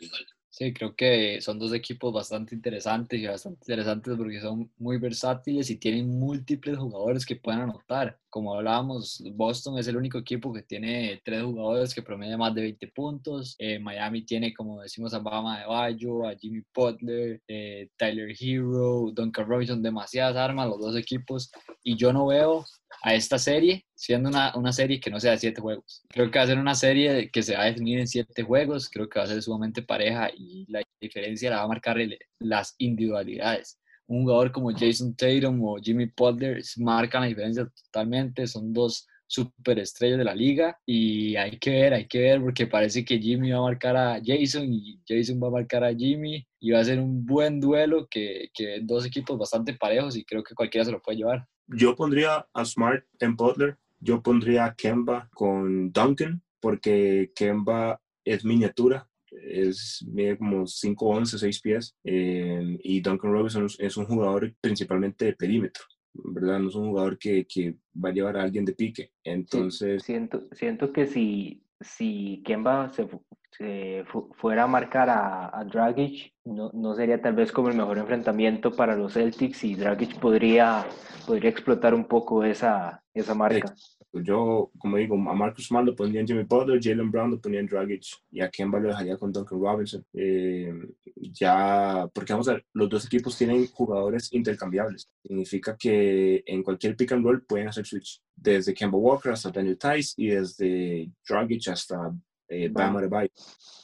Sí, 0.58 0.72
creo 0.72 0.96
que 0.96 1.40
son 1.40 1.56
dos 1.56 1.72
equipos 1.72 2.12
bastante 2.12 2.52
interesantes 2.52 3.20
y 3.20 3.28
bastante 3.28 3.60
interesantes 3.62 4.16
porque 4.16 4.40
son 4.40 4.68
muy 4.78 4.98
versátiles 4.98 5.70
y 5.70 5.76
tienen 5.76 6.18
múltiples 6.18 6.76
jugadores 6.76 7.24
que 7.24 7.36
pueden 7.36 7.60
anotar. 7.60 8.18
Como 8.28 8.56
hablábamos, 8.56 9.22
Boston 9.34 9.78
es 9.78 9.86
el 9.86 9.96
único 9.96 10.18
equipo 10.18 10.52
que 10.52 10.62
tiene 10.62 11.22
tres 11.24 11.44
jugadores 11.44 11.94
que 11.94 12.02
promedian 12.02 12.40
más 12.40 12.56
de 12.56 12.62
20 12.62 12.88
puntos. 12.88 13.54
Eh, 13.60 13.78
Miami 13.78 14.22
tiene, 14.24 14.52
como 14.52 14.80
decimos, 14.82 15.14
a 15.14 15.20
Bama 15.20 15.60
de 15.60 15.66
Bayo, 15.66 16.26
a 16.26 16.34
Jimmy 16.34 16.64
Butler, 16.74 17.40
eh, 17.46 17.90
Tyler 17.96 18.34
Hero, 18.36 19.12
Duncan 19.14 19.46
Robinson, 19.46 19.80
demasiadas 19.80 20.34
armas, 20.34 20.66
los 20.66 20.80
dos 20.80 20.96
equipos. 20.96 21.52
Y 21.84 21.96
yo 21.96 22.12
no 22.12 22.26
veo 22.26 22.64
a 23.02 23.14
esta 23.14 23.38
serie 23.38 23.84
siendo 23.94 24.28
una, 24.28 24.54
una 24.56 24.72
serie 24.72 25.00
que 25.00 25.10
no 25.10 25.20
sea 25.20 25.32
de 25.32 25.38
siete 25.38 25.60
juegos. 25.60 26.02
Creo 26.08 26.30
que 26.30 26.38
va 26.38 26.44
a 26.44 26.48
ser 26.48 26.58
una 26.58 26.74
serie 26.74 27.30
que 27.30 27.42
se 27.42 27.54
va 27.54 27.62
a 27.62 27.66
definir 27.66 27.98
en 27.98 28.08
siete 28.08 28.42
juegos, 28.42 28.88
creo 28.88 29.08
que 29.08 29.18
va 29.18 29.24
a 29.24 29.28
ser 29.28 29.42
sumamente 29.42 29.82
pareja 29.82 30.30
y 30.36 30.64
la 30.70 30.82
diferencia 31.00 31.50
la 31.50 31.58
va 31.58 31.62
a 31.62 31.68
marcar 31.68 31.98
las 32.38 32.74
individualidades. 32.78 33.78
Un 34.06 34.22
jugador 34.22 34.52
como 34.52 34.70
Jason 34.70 35.14
Tatum 35.14 35.62
o 35.64 35.76
Jimmy 35.76 36.10
Butler 36.16 36.62
marcan 36.78 37.22
la 37.22 37.28
diferencia 37.28 37.68
totalmente, 37.84 38.46
son 38.46 38.72
dos 38.72 39.06
superestrellas 39.26 40.18
de 40.18 40.24
la 40.24 40.34
liga 40.34 40.78
y 40.86 41.36
hay 41.36 41.58
que 41.58 41.70
ver, 41.70 41.92
hay 41.92 42.06
que 42.06 42.18
ver 42.20 42.40
porque 42.40 42.66
parece 42.66 43.04
que 43.04 43.18
Jimmy 43.18 43.50
va 43.50 43.58
a 43.58 43.62
marcar 43.62 43.96
a 43.96 44.20
Jason 44.24 44.72
y 44.72 45.00
Jason 45.06 45.38
va 45.42 45.48
a 45.48 45.52
marcar 45.52 45.84
a 45.84 45.94
Jimmy 45.94 46.46
y 46.58 46.70
va 46.70 46.80
a 46.80 46.84
ser 46.84 46.98
un 46.98 47.26
buen 47.26 47.60
duelo 47.60 48.08
que, 48.10 48.48
que 48.54 48.80
dos 48.82 49.04
equipos 49.04 49.38
bastante 49.38 49.74
parejos 49.74 50.16
y 50.16 50.24
creo 50.24 50.42
que 50.42 50.54
cualquiera 50.54 50.86
se 50.86 50.92
lo 50.92 51.02
puede 51.02 51.18
llevar. 51.18 51.46
Yo 51.68 51.94
pondría 51.94 52.46
a 52.52 52.64
Smart 52.64 53.04
en 53.20 53.36
Butler, 53.36 53.76
yo 54.00 54.22
pondría 54.22 54.64
a 54.66 54.74
Kemba 54.74 55.28
con 55.34 55.92
Duncan, 55.92 56.42
porque 56.60 57.32
Kemba 57.34 58.00
es 58.24 58.44
miniatura, 58.44 59.08
es 59.30 60.04
mide 60.08 60.38
como 60.38 60.66
5'11, 60.66 61.38
6 61.38 61.60
pies, 61.60 61.94
eh, 62.04 62.78
y 62.82 63.00
Duncan 63.00 63.32
Robinson 63.32 63.66
es- 63.78 63.96
un 63.96 64.06
jugador 64.06 64.54
principalmente 64.60 65.26
de 65.26 65.32
perímetro, 65.34 65.84
¿verdad? 66.14 66.58
No 66.60 66.68
es 66.68 66.74
un 66.74 66.88
jugador 66.88 67.18
que, 67.18 67.46
que 67.46 67.74
va 68.02 68.08
a 68.08 68.12
llevar 68.12 68.36
a 68.36 68.42
alguien 68.42 68.64
de 68.64 68.72
pique. 68.72 69.04
Sí, 69.04 69.10
Entonces, 69.24 70.02
siento, 70.02 70.48
siento 70.52 70.92
que 70.92 71.06
si, 71.06 71.62
si 71.80 72.42
Kemba 72.44 72.88
se, 72.90 73.06
se 73.50 74.04
fu- 74.06 74.32
fuera 74.34 74.64
a 74.64 74.66
marcar 74.66 75.08
a, 75.10 75.58
a 75.58 75.64
Dragic, 75.64 76.32
no, 76.44 76.70
no 76.72 76.94
sería 76.94 77.20
tal 77.20 77.34
vez 77.34 77.50
como 77.52 77.68
el 77.68 77.76
mejor 77.76 77.98
enfrentamiento 77.98 78.72
para 78.72 78.96
los 78.96 79.14
Celtics 79.14 79.64
y 79.64 79.74
Dragic 79.74 80.18
podría, 80.18 80.86
podría 81.26 81.50
explotar 81.50 81.94
un 81.94 82.04
poco 82.04 82.44
esa, 82.44 83.02
esa 83.12 83.34
marca. 83.34 83.74
yo, 84.12 84.70
como 84.78 84.96
digo, 84.96 85.14
a 85.16 85.34
Marcus 85.34 85.66
Smart 85.66 85.84
lo 85.86 85.94
pondría 85.96 86.20
en 86.20 86.26
Jimmy 86.26 86.44
Butler, 86.44 86.80
Jalen 86.82 87.10
Brown 87.10 87.30
lo 87.32 87.40
pondría 87.40 87.60
en 87.60 87.66
Dragic 87.66 88.02
y 88.30 88.40
a 88.40 88.50
Kemba 88.50 88.78
lo 88.80 88.88
dejaría 88.88 89.16
con 89.16 89.32
Duncan 89.32 89.60
Robinson. 89.60 90.04
Eh, 90.14 90.72
ya, 91.16 92.08
porque 92.14 92.32
vamos 92.32 92.48
a 92.48 92.54
ver, 92.54 92.66
los 92.72 92.88
dos 92.88 93.06
equipos 93.06 93.36
tienen 93.36 93.66
jugadores 93.66 94.32
intercambiables. 94.32 95.10
Significa 95.22 95.76
que 95.76 96.42
en 96.46 96.62
cualquier 96.62 96.96
pick 96.96 97.12
and 97.12 97.24
roll 97.24 97.42
pueden 97.44 97.68
hacer 97.68 97.84
switch. 97.86 98.20
Desde 98.34 98.72
Kemba 98.72 98.96
Walker 98.98 99.32
hasta 99.32 99.50
Daniel 99.50 99.76
Tice 99.78 100.14
y 100.16 100.28
desde 100.28 101.10
Dragic 101.28 101.68
hasta 101.68 102.14
eh, 102.48 102.68
Bam 102.70 102.96
Adebayo. 102.96 103.30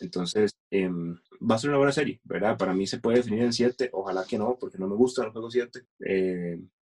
Entonces, 0.01 0.57
em, 0.71 1.15
va 1.41 1.55
a 1.55 1.59
ser 1.59 1.71
una 1.71 1.79
buena 1.79 1.93
serie, 1.93 2.21
¿verdad? 2.25 2.57
Para 2.57 2.73
mí 2.75 2.87
se 2.87 2.99
puede 2.99 3.19
definir 3.19 3.43
en 3.43 3.53
7, 3.53 3.91
ojalá 3.93 4.25
que 4.25 4.39
no, 4.39 4.57
porque 4.59 4.79
no 4.79 4.89
me 4.89 4.97
gustan 4.97 5.27
los 5.27 5.33
juegos 5.33 5.53
7, 5.53 5.83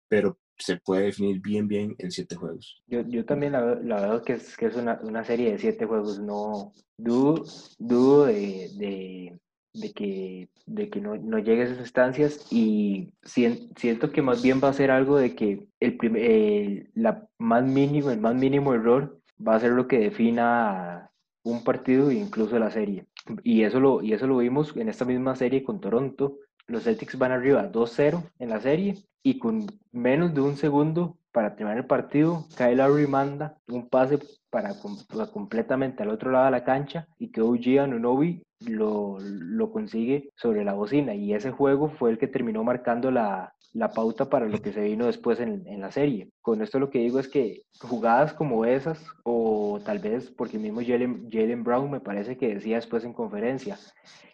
pero 0.08 0.38
se 0.58 0.76
puede 0.76 1.04
definir 1.06 1.40
bien, 1.40 1.66
bien 1.68 1.94
en 1.98 2.10
siete 2.10 2.34
juegos. 2.36 2.82
Yo, 2.86 3.00
yo 3.08 3.24
también 3.24 3.52
la, 3.52 3.76
la 3.76 4.00
veo 4.02 4.22
que 4.22 4.34
es, 4.34 4.56
que 4.56 4.66
es 4.66 4.76
una, 4.76 4.98
una 5.02 5.24
serie 5.24 5.52
de 5.52 5.58
siete 5.58 5.86
juegos. 5.86 6.18
No 6.20 6.72
dudo, 6.98 7.44
dudo 7.78 8.26
de, 8.26 8.68
de, 8.76 9.40
de 9.72 9.92
que, 9.92 10.48
de 10.66 10.90
que 10.90 11.00
no, 11.00 11.16
no 11.16 11.38
llegue 11.38 11.62
a 11.62 11.64
esas 11.64 11.78
instancias 11.78 12.46
y 12.50 13.10
sien- 13.22 13.70
siento 13.76 14.10
que 14.10 14.20
más 14.20 14.42
bien 14.42 14.60
va 14.62 14.68
a 14.68 14.72
ser 14.74 14.90
algo 14.90 15.16
de 15.16 15.34
que 15.34 15.66
el, 15.80 15.96
prim- 15.96 16.16
el- 16.16 16.90
la 16.94 17.26
más 17.38 17.64
mínimo, 17.64 18.10
el 18.10 18.20
más 18.20 18.34
mínimo 18.34 18.74
error 18.74 19.18
va 19.46 19.54
a 19.56 19.60
ser 19.60 19.70
lo 19.72 19.88
que 19.88 19.98
defina 19.98 21.09
un 21.42 21.64
partido 21.64 22.10
e 22.10 22.14
incluso 22.14 22.58
la 22.58 22.70
serie. 22.70 23.06
Y 23.42 23.62
eso 23.62 23.80
lo, 23.80 24.02
y 24.02 24.12
eso 24.12 24.26
lo 24.26 24.38
vimos 24.38 24.76
en 24.76 24.88
esta 24.88 25.04
misma 25.04 25.36
serie 25.36 25.62
con 25.62 25.80
Toronto. 25.80 26.38
Los 26.66 26.84
Celtics 26.84 27.18
van 27.18 27.32
arriba 27.32 27.70
2-0 27.70 28.22
en 28.38 28.48
la 28.48 28.60
serie 28.60 28.96
y 29.22 29.38
con 29.38 29.66
menos 29.92 30.34
de 30.34 30.40
un 30.40 30.56
segundo 30.56 31.16
para 31.32 31.54
terminar 31.54 31.78
el 31.78 31.86
partido, 31.86 32.46
Kyle 32.56 32.76
Lowry 32.76 33.06
manda 33.06 33.56
un 33.68 33.88
pase 33.88 34.18
para, 34.50 34.74
para 35.08 35.26
completamente 35.30 36.02
al 36.02 36.10
otro 36.10 36.30
lado 36.30 36.46
de 36.46 36.50
la 36.50 36.64
cancha 36.64 37.06
y 37.18 37.30
que 37.30 37.40
OG 37.40 37.80
Anunoby 37.80 38.42
lo, 38.66 39.18
lo 39.20 39.70
consigue 39.72 40.30
sobre 40.36 40.64
la 40.64 40.74
bocina 40.74 41.14
y 41.14 41.32
ese 41.34 41.50
juego 41.50 41.88
fue 41.90 42.10
el 42.10 42.18
que 42.18 42.26
terminó 42.28 42.62
marcando 42.64 43.10
la, 43.10 43.54
la 43.72 43.90
pauta 43.92 44.28
para 44.28 44.46
lo 44.46 44.60
que 44.60 44.72
se 44.72 44.82
vino 44.82 45.06
después 45.06 45.40
en, 45.40 45.66
en 45.66 45.80
la 45.80 45.90
serie. 45.90 46.28
Con 46.42 46.60
esto 46.60 46.78
lo 46.78 46.90
que 46.90 46.98
digo 46.98 47.18
es 47.18 47.28
que 47.28 47.62
jugadas 47.80 48.32
como 48.34 48.64
esas 48.64 49.02
o 49.22 49.80
tal 49.84 49.98
vez 49.98 50.30
porque 50.30 50.56
el 50.56 50.62
mismo 50.62 50.80
Jalen, 50.80 51.64
Brown 51.64 51.90
me 51.90 52.00
parece 52.00 52.36
que 52.36 52.54
decía 52.54 52.76
después 52.76 53.04
en 53.04 53.12
conferencia, 53.14 53.78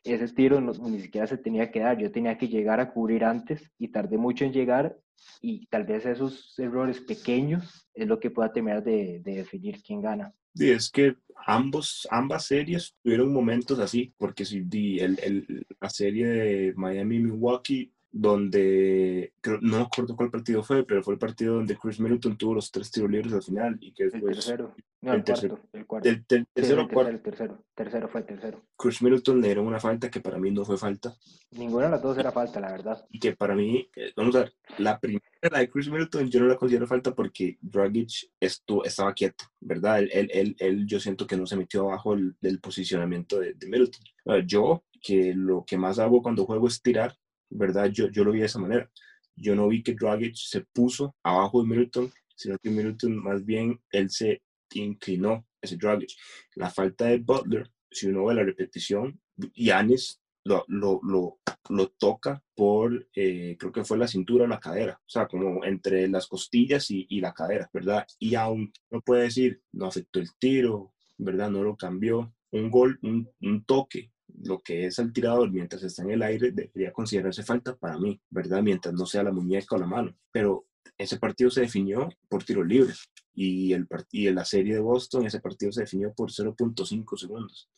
ese 0.05 0.29
tiro 0.29 0.61
no- 0.61 0.73
ni 0.73 1.01
siquiera 1.01 1.27
se 1.27 1.37
tenía 1.39 1.71
que 1.71 1.81
dar, 1.81 1.99
yo 1.99 2.11
tenía 2.11 2.37
que 2.39 2.49
llegar 2.49 2.81
a 2.81 2.93
cubrir 2.93 3.25
antes 3.25 3.71
y 3.79 3.89
tardé 3.89 4.19
mucho 4.19 4.45
en 4.45 4.53
llegar 4.53 4.97
y 5.41 5.67
tal 5.67 5.85
vez 5.85 6.05
esos 6.07 6.59
errores 6.59 7.01
pequeños 7.01 7.89
es 7.95 8.07
lo 8.07 8.19
que 8.21 8.31
pueda 8.31 8.53
terminar 8.53 8.83
de 8.83 9.21
definir 9.25 9.83
quién 9.83 10.01
gana. 10.01 10.33
Es 10.59 10.91
que 10.91 11.17
ambos, 11.47 12.09
ambas 12.11 12.47
series 12.47 12.95
tuvieron 13.03 13.33
momentos 13.33 13.79
así, 13.79 14.13
porque 14.17 14.45
si 14.45 14.61
el, 14.99 15.19
el- 15.23 15.67
la 15.81 15.91
serie 15.91 16.27
de 16.27 16.75
Miami-Milwaukee, 16.77 17.93
donde 18.19 19.33
creo- 19.41 19.59
no 19.61 19.77
me 19.79 19.83
acuerdo 19.85 20.17
cuál 20.17 20.31
partido 20.31 20.63
fue, 20.63 20.85
pero 20.85 21.03
fue 21.03 21.15
el 21.15 21.19
partido 21.21 21.55
donde 21.57 21.77
Chris 21.77 22.01
Middleton 22.01 22.37
tuvo 22.37 22.55
los 22.55 22.71
tres 22.71 22.91
tiros 22.91 23.11
libres 23.11 23.33
al 23.33 23.43
final 23.43 23.77
y 23.81 23.93
que 23.93 24.05
El 24.05 24.11
después 24.11 24.37
tercero, 24.37 24.75
no, 25.03 25.13
el 25.13 25.19
el 25.19 25.25
tercero. 25.25 25.57
cuarto, 25.57 25.69
el 25.79 25.87
cuarto. 25.87 26.09
del, 26.09 26.25
del 26.29 26.41
Sí, 26.43 26.47
tercero 26.55 26.81
el 26.83 26.89
tercero, 26.89 27.21
tercero, 27.23 27.65
tercero 27.75 28.09
fue 28.09 28.21
el 28.21 28.27
tercero. 28.27 28.63
Chris 28.77 29.03
Middleton 29.03 29.41
le 29.41 29.49
dieron 29.49 29.67
una 29.67 29.81
falta 29.81 30.11
que 30.11 30.21
para 30.21 30.39
mí 30.39 30.51
no 30.51 30.65
fue 30.65 30.77
falta 30.77 31.15
Ninguna 31.53 31.85
de 31.87 31.91
las 31.93 32.03
dos 32.03 32.19
era 32.19 32.33
falta, 32.33 32.61
la 32.61 32.73
verdad. 32.73 33.07
y 33.11 33.19
que 33.19 33.35
para 33.37 33.55
mí, 33.55 33.89
eh, 33.97 34.13
vamos 34.17 34.35
a 34.37 34.41
ver, 34.41 34.53
la 34.79 34.99
primera, 34.99 35.25
la 35.51 35.59
de 35.61 35.71
Chris 35.71 35.89
Middleton, 35.89 36.29
yo 36.29 36.41
no 36.41 36.47
la 36.47 36.57
considero 36.57 36.87
falta 36.87 37.15
porque 37.15 37.57
Dragic 37.61 38.31
estu- 38.41 38.85
estaba 38.85 39.13
quieto, 39.15 39.45
¿verdad? 39.61 40.01
Él, 40.01 40.11
él, 40.13 40.31
él, 40.33 40.57
él 40.59 40.87
yo 40.87 41.01
siento 41.01 41.27
que 41.27 41.37
no 41.37 41.47
se 41.47 41.57
metió 41.57 41.83
abajo 41.83 42.15
el- 42.15 42.35
del 42.41 42.61
posicionamiento 42.61 43.39
de, 43.39 43.55
de 43.55 43.67
Middleton. 43.69 44.03
Yo, 44.47 44.85
que 45.01 45.33
lo 45.35 45.65
que 45.65 45.79
más 45.79 45.99
hago 46.01 46.21
cuando 46.23 46.45
juego 46.47 46.67
es 46.67 46.83
tirar, 46.83 47.17
¿verdad? 47.51 47.91
Yo, 47.91 48.09
yo 48.11 48.25
lo 48.25 48.33
vi 48.33 48.41
de 48.41 48.47
esa 48.47 48.59
manera. 48.59 48.91
Yo 49.35 49.55
no 49.55 49.69
vi 49.69 49.83
que 49.83 49.95
Dragic 49.95 50.35
se 50.35 50.63
puso 50.73 51.15
abajo 51.23 51.63
de 51.63 51.69
Middleton, 51.69 52.11
sino 52.35 52.59
que 52.59 52.71
Middleton 52.71 53.17
más 53.23 53.45
bien, 53.45 53.81
él 53.91 54.11
se 54.11 54.43
inclinó, 54.75 55.47
ese 55.61 55.77
Dragic. 55.77 56.11
La 56.55 56.71
falta 56.71 57.07
de 57.07 57.19
Butler, 57.19 57.71
si 57.91 58.07
uno 58.07 58.27
ve 58.27 58.35
la 58.35 58.45
repetición, 58.45 59.21
Giannis 59.55 60.21
lo, 60.45 60.65
lo, 60.69 61.01
lo, 61.03 61.41
lo 61.71 61.89
toca 61.99 62.43
por, 62.55 63.09
eh, 63.15 63.57
creo 63.59 63.73
que 63.73 63.85
fue 63.85 63.99
la 63.99 64.07
cintura 64.07 64.45
o 64.45 64.47
la 64.47 64.61
cadera, 64.61 64.95
o 64.95 65.09
sea, 65.09 65.27
como 65.27 65.65
entre 65.65 66.09
las 66.09 66.29
costillas 66.29 66.91
y, 66.91 67.07
y 67.11 67.21
la 67.21 67.35
cadera, 67.35 67.69
¿verdad? 67.73 68.07
Y 68.19 68.37
aún 68.37 68.73
no 68.91 69.01
puede 69.01 69.25
decir, 69.25 69.61
no 69.73 69.87
afectó 69.87 70.21
el 70.21 70.29
tiro, 70.39 70.95
¿verdad? 71.19 71.51
No 71.51 71.63
lo 71.63 71.77
cambió. 71.77 72.33
Un 72.53 72.71
gol, 72.71 72.99
un, 73.03 73.29
un 73.41 73.65
toque, 73.65 74.13
lo 74.43 74.61
que 74.61 74.87
es 74.87 74.99
al 74.99 75.13
tirador 75.13 75.51
mientras 75.51 75.83
está 75.83 76.03
en 76.03 76.11
el 76.11 76.23
aire, 76.23 76.53
debería 76.53 76.93
considerarse 76.93 77.43
falta 77.43 77.77
para 77.77 77.99
mí, 77.99 78.21
¿verdad? 78.31 78.63
Mientras 78.63 78.95
no 78.95 79.07
sea 79.07 79.23
la 79.23 79.33
muñeca 79.33 79.77
o 79.77 79.79
la 79.79 79.87
mano. 79.87 80.17
Pero 80.33 80.67
ese 80.99 81.19
partido 81.19 81.51
se 81.51 81.63
definió 81.63 82.09
por 82.29 82.45
tiro 82.45 82.63
libre 82.63 82.93
y, 83.37 83.75
el, 83.75 83.87
y 84.11 84.31
la 84.31 84.45
serie 84.45 84.75
de 84.75 84.81
Boston 84.81 85.27
ese 85.27 85.41
partido 85.41 85.71
se 85.71 85.83
definió 85.83 86.13
por 86.15 86.31
0.5 86.31 87.19
segundos. 87.19 87.69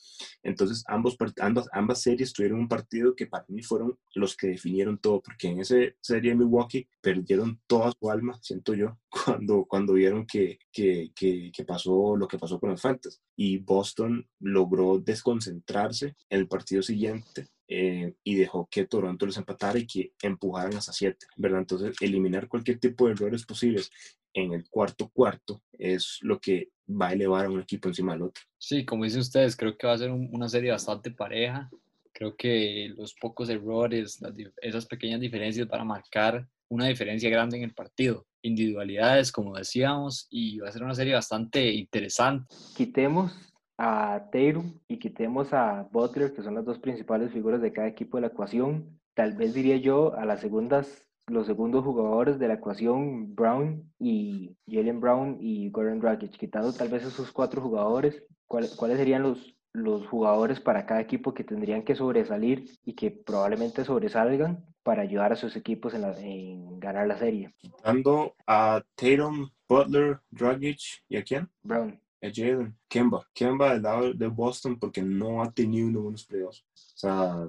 Entonces 0.42 0.84
ambos, 0.86 1.16
ambas, 1.40 1.68
ambas 1.72 2.00
series 2.00 2.32
tuvieron 2.32 2.60
un 2.60 2.68
partido 2.68 3.14
que 3.14 3.26
para 3.26 3.44
mí 3.48 3.62
fueron 3.62 3.98
los 4.14 4.36
que 4.36 4.46
definieron 4.46 4.98
todo, 4.98 5.20
porque 5.20 5.48
en 5.48 5.60
esa 5.60 5.74
serie 6.00 6.30
de 6.30 6.36
Milwaukee 6.36 6.88
perdieron 7.00 7.60
toda 7.66 7.92
su 7.98 8.08
alma, 8.10 8.38
siento 8.40 8.74
yo, 8.74 8.98
cuando, 9.26 9.64
cuando 9.64 9.94
vieron 9.94 10.26
que, 10.26 10.58
que, 10.72 11.10
que, 11.14 11.64
pasó 11.66 12.16
lo 12.16 12.28
que 12.28 12.38
pasó 12.38 12.60
con 12.60 12.70
las 12.70 12.80
faltas. 12.80 13.20
Y 13.36 13.58
Boston 13.58 14.26
logró 14.38 15.00
desconcentrarse 15.00 16.14
en 16.30 16.40
el 16.40 16.48
partido 16.48 16.82
siguiente 16.82 17.48
eh, 17.68 18.14
y 18.24 18.34
dejó 18.36 18.66
que 18.70 18.86
Toronto 18.86 19.26
les 19.26 19.36
empatara 19.36 19.78
y 19.78 19.86
que 19.86 20.12
empujaran 20.22 20.74
hasta 20.74 20.92
siete, 20.92 21.26
¿verdad? 21.36 21.60
Entonces, 21.60 21.96
eliminar 22.00 22.48
cualquier 22.48 22.78
tipo 22.78 23.06
de 23.06 23.12
errores 23.12 23.44
posibles 23.44 23.90
en 24.34 24.52
el 24.52 24.68
cuarto 24.68 25.08
cuarto 25.08 25.62
es 25.78 26.18
lo 26.22 26.40
que 26.40 26.70
va 26.90 27.08
a 27.08 27.12
elevar 27.12 27.46
a 27.46 27.50
un 27.50 27.60
equipo 27.60 27.88
encima 27.88 28.12
del 28.12 28.22
otro. 28.22 28.42
Sí, 28.56 28.84
como 28.84 29.04
dicen 29.04 29.20
ustedes, 29.20 29.56
creo 29.56 29.76
que 29.76 29.86
va 29.86 29.92
a 29.94 29.98
ser 29.98 30.10
un- 30.10 30.28
una 30.32 30.48
serie 30.48 30.70
bastante 30.70 31.10
pareja. 31.10 31.70
Creo 32.12 32.34
que 32.36 32.92
los 32.96 33.14
pocos 33.14 33.48
errores, 33.48 34.20
las 34.20 34.32
esas 34.62 34.86
pequeñas 34.86 35.20
diferencias 35.20 35.68
van 35.68 35.82
a 35.82 35.84
marcar 35.84 36.48
una 36.68 36.86
diferencia 36.86 37.30
grande 37.30 37.56
en 37.58 37.62
el 37.64 37.74
partido. 37.74 38.26
Individualidades, 38.42 39.30
como 39.32 39.56
decíamos, 39.56 40.26
y 40.30 40.58
va 40.58 40.68
a 40.68 40.72
ser 40.72 40.82
una 40.82 40.94
serie 40.94 41.14
bastante 41.14 41.70
interesante. 41.72 42.54
Quitemos 42.76 43.32
a 43.78 44.28
Tatum 44.32 44.78
y 44.88 44.98
quitemos 44.98 45.52
a 45.52 45.88
Butler, 45.92 46.34
que 46.34 46.42
son 46.42 46.54
las 46.56 46.64
dos 46.64 46.78
principales 46.78 47.32
figuras 47.32 47.62
de 47.62 47.72
cada 47.72 47.86
equipo 47.88 48.16
de 48.16 48.22
la 48.22 48.26
ecuación. 48.28 48.98
Tal 49.14 49.32
vez 49.36 49.54
diría 49.54 49.76
yo 49.76 50.14
a 50.16 50.24
las 50.24 50.40
segundas, 50.40 51.06
los 51.28 51.46
segundos 51.46 51.84
jugadores 51.84 52.38
de 52.38 52.48
la 52.48 52.54
ecuación, 52.54 53.34
Brown 53.34 53.90
y 53.98 54.56
Jalen 54.68 55.00
Brown 55.00 55.38
y 55.40 55.70
Goran 55.70 56.00
Dragic. 56.00 56.32
Quitando 56.36 56.72
tal 56.72 56.88
vez 56.88 57.04
esos 57.04 57.30
cuatro 57.32 57.60
jugadores, 57.62 58.22
¿cuál- 58.46 58.68
¿cuáles 58.76 58.98
serían 58.98 59.22
los, 59.22 59.54
los 59.72 60.06
jugadores 60.08 60.58
para 60.60 60.86
cada 60.86 61.00
equipo 61.00 61.32
que 61.34 61.44
tendrían 61.44 61.82
que 61.82 61.94
sobresalir 61.94 62.70
y 62.84 62.94
que 62.94 63.10
probablemente 63.10 63.84
sobresalgan 63.84 64.64
para 64.82 65.02
ayudar 65.02 65.32
a 65.32 65.36
sus 65.36 65.54
equipos 65.54 65.94
en, 65.94 66.02
la- 66.02 66.18
en 66.20 66.80
ganar 66.80 67.06
la 67.06 67.18
serie? 67.18 67.54
Dando 67.84 68.34
a 68.46 68.82
Tatum, 68.96 69.50
Butler, 69.68 70.18
Dragic 70.30 70.78
y 71.08 71.16
a 71.16 71.22
quién? 71.22 71.48
Brown. 71.62 72.00
A 72.20 72.30
Jalen, 72.34 72.76
Kemba. 72.88 73.24
Kemba 73.32 73.74
del 73.74 73.82
lado 73.82 74.12
de 74.12 74.26
Boston 74.26 74.78
porque 74.78 75.02
no 75.02 75.42
ha 75.42 75.52
tenido 75.52 75.86
unos 75.88 76.02
buenos 76.02 76.26
playoffs. 76.26 76.64
O 76.74 76.98
sea, 76.98 77.48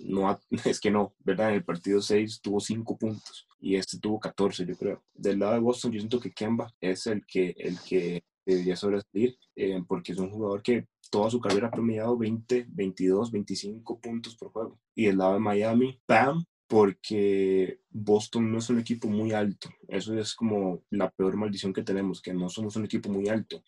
no 0.00 0.28
ha- 0.28 0.40
es 0.64 0.80
que 0.80 0.90
no, 0.90 1.14
¿verdad? 1.24 1.50
En 1.50 1.56
el 1.56 1.64
partido 1.64 2.00
6 2.00 2.40
tuvo 2.40 2.60
5 2.60 2.96
puntos 2.96 3.46
y 3.60 3.76
este 3.76 3.98
tuvo 3.98 4.18
14, 4.18 4.64
yo 4.64 4.74
creo. 4.76 5.02
Del 5.14 5.38
lado 5.38 5.54
de 5.54 5.60
Boston, 5.60 5.92
yo 5.92 6.00
siento 6.00 6.18
que 6.20 6.32
Kemba 6.32 6.72
es 6.80 7.06
el 7.06 7.24
que, 7.26 7.54
el 7.58 7.78
que 7.80 8.24
debería 8.46 8.76
sobresalir 8.76 9.36
eh, 9.54 9.82
porque 9.86 10.12
es 10.12 10.18
un 10.18 10.30
jugador 10.30 10.62
que 10.62 10.86
toda 11.10 11.30
su 11.30 11.40
carrera 11.40 11.68
ha 11.68 11.70
promediado 11.72 12.16
20, 12.16 12.66
22, 12.68 13.30
25 13.30 14.00
puntos 14.00 14.36
por 14.36 14.50
juego. 14.50 14.80
Y 14.94 15.06
del 15.06 15.18
lado 15.18 15.34
de 15.34 15.40
Miami, 15.40 16.00
Bam, 16.08 16.42
porque 16.68 17.80
Boston 17.90 18.50
no 18.50 18.58
es 18.58 18.70
un 18.70 18.80
equipo 18.80 19.08
muy 19.08 19.32
alto. 19.32 19.70
Eso 19.88 20.18
es 20.18 20.34
como 20.34 20.82
la 20.90 21.10
peor 21.10 21.36
maldición 21.36 21.72
que 21.72 21.82
tenemos, 21.82 22.20
que 22.20 22.34
no 22.34 22.48
somos 22.48 22.76
un 22.76 22.84
equipo 22.84 23.08
muy 23.08 23.28
alto. 23.28 23.62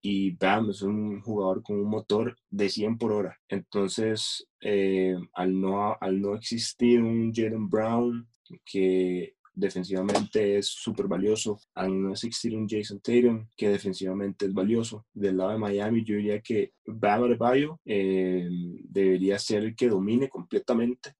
Y 0.00 0.30
Bam 0.36 0.70
es 0.70 0.82
un 0.82 1.20
jugador 1.20 1.62
con 1.62 1.76
un 1.80 1.88
motor 1.88 2.36
de 2.48 2.68
100 2.68 2.98
por 2.98 3.12
hora. 3.12 3.38
Entonces, 3.48 4.46
eh, 4.60 5.16
al, 5.34 5.60
no, 5.60 5.96
al 6.00 6.20
no 6.20 6.34
existir 6.34 7.02
un 7.02 7.32
Jalen 7.34 7.68
Brown 7.68 8.28
que 8.64 9.34
defensivamente 9.52 10.58
es 10.58 10.66
súper 10.66 11.08
valioso, 11.08 11.58
al 11.74 12.00
no 12.00 12.12
existir 12.12 12.54
un 12.54 12.68
Jason 12.68 13.00
Tatum 13.00 13.48
que 13.56 13.70
defensivamente 13.70 14.44
es 14.44 14.52
valioso, 14.52 15.06
del 15.14 15.38
lado 15.38 15.50
de 15.52 15.58
Miami 15.58 16.04
yo 16.04 16.14
diría 16.14 16.40
que 16.40 16.74
Bam 16.86 17.24
Adebayo 17.24 17.80
eh, 17.84 18.48
debería 18.84 19.38
ser 19.38 19.64
el 19.64 19.74
que 19.74 19.88
domine 19.88 20.28
completamente 20.28 21.14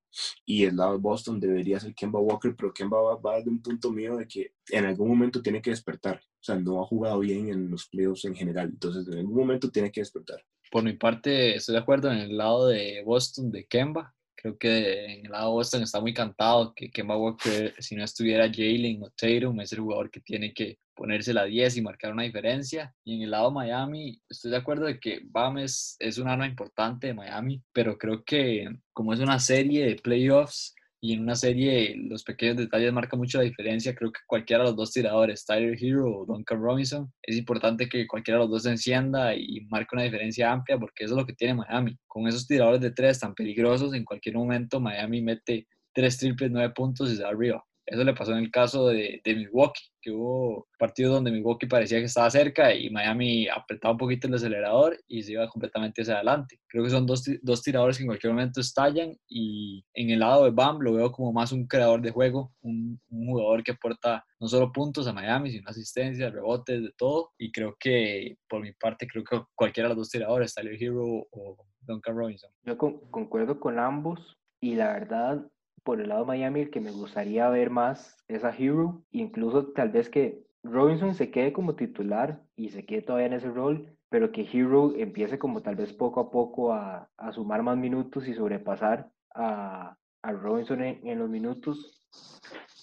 y 0.44 0.64
el 0.64 0.76
lado 0.76 0.92
de 0.92 0.98
Boston 0.98 1.40
debería 1.40 1.80
ser 1.80 1.94
Kemba 1.94 2.20
Walker, 2.20 2.54
pero 2.56 2.72
Kemba 2.72 3.00
va, 3.00 3.16
va 3.16 3.40
de 3.40 3.50
un 3.50 3.60
punto 3.60 3.90
mío 3.90 4.16
de 4.16 4.26
que 4.26 4.52
en 4.70 4.84
algún 4.84 5.08
momento 5.08 5.42
tiene 5.42 5.60
que 5.60 5.70
despertar. 5.70 6.16
O 6.16 6.44
sea, 6.46 6.56
no 6.56 6.82
ha 6.82 6.86
jugado 6.86 7.18
bien 7.20 7.48
en 7.48 7.70
los 7.70 7.86
playoffs 7.88 8.24
en 8.24 8.34
general. 8.34 8.68
Entonces, 8.68 9.06
en 9.08 9.18
algún 9.18 9.36
momento 9.36 9.70
tiene 9.70 9.90
que 9.90 10.00
despertar. 10.00 10.44
Por 10.70 10.82
mi 10.82 10.94
parte, 10.94 11.56
estoy 11.56 11.74
de 11.74 11.80
acuerdo 11.80 12.10
en 12.10 12.18
el 12.18 12.36
lado 12.36 12.68
de 12.68 13.02
Boston, 13.04 13.50
de 13.50 13.66
Kemba. 13.66 14.15
Creo 14.36 14.58
que 14.58 15.14
en 15.14 15.26
el 15.26 15.32
lado 15.32 15.52
Boston 15.52 15.82
está 15.82 16.00
muy 16.00 16.12
cantado 16.12 16.74
que 16.74 16.90
Kemba 16.90 17.16
Walker, 17.16 17.74
si 17.78 17.96
no 17.96 18.04
estuviera 18.04 18.50
Jalen 18.52 19.02
o 19.02 19.10
Tatum, 19.10 19.60
es 19.60 19.72
el 19.72 19.80
jugador 19.80 20.10
que 20.10 20.20
tiene 20.20 20.52
que 20.52 20.78
ponerse 20.94 21.32
la 21.32 21.44
10 21.44 21.76
y 21.76 21.82
marcar 21.82 22.12
una 22.12 22.22
diferencia. 22.22 22.94
Y 23.04 23.16
en 23.16 23.22
el 23.22 23.30
lado 23.30 23.50
Miami, 23.50 24.20
estoy 24.28 24.50
de 24.50 24.56
acuerdo 24.56 24.86
de 24.86 24.98
que 24.98 25.20
Bam 25.24 25.58
es, 25.58 25.96
es 25.98 26.18
un 26.18 26.28
arma 26.28 26.46
importante 26.46 27.08
de 27.08 27.14
Miami, 27.14 27.62
pero 27.72 27.98
creo 27.98 28.24
que 28.24 28.68
como 28.92 29.12
es 29.12 29.20
una 29.20 29.38
serie 29.38 29.86
de 29.86 29.96
playoffs, 29.96 30.74
y 31.00 31.12
en 31.12 31.20
una 31.22 31.34
serie 31.34 31.94
los 31.96 32.24
pequeños 32.24 32.56
detalles 32.56 32.92
marcan 32.92 33.18
mucho 33.18 33.38
la 33.38 33.44
diferencia. 33.44 33.94
Creo 33.94 34.12
que 34.12 34.20
cualquiera 34.26 34.64
de 34.64 34.70
los 34.70 34.76
dos 34.76 34.92
tiradores, 34.92 35.44
Tyler 35.44 35.76
Hero 35.80 36.06
o 36.06 36.26
Duncan 36.26 36.60
Robinson, 36.60 37.12
es 37.22 37.36
importante 37.36 37.88
que 37.88 38.06
cualquiera 38.06 38.38
de 38.38 38.44
los 38.44 38.50
dos 38.50 38.62
se 38.64 38.70
encienda 38.70 39.34
y 39.34 39.60
marque 39.68 39.94
una 39.94 40.04
diferencia 40.04 40.50
amplia 40.52 40.78
porque 40.78 41.04
eso 41.04 41.14
es 41.14 41.20
lo 41.20 41.26
que 41.26 41.34
tiene 41.34 41.54
Miami. 41.54 41.96
Con 42.06 42.26
esos 42.28 42.46
tiradores 42.46 42.80
de 42.80 42.92
tres 42.92 43.20
tan 43.20 43.34
peligrosos, 43.34 43.94
en 43.94 44.04
cualquier 44.04 44.36
momento 44.36 44.80
Miami 44.80 45.22
mete 45.22 45.66
tres 45.92 46.18
triples, 46.18 46.50
nueve 46.50 46.72
puntos 46.74 47.10
y 47.10 47.16
se 47.16 47.24
arriba. 47.24 47.65
Eso 47.86 48.02
le 48.02 48.14
pasó 48.14 48.32
en 48.32 48.38
el 48.38 48.50
caso 48.50 48.88
de, 48.88 49.20
de, 49.24 49.34
Milwaukee, 49.34 49.82
que 50.02 50.10
hubo 50.10 50.66
partidos 50.78 51.14
donde 51.14 51.30
Milwaukee 51.30 51.66
parecía 51.66 51.98
que 51.98 52.06
estaba 52.06 52.28
cerca 52.30 52.74
y 52.74 52.90
Miami 52.90 53.48
apretaba 53.48 53.92
un 53.92 53.98
poquito 53.98 54.26
el 54.26 54.34
acelerador 54.34 54.98
y 55.06 55.22
se 55.22 55.32
iba 55.32 55.48
completamente 55.48 56.02
hacia 56.02 56.16
adelante. 56.16 56.60
Creo 56.68 56.82
que 56.82 56.90
son 56.90 57.06
dos, 57.06 57.24
dos 57.42 57.62
tiradores 57.62 57.96
que 57.96 58.02
en 58.02 58.08
cualquier 58.08 58.32
momento 58.32 58.60
estallan 58.60 59.16
y 59.28 59.84
en 59.94 60.10
el 60.10 60.18
lado 60.18 60.44
de 60.44 60.50
Bam 60.50 60.80
lo 60.80 60.94
veo 60.94 61.12
como 61.12 61.32
más 61.32 61.52
un 61.52 61.66
creador 61.66 62.02
de 62.02 62.10
juego, 62.10 62.52
un, 62.60 63.00
un 63.08 63.26
jugador 63.28 63.62
que 63.62 63.72
aporta 63.72 64.24
no 64.40 64.48
solo 64.48 64.72
puntos 64.72 65.06
a 65.06 65.12
Miami, 65.12 65.50
sino 65.52 65.68
asistencias, 65.68 66.32
rebotes, 66.32 66.82
de 66.82 66.92
todo. 66.96 67.30
Y 67.38 67.52
creo 67.52 67.76
que 67.78 68.36
por 68.48 68.62
mi 68.62 68.72
parte, 68.72 69.06
creo 69.06 69.24
que 69.24 69.40
cualquiera 69.54 69.88
de 69.88 69.94
los 69.94 70.02
dos 70.02 70.10
tiradores, 70.10 70.54
Tyler 70.54 70.82
Hero 70.82 71.26
o 71.30 71.56
Duncan 71.80 72.16
Robinson. 72.16 72.50
Yo 72.64 72.76
concuerdo 72.76 73.60
con 73.60 73.78
ambos 73.78 74.36
y 74.60 74.74
la 74.74 74.92
verdad 74.92 75.46
por 75.86 76.00
el 76.00 76.08
lado 76.08 76.22
de 76.22 76.26
Miami, 76.26 76.62
el 76.62 76.70
que 76.70 76.80
me 76.80 76.90
gustaría 76.90 77.48
ver 77.48 77.70
más 77.70 78.24
es 78.26 78.42
a 78.42 78.50
Hero, 78.50 79.04
incluso 79.12 79.68
tal 79.68 79.90
vez 79.90 80.10
que 80.10 80.42
Robinson 80.64 81.14
se 81.14 81.30
quede 81.30 81.52
como 81.52 81.76
titular 81.76 82.42
y 82.56 82.70
se 82.70 82.84
quede 82.84 83.02
todavía 83.02 83.28
en 83.28 83.34
ese 83.34 83.50
rol, 83.52 83.96
pero 84.08 84.32
que 84.32 84.42
Hero 84.52 84.94
empiece 84.96 85.38
como 85.38 85.62
tal 85.62 85.76
vez 85.76 85.92
poco 85.92 86.18
a 86.18 86.30
poco 86.32 86.72
a, 86.72 87.08
a 87.16 87.32
sumar 87.32 87.62
más 87.62 87.76
minutos 87.76 88.26
y 88.26 88.34
sobrepasar 88.34 89.08
a, 89.32 89.96
a 90.22 90.32
Robinson 90.32 90.82
en, 90.82 91.18
los 91.20 91.30
minutos, 91.30 92.02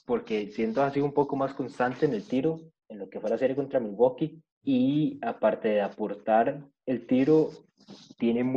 porque 0.06 0.48
siento 0.48 0.82
así 0.82 1.02
un 1.02 1.14
poco 1.14 1.36
más 1.36 1.54
constante 1.54 2.06
en 2.06 2.14
el 2.14 2.26
tiro, 2.26 2.62
en 2.88 3.00
lo 3.00 3.10
que 3.10 3.20
fue 3.20 3.30
la 3.30 3.38
serie 3.38 3.58
contra 3.58 3.82
Milwaukee, 3.82 4.42
y 4.64 5.20
aparte 5.22 5.68
de 5.68 5.82
aportar 5.82 6.64
el 6.86 7.06
tiro, 7.06 7.50
tiene, 8.18 8.50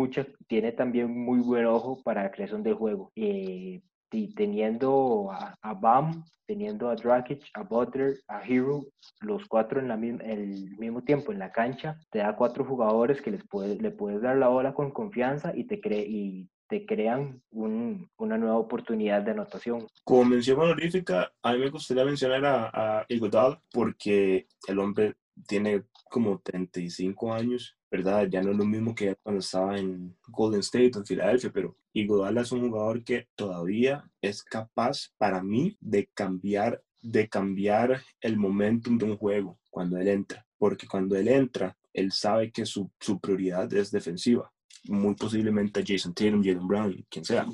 tiene 0.46 0.70
también 0.70 1.12
muy 1.12 1.40
buen 1.40 1.66
ojo 1.66 2.00
para 2.04 2.22
la 2.22 2.30
creación 2.30 2.62
del 2.62 2.74
juego. 2.74 3.10
Eh, 3.16 3.82
y 4.10 4.34
teniendo 4.34 5.30
a, 5.30 5.74
Bam, 5.74 6.24
teniendo 6.46 6.88
a 6.88 6.96
Drakic, 6.96 7.42
a 7.54 7.62
Butler, 7.62 8.20
a 8.28 8.42
Hero, 8.42 8.86
los 9.20 9.46
cuatro 9.46 9.80
en 9.80 9.88
la, 9.88 9.94
el 9.94 10.76
mismo 10.78 11.02
tiempo 11.02 11.32
en 11.32 11.38
la 11.38 11.52
cancha, 11.52 11.98
te 12.10 12.20
da 12.20 12.36
cuatro 12.36 12.64
jugadores 12.64 13.20
que 13.20 13.30
les 13.30 13.46
puede, 13.46 13.76
le 13.76 13.90
puedes 13.90 14.22
dar 14.22 14.36
la 14.36 14.48
bola 14.48 14.74
con 14.74 14.90
confianza 14.90 15.52
y 15.54 15.64
te, 15.64 15.80
cree 15.80 16.06
y 16.06 16.48
te 16.68 16.86
crean 16.86 17.42
un, 17.50 18.08
una 18.16 18.38
nueva 18.38 18.58
oportunidad 18.58 19.22
de 19.22 19.32
anotación. 19.32 19.86
Como 20.04 20.24
mención 20.24 20.60
honorífica, 20.60 21.32
a 21.42 21.52
mí 21.52 21.58
me 21.58 21.70
gustaría 21.70 22.04
mencionar 22.04 22.44
a, 22.44 23.00
a 23.00 23.06
Iguodala 23.08 23.60
porque 23.72 24.46
el 24.68 24.78
hombre 24.78 25.16
tiene 25.46 25.84
como 26.08 26.40
35 26.40 27.32
años, 27.32 27.76
¿verdad? 27.96 28.28
Ya 28.28 28.42
no 28.42 28.50
es 28.50 28.56
lo 28.56 28.64
mismo 28.64 28.94
que 28.94 29.16
cuando 29.22 29.40
estaba 29.40 29.78
en 29.78 30.16
Golden 30.28 30.60
State 30.60 30.92
o 30.94 30.98
en 30.98 31.06
Filadelfia, 31.06 31.50
pero 31.52 31.76
Iguodala 31.92 32.42
es 32.42 32.52
un 32.52 32.68
jugador 32.68 33.02
que 33.02 33.28
todavía 33.34 34.04
es 34.20 34.42
capaz 34.42 35.12
para 35.16 35.42
mí 35.42 35.76
de 35.80 36.08
cambiar 36.12 36.82
de 37.02 37.28
cambiar 37.28 38.02
el 38.20 38.36
momentum 38.36 38.98
de 38.98 39.04
un 39.04 39.16
juego 39.16 39.60
cuando 39.70 39.96
él 39.96 40.08
entra, 40.08 40.44
porque 40.58 40.88
cuando 40.88 41.14
él 41.14 41.28
entra, 41.28 41.76
él 41.92 42.10
sabe 42.10 42.50
que 42.50 42.66
su, 42.66 42.90
su 42.98 43.20
prioridad 43.20 43.72
es 43.72 43.92
defensiva, 43.92 44.52
muy 44.84 45.14
posiblemente 45.14 45.84
Jason 45.86 46.12
Tatum, 46.12 46.42
Jalen 46.42 46.66
Brown, 46.66 47.06
quien 47.08 47.24
sea, 47.24 47.46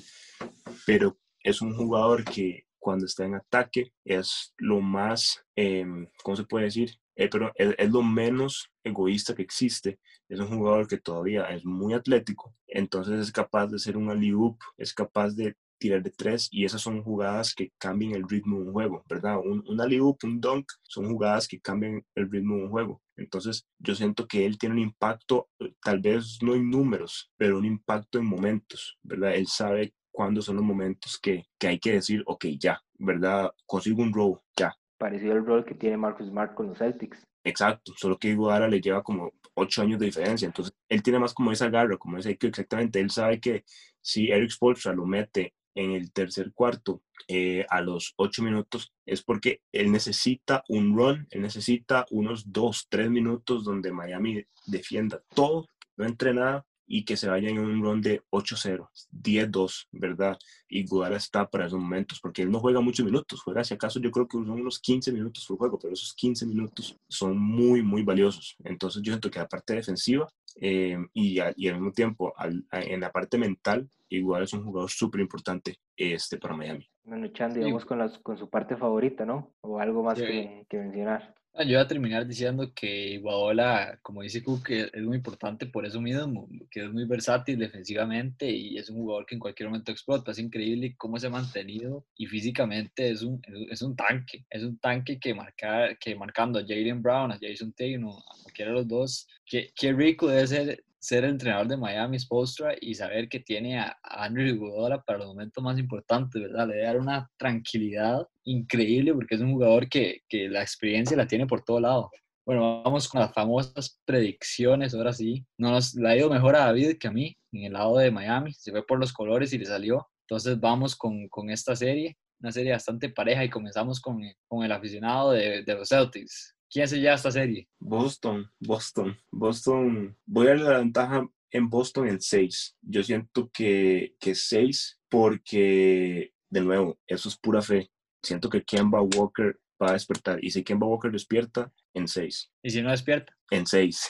pero 0.86 1.18
es 1.40 1.61
un 1.61 1.76
jugador 1.76 2.24
que 2.24 2.64
cuando 2.78 3.05
está 3.05 3.26
en 3.26 3.34
ataque 3.34 3.93
es 4.05 4.55
lo 4.57 4.80
más, 4.80 5.45
eh, 5.55 5.84
¿cómo 6.22 6.36
se 6.36 6.45
puede 6.45 6.64
decir? 6.64 6.99
Eh, 7.17 7.29
pero 7.29 7.53
es, 7.55 7.91
lo 7.91 8.03
menos 8.03 8.71
egoísta 8.83 9.35
que 9.35 9.43
existe. 9.43 9.99
Es 10.29 10.41
un 10.41 10.49
jugador 10.49 10.89
que 10.89 10.99
todavía 10.99 11.45
es 11.47 11.65
muy 11.65 11.95
atlético, 11.95 12.55
entonces 12.67 13.21
es 13.21 13.33
capaz 13.33 13.67
de 13.69 13.79
ser 13.79 13.97
un 13.97 14.11
alley 14.11 14.33
es 14.79 14.95
capaz 14.95 15.35
de 15.35 15.57
tirar 15.79 16.03
de 16.03 16.11
tres 16.11 16.49
y 16.51 16.65
esas 16.65 16.81
son 16.81 17.03
jugadas 17.03 17.55
que 17.55 17.73
cambian 17.77 18.15
el 18.15 18.29
ritmo 18.29 18.59
de 18.59 18.67
un 18.67 18.73
juego, 18.73 19.05
¿verdad? 19.09 19.39
Un, 19.39 19.65
un 19.67 19.81
alley 19.81 19.99
un 19.99 20.41
dunk, 20.41 20.67
son 20.83 21.07
jugadas 21.11 21.49
que 21.49 21.61
cambian 21.61 22.05
el 22.15 22.31
ritmo 22.31 22.57
de 22.57 22.63
un 22.63 22.71
juego. 22.71 23.03
Entonces 23.17 23.67
yo 23.79 23.95
siento 23.95 24.27
que 24.27 24.47
él 24.47 24.59
tiene 24.59 24.77
un 24.77 24.81
impacto, 24.81 25.49
eh, 25.59 25.75
tal 25.83 26.01
vez 26.01 26.39
no 26.41 26.55
en 26.55 26.71
números, 26.71 27.31
pero 27.37 27.59
un 27.59 27.65
impacto 27.65 28.19
en 28.19 28.27
momentos, 28.27 28.97
¿verdad? 29.03 29.35
Él 29.35 29.49
sabe 29.49 29.93
cuándo 30.13 30.41
son 30.41 30.57
los 30.57 30.65
momentos 30.65 31.19
que, 31.19 31.47
que 31.59 31.69
hay 31.69 31.79
que 31.81 31.93
decir, 31.93 32.23
ok, 32.27 32.47
ya, 32.61 32.81
¿verdad? 32.99 33.51
Consigo 33.67 34.03
un 34.03 34.13
robo, 34.13 34.45
ya, 34.57 34.73
parecido 35.03 35.33
al 35.33 35.45
rol 35.45 35.65
que 35.65 35.75
tiene 35.75 35.97
Marcus 35.97 36.29
Smart 36.29 36.55
con 36.55 36.69
los 36.69 36.79
Celtics. 36.79 37.27
Exacto, 37.43 37.93
solo 37.97 38.17
que 38.17 38.29
Iguodala 38.29 38.69
le 38.69 38.81
lleva 38.81 39.03
como 39.03 39.33
ocho 39.55 39.83
años 39.83 39.99
de 39.99 40.07
diferencia, 40.07 40.47
entonces 40.47 40.73
él 40.89 41.03
tiene 41.03 41.19
más 41.19 41.35
como 41.35 41.51
esa 41.51 41.69
garra, 41.69 41.97
como 41.97 42.19
ese 42.19 42.39
que 42.39 42.47
exactamente, 42.47 43.01
él 43.01 43.11
sabe 43.11 43.41
que 43.41 43.65
si 44.01 44.31
Eric 44.31 44.51
Spoelstra 44.51 44.93
lo 44.93 45.05
mete 45.05 45.55
en 45.75 45.91
el 45.91 46.13
tercer 46.13 46.53
cuarto 46.53 47.03
eh, 47.27 47.67
a 47.69 47.81
los 47.81 48.15
ocho 48.17 48.45
minutos 48.45 48.93
es 49.05 49.25
porque 49.25 49.61
él 49.73 49.91
necesita 49.91 50.63
un 50.69 50.97
run, 50.97 51.27
él 51.33 51.43
necesita 51.43 52.07
unos 52.13 52.53
dos, 52.53 52.87
tres 52.89 53.11
minutos 53.11 53.65
donde 53.65 53.91
Miami 53.91 54.45
defienda 54.67 55.21
todo, 55.35 55.67
no 55.97 56.07
entre 56.07 56.33
nada 56.33 56.65
y 56.95 57.07
que 57.07 57.16
se 57.16 57.26
vayan 57.26 57.53
en 57.53 57.59
un 57.61 57.82
run 57.82 58.03
de 58.03 58.20
8-0, 58.30 58.86
10-2, 59.11 59.88
¿verdad? 59.93 60.38
Y 60.68 60.84
Gudala 60.84 61.16
está 61.16 61.49
para 61.49 61.64
esos 61.64 61.80
momentos, 61.80 62.20
porque 62.20 62.43
él 62.43 62.51
no 62.51 62.61
juega 62.61 62.82
muchos 62.82 63.07
minutos, 63.07 63.40
juega 63.40 63.64
si 63.64 63.72
acaso 63.72 63.99
yo 63.99 64.11
creo 64.11 64.28
que 64.28 64.36
son 64.36 64.51
unos 64.51 64.78
15 64.78 65.11
minutos 65.11 65.47
por 65.49 65.57
juego, 65.57 65.78
pero 65.78 65.95
esos 65.95 66.12
15 66.12 66.45
minutos 66.45 66.95
son 67.09 67.38
muy, 67.38 67.82
muy 67.82 68.03
valiosos. 68.03 68.57
Entonces 68.62 69.01
yo 69.03 69.11
siento 69.11 69.30
que 69.30 69.38
la 69.38 69.49
parte 69.49 69.72
defensiva 69.74 70.28
eh, 70.61 70.99
y, 71.14 71.38
y, 71.57 71.68
al 71.68 71.76
mismo 71.76 71.93
tiempo 71.93 72.34
en 72.70 73.01
la 73.01 73.11
parte 73.11 73.38
mental, 73.38 73.88
igual 74.11 74.43
es 74.43 74.53
un 74.53 74.62
jugador 74.62 74.90
súper 74.90 75.22
importante 75.22 75.78
este, 75.97 76.36
para 76.36 76.55
Miami. 76.55 76.86
Bueno, 77.05 77.26
Chan, 77.28 77.55
digamos 77.55 77.86
con, 77.86 78.01
las, 78.01 78.18
con 78.18 78.36
su 78.36 78.51
parte 78.51 78.76
favorita, 78.76 79.24
¿no? 79.24 79.55
O 79.62 79.78
algo 79.78 80.03
más 80.03 80.18
que, 80.18 80.66
que 80.68 80.76
mencionar. 80.76 81.34
Ah, 81.55 81.65
yo 81.65 81.77
voy 81.77 81.85
a 81.85 81.87
terminar 81.87 82.27
diciendo 82.27 82.73
que 82.75 83.11
Iguadola, 83.13 83.99
como 84.01 84.23
dice 84.23 84.43
Cook, 84.43 84.71
es 84.71 85.03
muy 85.03 85.19
importante 85.19 85.67
por 85.67 85.85
eso 85.85 86.01
mismo, 86.01 86.49
que 86.71 86.85
es 86.85 86.91
muy 86.91 87.05
versátil 87.05 87.59
defensivamente 87.59 88.51
y 88.51 88.79
es 88.79 88.89
un 88.89 88.97
jugador 88.97 89.27
que 89.27 89.35
en 89.35 89.39
cualquier 89.39 89.69
momento 89.69 89.93
explota. 89.93 90.33
Es 90.33 90.39
increíble 90.39 90.95
cómo 90.97 91.19
se 91.19 91.27
ha 91.27 91.31
mantenido 91.31 92.07
y 92.17 92.25
físicamente 92.25 93.11
es 93.11 93.23
un, 93.23 93.43
es 93.71 93.83
un 93.83 93.95
tanque. 93.95 94.47
Es 94.49 94.63
un 94.63 94.79
tanque 94.79 95.21
que, 95.21 95.35
marca, 95.35 95.95
que 96.01 96.15
marcando 96.15 96.59
a 96.59 96.63
Jaden 96.63 97.03
Brown, 97.03 97.33
a 97.33 97.39
Jason 97.39 97.75
Taylor, 97.75 98.15
a 98.15 98.43
cualquiera 98.43 98.71
de 98.71 98.77
los 98.79 98.89
dos, 98.89 99.29
qué, 99.45 99.73
qué 99.77 99.93
rico 99.93 100.29
debe 100.29 100.47
ser 100.47 100.85
ser 101.03 101.25
entrenador 101.25 101.67
de 101.67 101.77
Miami 101.77 102.17
Spostra 102.17 102.77
y 102.81 102.95
saber 102.95 103.29
que 103.29 103.41
tiene 103.41 103.81
a 103.81 103.99
Andrew 104.05 104.47
Iguodala 104.47 105.03
para 105.03 105.19
los 105.19 105.27
momentos 105.27 105.63
más 105.63 105.77
importantes, 105.77 106.41
¿verdad? 106.41 106.69
Le 106.69 106.75
debe 106.75 106.87
dar 106.87 107.01
una 107.01 107.29
tranquilidad 107.37 108.25
increíble 108.45 109.13
porque 109.13 109.35
es 109.35 109.41
un 109.41 109.53
jugador 109.53 109.89
que, 109.89 110.21
que 110.29 110.49
la 110.49 110.63
experiencia 110.63 111.17
la 111.17 111.27
tiene 111.27 111.49
por 111.49 111.65
todo 111.65 111.81
lado. 111.81 112.09
Bueno, 112.47 112.85
vamos 112.85 113.09
con 113.09 113.21
las 113.21 113.33
famosas 113.33 114.01
predicciones, 114.05 114.95
ahora 114.95 115.13
sí. 115.13 115.45
No 115.59 115.73
nos 115.73 115.93
la 115.97 116.11
ha 116.11 116.17
ido 116.17 116.31
mejor 116.31 116.55
a 116.55 116.67
David 116.67 116.99
que 117.01 117.09
a 117.09 117.13
mí 117.13 117.37
en 117.51 117.65
el 117.65 117.73
lado 117.73 117.99
de 117.99 118.13
Miami. 118.13 118.53
Se 118.53 118.71
fue 118.71 118.87
por 118.87 119.01
los 119.01 119.13
colores 119.13 119.53
y 119.53 119.59
le 119.59 119.67
salió. 119.67 120.07
Entonces 120.29 120.61
vamos 120.61 120.95
con, 120.95 121.29
con 121.29 121.51
esta 121.51 121.75
serie, 121.75 122.17
una 122.41 122.53
serie 122.53 122.71
bastante 122.71 123.09
pareja 123.09 123.45
y 123.45 123.51
comenzamos 123.51 124.01
con, 124.01 124.23
con 124.47 124.65
el 124.65 124.71
aficionado 124.71 125.33
de, 125.33 125.65
de 125.65 125.75
los 125.75 125.89
Celtics. 125.89 126.55
¿Quién 126.73 126.89
se 126.89 126.99
lleva 126.99 127.16
esta 127.16 127.31
serie? 127.31 127.68
Boston, 127.79 128.51
Boston. 128.59 129.14
Boston, 129.31 130.16
voy 130.25 130.47
a 130.47 130.51
darle 130.51 130.64
la 130.64 130.79
ventaja 130.79 131.29
en 131.51 131.68
Boston 131.68 132.09
en 132.09 132.18
6. 132.18 132.79
Yo 132.81 133.03
siento 133.03 133.51
que 133.53 134.14
6 134.18 134.99
porque, 135.11 136.33
de 136.49 136.61
nuevo, 136.62 136.99
eso 137.07 137.29
es 137.29 137.37
pura 137.37 137.61
fe. 137.61 137.91
Siento 138.23 138.49
que 138.49 138.64
Kemba 138.64 139.03
Walker 139.03 139.61
va 139.81 139.91
a 139.91 139.93
despertar. 139.93 140.43
Y 140.43 140.51
si 140.51 140.64
Kemba 140.64 140.87
Walker 140.87 141.12
despierta, 141.12 141.70
en 141.93 142.09
6. 142.09 142.51
¿Y 142.62 142.70
si 142.70 142.81
no 142.81 142.91
despierta? 142.91 143.37
En 143.51 143.66
6. 143.66 144.09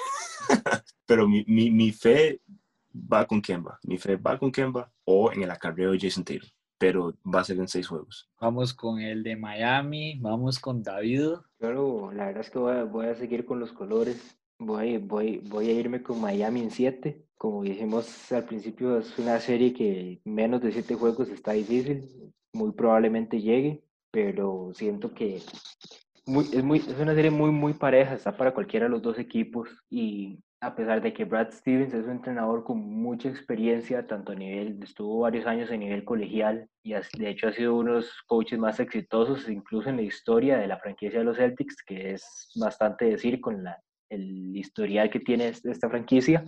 Pero 1.06 1.28
mi, 1.28 1.44
mi, 1.48 1.68
mi, 1.72 1.90
fe 1.90 2.42
va 2.94 3.26
con 3.26 3.42
Kemba. 3.42 3.80
Mi 3.82 3.98
fe 3.98 4.14
va 4.14 4.38
con 4.38 4.52
Kemba 4.52 4.92
o 5.04 5.32
en 5.32 5.42
el 5.42 5.50
acarreo 5.50 5.90
de 5.90 5.98
Jason 5.98 6.22
Taylor 6.22 6.48
pero 6.82 7.14
va 7.24 7.38
a 7.38 7.44
ser 7.44 7.58
en 7.58 7.68
seis 7.68 7.86
juegos. 7.86 8.28
Vamos 8.40 8.74
con 8.74 8.98
el 8.98 9.22
de 9.22 9.36
Miami, 9.36 10.18
vamos 10.18 10.58
con 10.58 10.82
David. 10.82 11.34
Claro, 11.60 12.10
la 12.10 12.26
verdad 12.26 12.40
es 12.40 12.50
que 12.50 12.58
voy 12.58 13.06
a, 13.06 13.14
seguir 13.14 13.44
con 13.44 13.60
los 13.60 13.72
colores. 13.72 14.36
Voy, 14.58 14.98
voy, 14.98 15.38
voy 15.48 15.68
a 15.68 15.74
irme 15.74 16.02
con 16.02 16.20
Miami 16.20 16.60
en 16.60 16.72
siete. 16.72 17.24
Como 17.38 17.62
dijimos 17.62 18.32
al 18.32 18.46
principio, 18.46 18.98
es 18.98 19.16
una 19.16 19.38
serie 19.38 19.72
que 19.72 20.20
menos 20.24 20.60
de 20.60 20.72
siete 20.72 20.96
juegos 20.96 21.28
está 21.28 21.52
difícil. 21.52 22.32
Muy 22.52 22.72
probablemente 22.72 23.40
llegue, 23.40 23.84
pero 24.10 24.72
siento 24.74 25.14
que 25.14 25.40
muy, 26.26 26.46
es, 26.52 26.64
muy, 26.64 26.78
es 26.78 26.98
una 26.98 27.14
serie 27.14 27.30
muy, 27.30 27.52
muy 27.52 27.74
pareja. 27.74 28.14
Está 28.14 28.36
para 28.36 28.54
cualquiera 28.54 28.86
de 28.86 28.90
los 28.90 29.02
dos 29.02 29.20
equipos. 29.20 29.68
Y 29.88 30.40
a 30.62 30.76
pesar 30.76 31.02
de 31.02 31.12
que 31.12 31.24
Brad 31.24 31.50
Stevens 31.50 31.92
es 31.92 32.04
un 32.04 32.12
entrenador 32.12 32.62
con 32.62 32.78
mucha 32.78 33.28
experiencia, 33.28 34.06
tanto 34.06 34.30
a 34.30 34.36
nivel, 34.36 34.80
estuvo 34.80 35.18
varios 35.18 35.44
años 35.44 35.72
a 35.72 35.76
nivel 35.76 36.04
colegial 36.04 36.68
y 36.84 36.92
de 36.92 37.30
hecho 37.30 37.48
ha 37.48 37.52
sido 37.52 37.74
uno 37.74 37.90
de 37.90 37.96
los 37.96 38.22
coaches 38.28 38.60
más 38.60 38.78
exitosos 38.78 39.48
incluso 39.48 39.90
en 39.90 39.96
la 39.96 40.02
historia 40.02 40.58
de 40.58 40.68
la 40.68 40.78
franquicia 40.78 41.18
de 41.18 41.24
los 41.24 41.36
Celtics, 41.36 41.82
que 41.84 42.12
es 42.12 42.52
bastante 42.54 43.06
decir 43.06 43.40
con 43.40 43.64
la, 43.64 43.76
el 44.08 44.56
historial 44.56 45.10
que 45.10 45.18
tiene 45.18 45.48
esta 45.48 45.90
franquicia. 45.90 46.44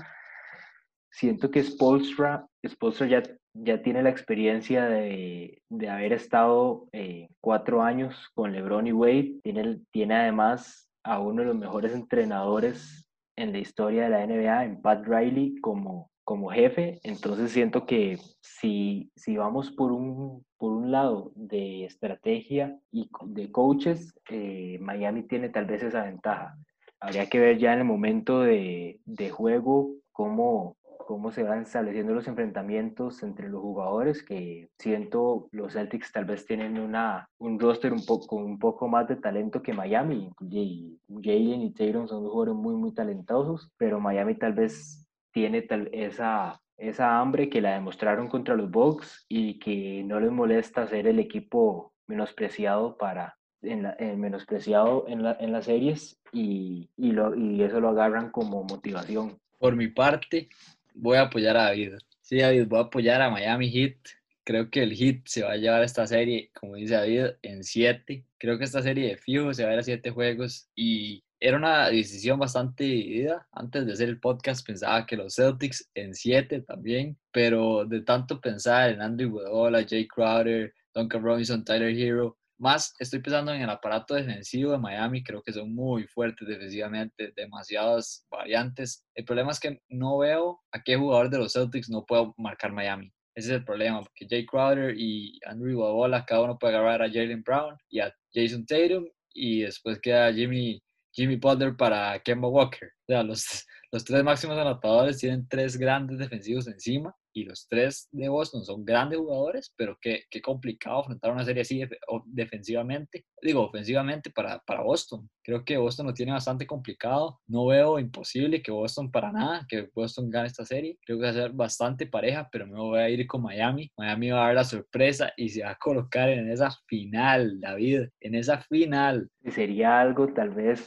Siento 1.11 1.51
que 1.51 1.65
Spolstra, 1.65 2.47
Spolstra 2.65 3.09
ya, 3.09 3.23
ya 3.53 3.83
tiene 3.83 4.01
la 4.05 4.11
experiencia 4.11 4.85
de, 4.85 5.61
de 5.69 5.89
haber 5.89 6.13
estado 6.13 6.87
eh, 6.93 7.27
cuatro 7.41 7.83
años 7.83 8.31
con 8.35 8.53
LeBron 8.53 8.87
y 8.87 8.93
Wade. 8.93 9.41
Tiene, 9.43 9.81
tiene 9.91 10.15
además 10.15 10.89
a 11.03 11.19
uno 11.19 11.43
de 11.43 11.49
los 11.49 11.57
mejores 11.57 11.93
entrenadores 11.95 13.04
en 13.37 13.53
la 13.53 13.59
historia 13.59 14.05
de 14.05 14.11
la 14.11 14.27
NBA, 14.27 14.65
en 14.65 14.83
Pat 14.83 15.07
Riley, 15.07 15.61
como, 15.61 16.11
como 16.25 16.51
jefe. 16.51 17.01
Entonces 17.03 17.53
siento 17.53 17.87
que 17.87 18.19
si, 18.41 19.11
si 19.17 19.37
vamos 19.37 19.71
por 19.71 19.93
un, 19.93 20.45
por 20.59 20.73
un 20.73 20.91
lado 20.91 21.33
de 21.35 21.85
estrategia 21.85 22.79
y 22.91 23.09
de 23.27 23.51
coaches, 23.51 24.15
eh, 24.31 24.79
Miami 24.81 25.23
tiene 25.25 25.49
tal 25.49 25.67
vez 25.67 25.83
esa 25.83 26.05
ventaja. 26.05 26.57
Habría 27.01 27.29
que 27.29 27.39
ver 27.39 27.59
ya 27.59 27.75
en 27.75 27.81
el 27.81 27.85
momento 27.85 28.41
de, 28.41 29.01
de 29.05 29.31
juego 29.31 29.91
cómo, 30.13 30.77
cómo 31.05 31.31
se 31.31 31.43
van 31.43 31.63
estableciendo 31.63 32.15
los 32.15 32.27
enfrentamientos 32.29 33.23
entre 33.23 33.49
los 33.49 33.61
jugadores, 33.61 34.23
que 34.23 34.69
siento 34.79 35.49
los 35.53 35.73
Celtics 35.75 36.13
tal 36.13 36.25
vez 36.25 36.47
tienen 36.47 36.79
una, 36.79 37.29
un 37.39 37.59
roster 37.59 37.93
un 37.93 38.05
poco, 38.05 38.37
un 38.37 38.59
poco 38.59 38.89
más 38.89 39.09
de 39.09 39.17
talento 39.17 39.63
que 39.63 39.73
Miami. 39.73 40.31
Y 40.41 40.99
Jalen 41.09 41.63
y 41.63 41.73
Tatum 41.73 42.09
son 42.09 42.23
dos 42.23 42.33
jugadores 42.33 42.55
muy, 42.55 42.75
muy 42.75 42.93
talentosos, 42.93 43.71
pero 43.77 44.01
Miami 44.01 44.35
tal 44.37 44.55
vez 44.55 45.07
tiene 45.33 45.63
tal, 45.63 45.89
esa, 45.93 46.61
esa 46.77 47.19
hambre 47.19 47.49
que 47.49 47.61
la 47.61 47.75
demostraron 47.75 48.29
contra 48.29 48.55
los 48.55 48.71
Bucks 48.71 49.27
y 49.29 49.59
que 49.59 50.03
no 50.05 50.21
les 50.21 50.31
molesta 50.31 50.87
ser 50.87 51.07
el 51.07 51.19
equipo 51.19 51.93
menospreciado 52.07 52.97
para, 52.97 53.37
en 53.63 53.83
la, 53.83 53.97
menospreciado 54.17 55.05
en, 55.09 55.23
la, 55.23 55.37
en, 55.41 55.53
las 55.53 55.67
series 55.67 56.21
y, 56.33 56.91
y, 56.97 57.13
lo, 57.13 57.35
y 57.35 57.63
eso 57.63 57.81
lo 57.81 57.89
agarran 57.89 58.31
como 58.31 58.65
motivación. 58.65 59.39
Por 59.59 59.77
mi 59.77 59.89
parte, 59.89 60.49
voy 60.95 61.19
a 61.19 61.23
apoyar 61.23 61.57
a 61.57 61.65
David. 61.65 61.95
Sí, 62.23 62.39
David, 62.39 62.67
voy 62.67 62.79
a 62.79 62.83
apoyar 62.83 63.21
a 63.21 63.31
Miami 63.31 63.71
Heat. 63.71 63.97
Creo 64.45 64.71
que 64.71 64.83
el 64.83 64.95
Heat 64.95 65.23
se 65.27 65.43
va 65.43 65.53
a 65.53 65.57
llevar 65.57 65.83
esta 65.83 66.07
serie, 66.07 66.51
como 66.55 66.77
dice 66.77 66.95
David, 66.95 67.27
en 67.43 67.65
siete. 67.65 68.25
Creo 68.39 68.59
que 68.59 68.65
esta 68.65 68.83
serie 68.83 69.09
de 69.09 69.17
fijo 69.17 69.53
se 69.53 69.65
va 69.65 69.71
a 69.71 69.73
ir 69.75 69.79
a 69.81 69.83
siete 69.83 70.11
juegos 70.11 70.69
y 70.75 71.25
era 71.41 71.59
una 71.59 71.91
decisión 71.91 72.39
bastante 72.39 72.85
dividida. 72.85 73.47
Antes 73.53 73.87
de 73.87 73.93
hacer 73.93 74.09
el 74.09 74.21
podcast 74.21 74.67
pensaba 74.67 75.05
que 75.07 75.17
los 75.17 75.35
Celtics 75.35 75.91
en 75.95 76.15
siete 76.15 76.61
también, 76.61 77.19
pero 77.33 77.85
de 77.85 78.01
tanto 78.03 78.41
pensar 78.41 78.91
en 78.91 79.03
Andrew 79.03 79.29
Iguodala, 79.29 79.85
Jay 79.87 80.07
Crowder, 80.07 80.73
Duncan 80.95 81.23
Robinson, 81.23 81.65
Tyler 81.65 81.91
Hero, 81.99 82.39
más 82.59 82.95
estoy 82.99 83.21
pensando 83.21 83.53
en 83.53 83.63
el 83.63 83.71
aparato 83.71 84.15
defensivo 84.15 84.73
de 84.73 84.79
Miami, 84.79 85.23
creo 85.23 85.43
que 85.43 85.53
son 85.53 85.75
muy 85.75 86.07
fuertes 86.07 86.47
defensivamente, 86.47 87.33
demasiadas 87.37 88.27
variantes. 88.31 89.05
El 89.15 89.25
problema 89.25 89.51
es 89.51 89.61
que 89.61 89.81
no 89.89 90.19
veo 90.19 90.61
a 90.73 90.83
qué 90.83 90.97
jugador 90.97 91.31
de 91.31 91.39
los 91.39 91.53
Celtics 91.53 91.91
no 91.91 92.05
puedo 92.05 92.35
marcar 92.39 92.73
Miami. 92.73 93.13
Ese 93.35 93.49
es 93.49 93.55
el 93.57 93.65
problema, 93.65 94.01
porque 94.01 94.27
Jay 94.29 94.47
Crowder 94.47 94.95
y 94.97 95.41
Andrew 95.45 95.71
Iguodala, 95.71 96.25
cada 96.25 96.43
uno 96.43 96.59
puede 96.59 96.77
agarrar 96.77 97.03
a 97.03 97.09
Jalen 97.09 97.43
Brown 97.43 97.77
y 97.89 97.99
a 97.99 98.15
Jason 98.33 98.65
Tatum, 98.65 99.07
y 99.35 99.63
después 99.63 100.01
queda 100.01 100.33
Jimmy, 100.33 100.81
Jimmy 101.13 101.37
Butler 101.37 101.77
para 101.77 102.19
Kemba 102.21 102.49
Walker. 102.49 102.89
O 102.89 103.05
sea, 103.09 103.23
los, 103.25 103.45
los 103.93 104.05
tres 104.05 104.23
máximos 104.23 104.57
anotadores 104.57 105.19
tienen 105.19 105.49
tres 105.49 105.77
grandes 105.77 106.19
defensivos 106.19 106.69
encima 106.69 107.15
y 107.35 107.45
los 107.45 107.67
tres 107.69 108.09
de 108.13 108.29
Boston 108.29 108.65
son 108.65 108.85
grandes 108.85 109.19
jugadores, 109.19 109.75
pero 109.77 109.99
qué, 110.01 110.23
qué 110.31 110.41
complicado 110.41 111.01
enfrentar 111.01 111.33
una 111.33 111.45
serie 111.45 111.63
así 111.63 111.83
defensivamente, 112.27 113.27
digo, 113.43 113.63
ofensivamente 113.63 114.31
para, 114.31 114.61
para 114.61 114.83
Boston. 114.83 115.29
Creo 115.43 115.65
que 115.65 115.77
Boston 115.77 116.07
lo 116.07 116.15
tiene 116.15 116.33
bastante 116.33 116.67
complicado. 116.67 117.41
No 117.47 117.67
veo 117.67 117.99
imposible 117.99 118.63
que 118.63 118.71
Boston 118.71 119.11
para 119.11 119.33
nada, 119.33 119.67
que 119.69 119.91
Boston 119.95 120.31
gane 120.31 120.47
esta 120.47 120.65
serie. 120.65 120.97
Creo 121.05 121.19
que 121.19 121.25
va 121.25 121.31
a 121.31 121.35
ser 121.35 121.53
bastante 121.53 122.07
pareja, 122.07 122.49
pero 122.51 122.67
me 122.67 122.79
voy 122.79 123.01
a 123.01 123.11
ir 123.11 123.27
con 123.27 123.43
Miami. 123.43 123.91
Miami 123.99 124.31
va 124.31 124.45
a 124.45 124.47
dar 124.47 124.55
la 124.55 124.65
sorpresa 124.65 125.33
y 125.37 125.51
se 125.51 125.65
va 125.65 125.71
a 125.71 125.79
colocar 125.79 126.29
en 126.29 126.51
esa 126.51 126.71
final, 126.87 127.61
David, 127.61 128.09
en 128.21 128.35
esa 128.37 128.59
final. 128.63 129.29
Sería 129.51 130.01
algo 130.01 130.33
tal 130.33 130.51
vez 130.51 130.87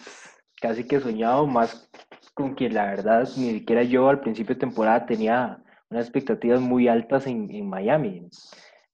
casi 0.60 0.86
que 0.86 1.00
soñado, 1.00 1.46
más 1.46 1.90
con 2.34 2.56
que 2.56 2.70
la 2.70 2.86
verdad 2.86 3.28
ni 3.36 3.52
siquiera 3.52 3.84
yo 3.84 4.10
al 4.10 4.20
principio 4.20 4.56
de 4.56 4.60
temporada 4.60 5.06
tenía 5.06 5.60
unas 5.90 6.06
expectativas 6.06 6.62
muy 6.62 6.88
altas 6.88 7.28
en, 7.28 7.50
en 7.54 7.68
Miami, 7.70 8.28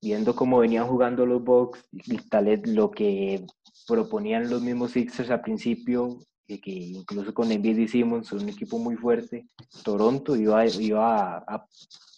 viendo 0.02 0.36
cómo 0.36 0.60
venían 0.60 0.88
jugando 0.88 1.26
los 1.26 1.44
Bucks, 1.44 1.88
tal 2.30 2.62
lo 2.66 2.92
que 2.92 3.46
proponían 3.88 4.50
los 4.50 4.62
mismos 4.62 4.92
Sixers 4.92 5.32
al 5.32 5.42
principio, 5.42 6.20
que 6.48 6.72
incluso 6.72 7.34
con 7.34 7.52
Embiid 7.52 7.78
y 7.78 7.88
Simmons 7.88 8.32
un 8.32 8.50
equipo 8.50 8.78
muy 8.78 8.96
fuerte. 8.96 9.48
Toronto 9.84 10.36
iba, 10.36 10.66
iba 10.66 11.38
a, 11.38 11.44
a, 11.48 11.66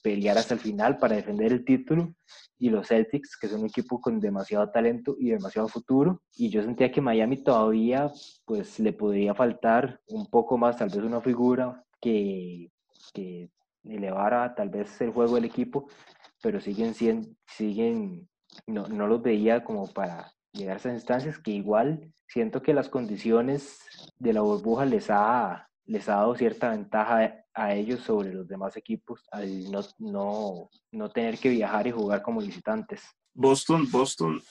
pelear 0.03 0.37
hasta 0.37 0.53
el 0.53 0.59
final 0.59 0.97
para 0.97 1.15
defender 1.15 1.51
el 1.51 1.65
título 1.65 2.13
y 2.59 2.69
los 2.69 2.87
Celtics, 2.87 3.35
que 3.37 3.47
son 3.47 3.61
un 3.61 3.67
equipo 3.67 3.99
con 3.99 4.19
demasiado 4.19 4.69
talento 4.69 5.15
y 5.19 5.29
demasiado 5.29 5.67
futuro. 5.67 6.21
Y 6.35 6.49
yo 6.49 6.61
sentía 6.61 6.91
que 6.91 7.01
Miami 7.01 7.37
todavía 7.37 8.11
pues 8.45 8.79
le 8.79 8.93
podría 8.93 9.33
faltar 9.33 9.99
un 10.07 10.29
poco 10.29 10.57
más, 10.57 10.77
tal 10.77 10.89
vez 10.89 10.99
una 10.99 11.21
figura 11.21 11.83
que, 11.99 12.69
que 13.13 13.49
elevara 13.87 14.55
tal 14.55 14.69
vez 14.69 14.99
el 15.01 15.11
juego 15.11 15.35
del 15.35 15.45
equipo, 15.45 15.87
pero 16.41 16.59
siguen 16.59 16.93
siguen, 17.45 18.29
no, 18.67 18.87
no 18.87 19.07
los 19.07 19.21
veía 19.21 19.63
como 19.63 19.91
para 19.91 20.31
llegar 20.51 20.75
a 20.75 20.79
esas 20.79 20.93
instancias 20.93 21.39
que 21.39 21.51
igual 21.51 22.11
siento 22.27 22.61
que 22.61 22.73
las 22.73 22.89
condiciones 22.89 23.79
de 24.17 24.33
la 24.33 24.41
burbuja 24.41 24.85
les 24.85 25.09
ha, 25.09 25.69
les 25.85 26.09
ha 26.09 26.15
dado 26.15 26.35
cierta 26.35 26.69
ventaja 26.69 27.45
a 27.53 27.73
ellos 27.73 28.01
sobre 28.01 28.33
los 28.33 28.47
demás 28.47 28.75
equipos 28.77 29.23
al 29.31 29.71
no, 29.71 29.81
no, 29.99 30.69
no 30.91 31.09
tener 31.09 31.37
que 31.37 31.49
viajar 31.49 31.87
y 31.87 31.91
jugar 31.91 32.21
como 32.21 32.41
visitantes. 32.41 33.01
Boston, 33.33 33.89
Boston, 33.91 34.41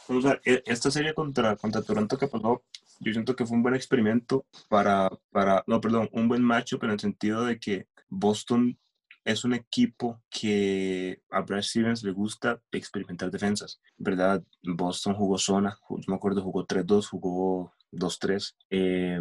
e, 0.44 0.62
esta 0.66 0.90
serie 0.90 1.14
contra, 1.14 1.56
contra 1.56 1.82
Toronto 1.82 2.18
que 2.18 2.28
pasó, 2.28 2.62
yo 3.00 3.12
siento 3.12 3.34
que 3.34 3.46
fue 3.46 3.56
un 3.56 3.62
buen 3.62 3.74
experimento 3.74 4.44
para, 4.68 5.10
para, 5.30 5.64
no, 5.66 5.80
perdón, 5.80 6.08
un 6.12 6.28
buen 6.28 6.42
matchup 6.42 6.84
en 6.84 6.90
el 6.90 7.00
sentido 7.00 7.44
de 7.44 7.58
que 7.58 7.88
Boston 8.08 8.78
es 9.24 9.44
un 9.44 9.54
equipo 9.54 10.20
que 10.30 11.22
a 11.30 11.40
Brad 11.40 11.62
Stevens 11.62 12.02
le 12.02 12.12
gusta 12.12 12.60
experimentar 12.70 13.30
defensas, 13.30 13.80
¿verdad? 13.96 14.42
Boston 14.62 15.14
jugó 15.14 15.38
zona, 15.38 15.78
yo 15.88 16.04
me 16.08 16.14
acuerdo, 16.14 16.42
jugó 16.42 16.66
3-2, 16.66 17.08
jugó 17.08 17.72
2-3, 17.92 18.54
eh, 18.70 19.18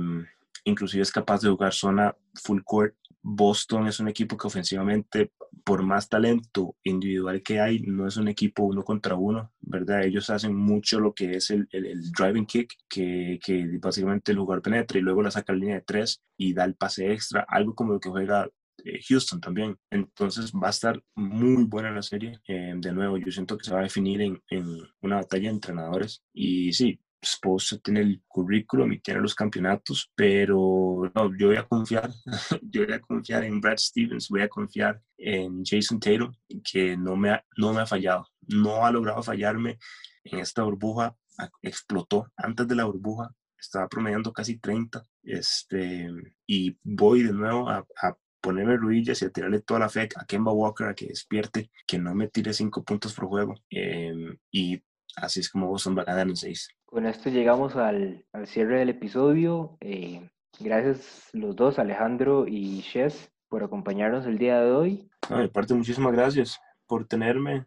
inclusive 0.65 1.03
es 1.03 1.11
capaz 1.11 1.41
de 1.41 1.49
jugar 1.49 1.73
zona 1.73 2.15
full 2.35 2.61
court. 2.63 2.95
Boston 3.25 3.87
es 3.87 4.01
un 4.01 4.09
equipo 4.09 4.35
que 4.35 4.47
ofensivamente, 4.47 5.31
por 5.63 5.81
más 5.81 6.09
talento 6.09 6.75
individual 6.83 7.41
que 7.41 7.61
hay, 7.61 7.79
no 7.79 8.05
es 8.05 8.17
un 8.17 8.27
equipo 8.27 8.63
uno 8.63 8.83
contra 8.83 9.15
uno, 9.15 9.53
¿verdad? 9.61 10.03
Ellos 10.03 10.29
hacen 10.29 10.53
mucho 10.53 10.99
lo 10.99 11.13
que 11.13 11.37
es 11.37 11.49
el, 11.49 11.69
el, 11.71 12.11
driving 12.11 12.45
kick, 12.45 12.73
que, 12.89 13.39
que, 13.41 13.79
básicamente 13.81 14.33
el 14.33 14.39
jugador 14.39 14.61
penetra 14.61 14.99
y 14.99 15.01
luego 15.01 15.21
la 15.21 15.31
saca 15.31 15.53
a 15.53 15.55
línea 15.55 15.75
de 15.75 15.83
tres 15.83 16.21
y 16.35 16.53
da 16.53 16.65
el 16.65 16.75
pase 16.75 17.13
extra, 17.13 17.45
algo 17.47 17.73
como 17.73 17.93
lo 17.93 18.01
que 18.01 18.09
juega 18.09 18.49
eh, 18.83 18.99
Houston 19.07 19.39
también. 19.39 19.77
Entonces 19.89 20.51
va 20.51 20.67
a 20.67 20.71
estar 20.71 21.01
muy 21.15 21.63
buena 21.65 21.91
la 21.91 22.01
serie. 22.01 22.39
Eh, 22.47 22.73
de 22.75 22.91
nuevo, 22.91 23.17
yo 23.17 23.31
siento 23.31 23.57
que 23.57 23.65
se 23.65 23.73
va 23.73 23.79
a 23.79 23.83
definir 23.83 24.21
en, 24.21 24.41
en 24.49 24.65
una 25.01 25.17
batalla 25.17 25.49
de 25.49 25.55
entrenadores. 25.55 26.23
Y 26.33 26.73
sí, 26.73 26.99
Spurs 27.23 27.79
tiene 27.83 28.01
el 28.01 28.21
currículum 28.27 28.91
y 28.91 28.99
tiene 28.99 29.21
los 29.21 29.35
campeonatos, 29.35 30.11
pero 30.15 31.11
no, 31.15 31.37
yo 31.37 31.47
voy 31.47 31.55
a 31.55 31.67
confiar, 31.67 32.11
yo 32.61 32.85
voy 32.85 32.93
a 32.93 32.99
confiar 32.99 33.43
en 33.43 33.61
Brad 33.61 33.77
Stevens, 33.77 34.29
voy 34.29 34.41
a 34.41 34.49
confiar 34.49 35.01
en 35.17 35.63
Jason 35.63 35.99
Tatum, 35.99 36.33
que 36.69 36.97
no 36.97 37.15
me 37.15 37.31
ha, 37.31 37.45
no 37.57 37.73
me 37.73 37.81
ha 37.81 37.85
fallado, 37.85 38.27
no 38.41 38.85
ha 38.85 38.91
logrado 38.91 39.23
fallarme 39.23 39.77
en 40.23 40.39
esta 40.39 40.63
burbuja, 40.63 41.15
explotó 41.61 42.27
antes 42.35 42.67
de 42.67 42.75
la 42.75 42.85
burbuja, 42.85 43.33
estaba 43.57 43.87
promediando 43.87 44.33
casi 44.33 44.59
30, 44.59 45.03
este, 45.23 46.09
y 46.45 46.77
voy 46.83 47.23
de 47.23 47.33
nuevo 47.33 47.69
a, 47.69 47.85
a 48.01 48.17
ponerme 48.43 48.75
rodillas 48.75 49.21
y 49.21 49.25
a 49.25 49.29
tirarle 49.29 49.61
toda 49.61 49.79
la 49.79 49.89
fe 49.89 50.09
a 50.17 50.25
Kemba 50.25 50.51
Walker 50.51 50.87
a 50.87 50.93
que 50.93 51.07
despierte, 51.07 51.71
que 51.87 51.97
no 51.97 52.13
me 52.13 52.27
tire 52.27 52.51
cinco 52.53 52.83
puntos 52.83 53.13
por 53.13 53.27
juego. 53.27 53.55
Em, 53.69 54.37
y 54.51 54.83
así 55.15 55.39
es 55.39 55.49
como 55.49 55.67
Boston 55.67 55.97
va 55.97 56.01
a 56.01 56.05
ganar 56.05 56.27
en 56.27 56.35
seis. 56.35 56.67
Con 56.85 57.05
esto 57.05 57.29
llegamos 57.29 57.77
al, 57.77 58.25
al 58.33 58.45
cierre 58.47 58.79
del 58.79 58.89
episodio. 58.89 59.77
Eh, 59.79 60.29
gracias 60.59 61.29
los 61.31 61.55
dos, 61.55 61.79
Alejandro 61.79 62.45
y 62.45 62.81
Shes, 62.81 63.31
por 63.47 63.63
acompañarnos 63.63 64.25
el 64.25 64.37
día 64.37 64.61
de 64.61 64.71
hoy. 64.71 65.09
de 65.29 65.47
parte, 65.47 65.73
muchísimas 65.73 66.11
gracias 66.11 66.59
por 66.85 67.07
tenerme 67.07 67.65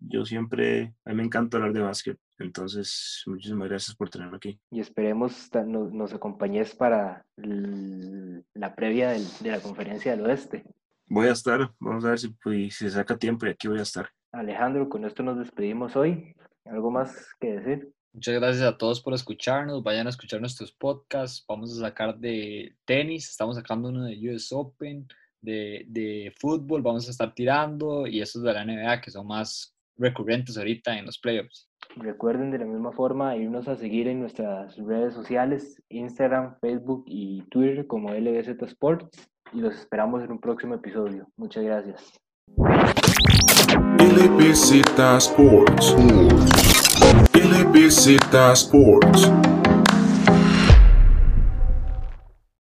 yo 0.00 0.24
siempre, 0.24 0.94
a 1.04 1.10
mí 1.10 1.16
me 1.16 1.22
encanta 1.24 1.56
hablar 1.56 1.72
de 1.72 1.80
básquet. 1.80 2.18
Entonces, 2.38 3.22
muchísimas 3.26 3.68
gracias 3.68 3.96
por 3.96 4.10
tenerme 4.10 4.36
aquí. 4.36 4.60
Y 4.70 4.80
esperemos 4.80 5.50
nos, 5.66 5.92
nos 5.92 6.12
acompañes 6.14 6.74
para 6.74 7.24
la 7.36 8.74
previa 8.74 9.10
del- 9.10 9.26
de 9.40 9.50
la 9.50 9.60
conferencia 9.60 10.12
del 10.16 10.24
oeste. 10.26 10.64
Voy 11.08 11.26
a 11.28 11.32
estar, 11.32 11.72
vamos 11.80 12.04
a 12.04 12.10
ver 12.10 12.18
si, 12.18 12.28
pues, 12.28 12.74
si 12.76 12.84
se 12.84 12.90
saca 12.90 13.16
tiempo 13.18 13.46
y 13.46 13.50
aquí 13.50 13.66
voy 13.68 13.78
a 13.78 13.82
estar. 13.82 14.08
Alejandro, 14.32 14.88
con 14.88 15.04
esto 15.04 15.22
nos 15.22 15.38
despedimos 15.38 15.96
hoy. 15.96 16.34
¿Algo 16.66 16.90
más 16.90 17.28
que 17.40 17.58
decir? 17.58 17.92
Muchas 18.12 18.34
gracias 18.34 18.62
a 18.64 18.76
todos 18.76 19.00
por 19.00 19.14
escucharnos. 19.14 19.82
Vayan 19.82 20.06
a 20.06 20.10
escuchar 20.10 20.40
nuestros 20.40 20.72
podcasts. 20.72 21.44
Vamos 21.48 21.76
a 21.76 21.80
sacar 21.80 22.18
de 22.18 22.76
tenis. 22.84 23.28
Estamos 23.30 23.56
sacando 23.56 23.88
uno 23.88 24.04
de 24.04 24.34
US 24.34 24.52
Open, 24.52 25.06
de, 25.40 25.84
de 25.88 26.32
fútbol. 26.38 26.82
Vamos 26.82 27.08
a 27.08 27.10
estar 27.10 27.34
tirando 27.34 28.06
y 28.06 28.20
estos 28.20 28.42
de 28.42 28.52
la 28.52 28.64
NBA 28.64 29.00
que 29.00 29.10
son 29.10 29.26
más 29.26 29.74
recurrentes 29.98 30.56
ahorita 30.56 30.98
en 30.98 31.06
los 31.06 31.18
playoffs. 31.18 31.68
Recuerden 31.96 32.50
de 32.50 32.58
la 32.58 32.64
misma 32.64 32.92
forma 32.92 33.36
irnos 33.36 33.68
a 33.68 33.76
seguir 33.76 34.08
en 34.08 34.20
nuestras 34.20 34.76
redes 34.76 35.14
sociales, 35.14 35.82
Instagram, 35.88 36.56
Facebook 36.60 37.04
y 37.06 37.42
Twitter 37.50 37.86
como 37.86 38.12
LBZ 38.12 38.62
Sports. 38.62 39.28
Y 39.52 39.60
los 39.60 39.74
esperamos 39.74 40.22
en 40.22 40.32
un 40.32 40.40
próximo 40.40 40.74
episodio. 40.74 41.26
Muchas 41.36 41.64
gracias. 41.64 42.20
LBZ 43.98 44.72
Sports. 45.18 45.94
LBZ 47.34 48.18
Sports. 48.52 49.67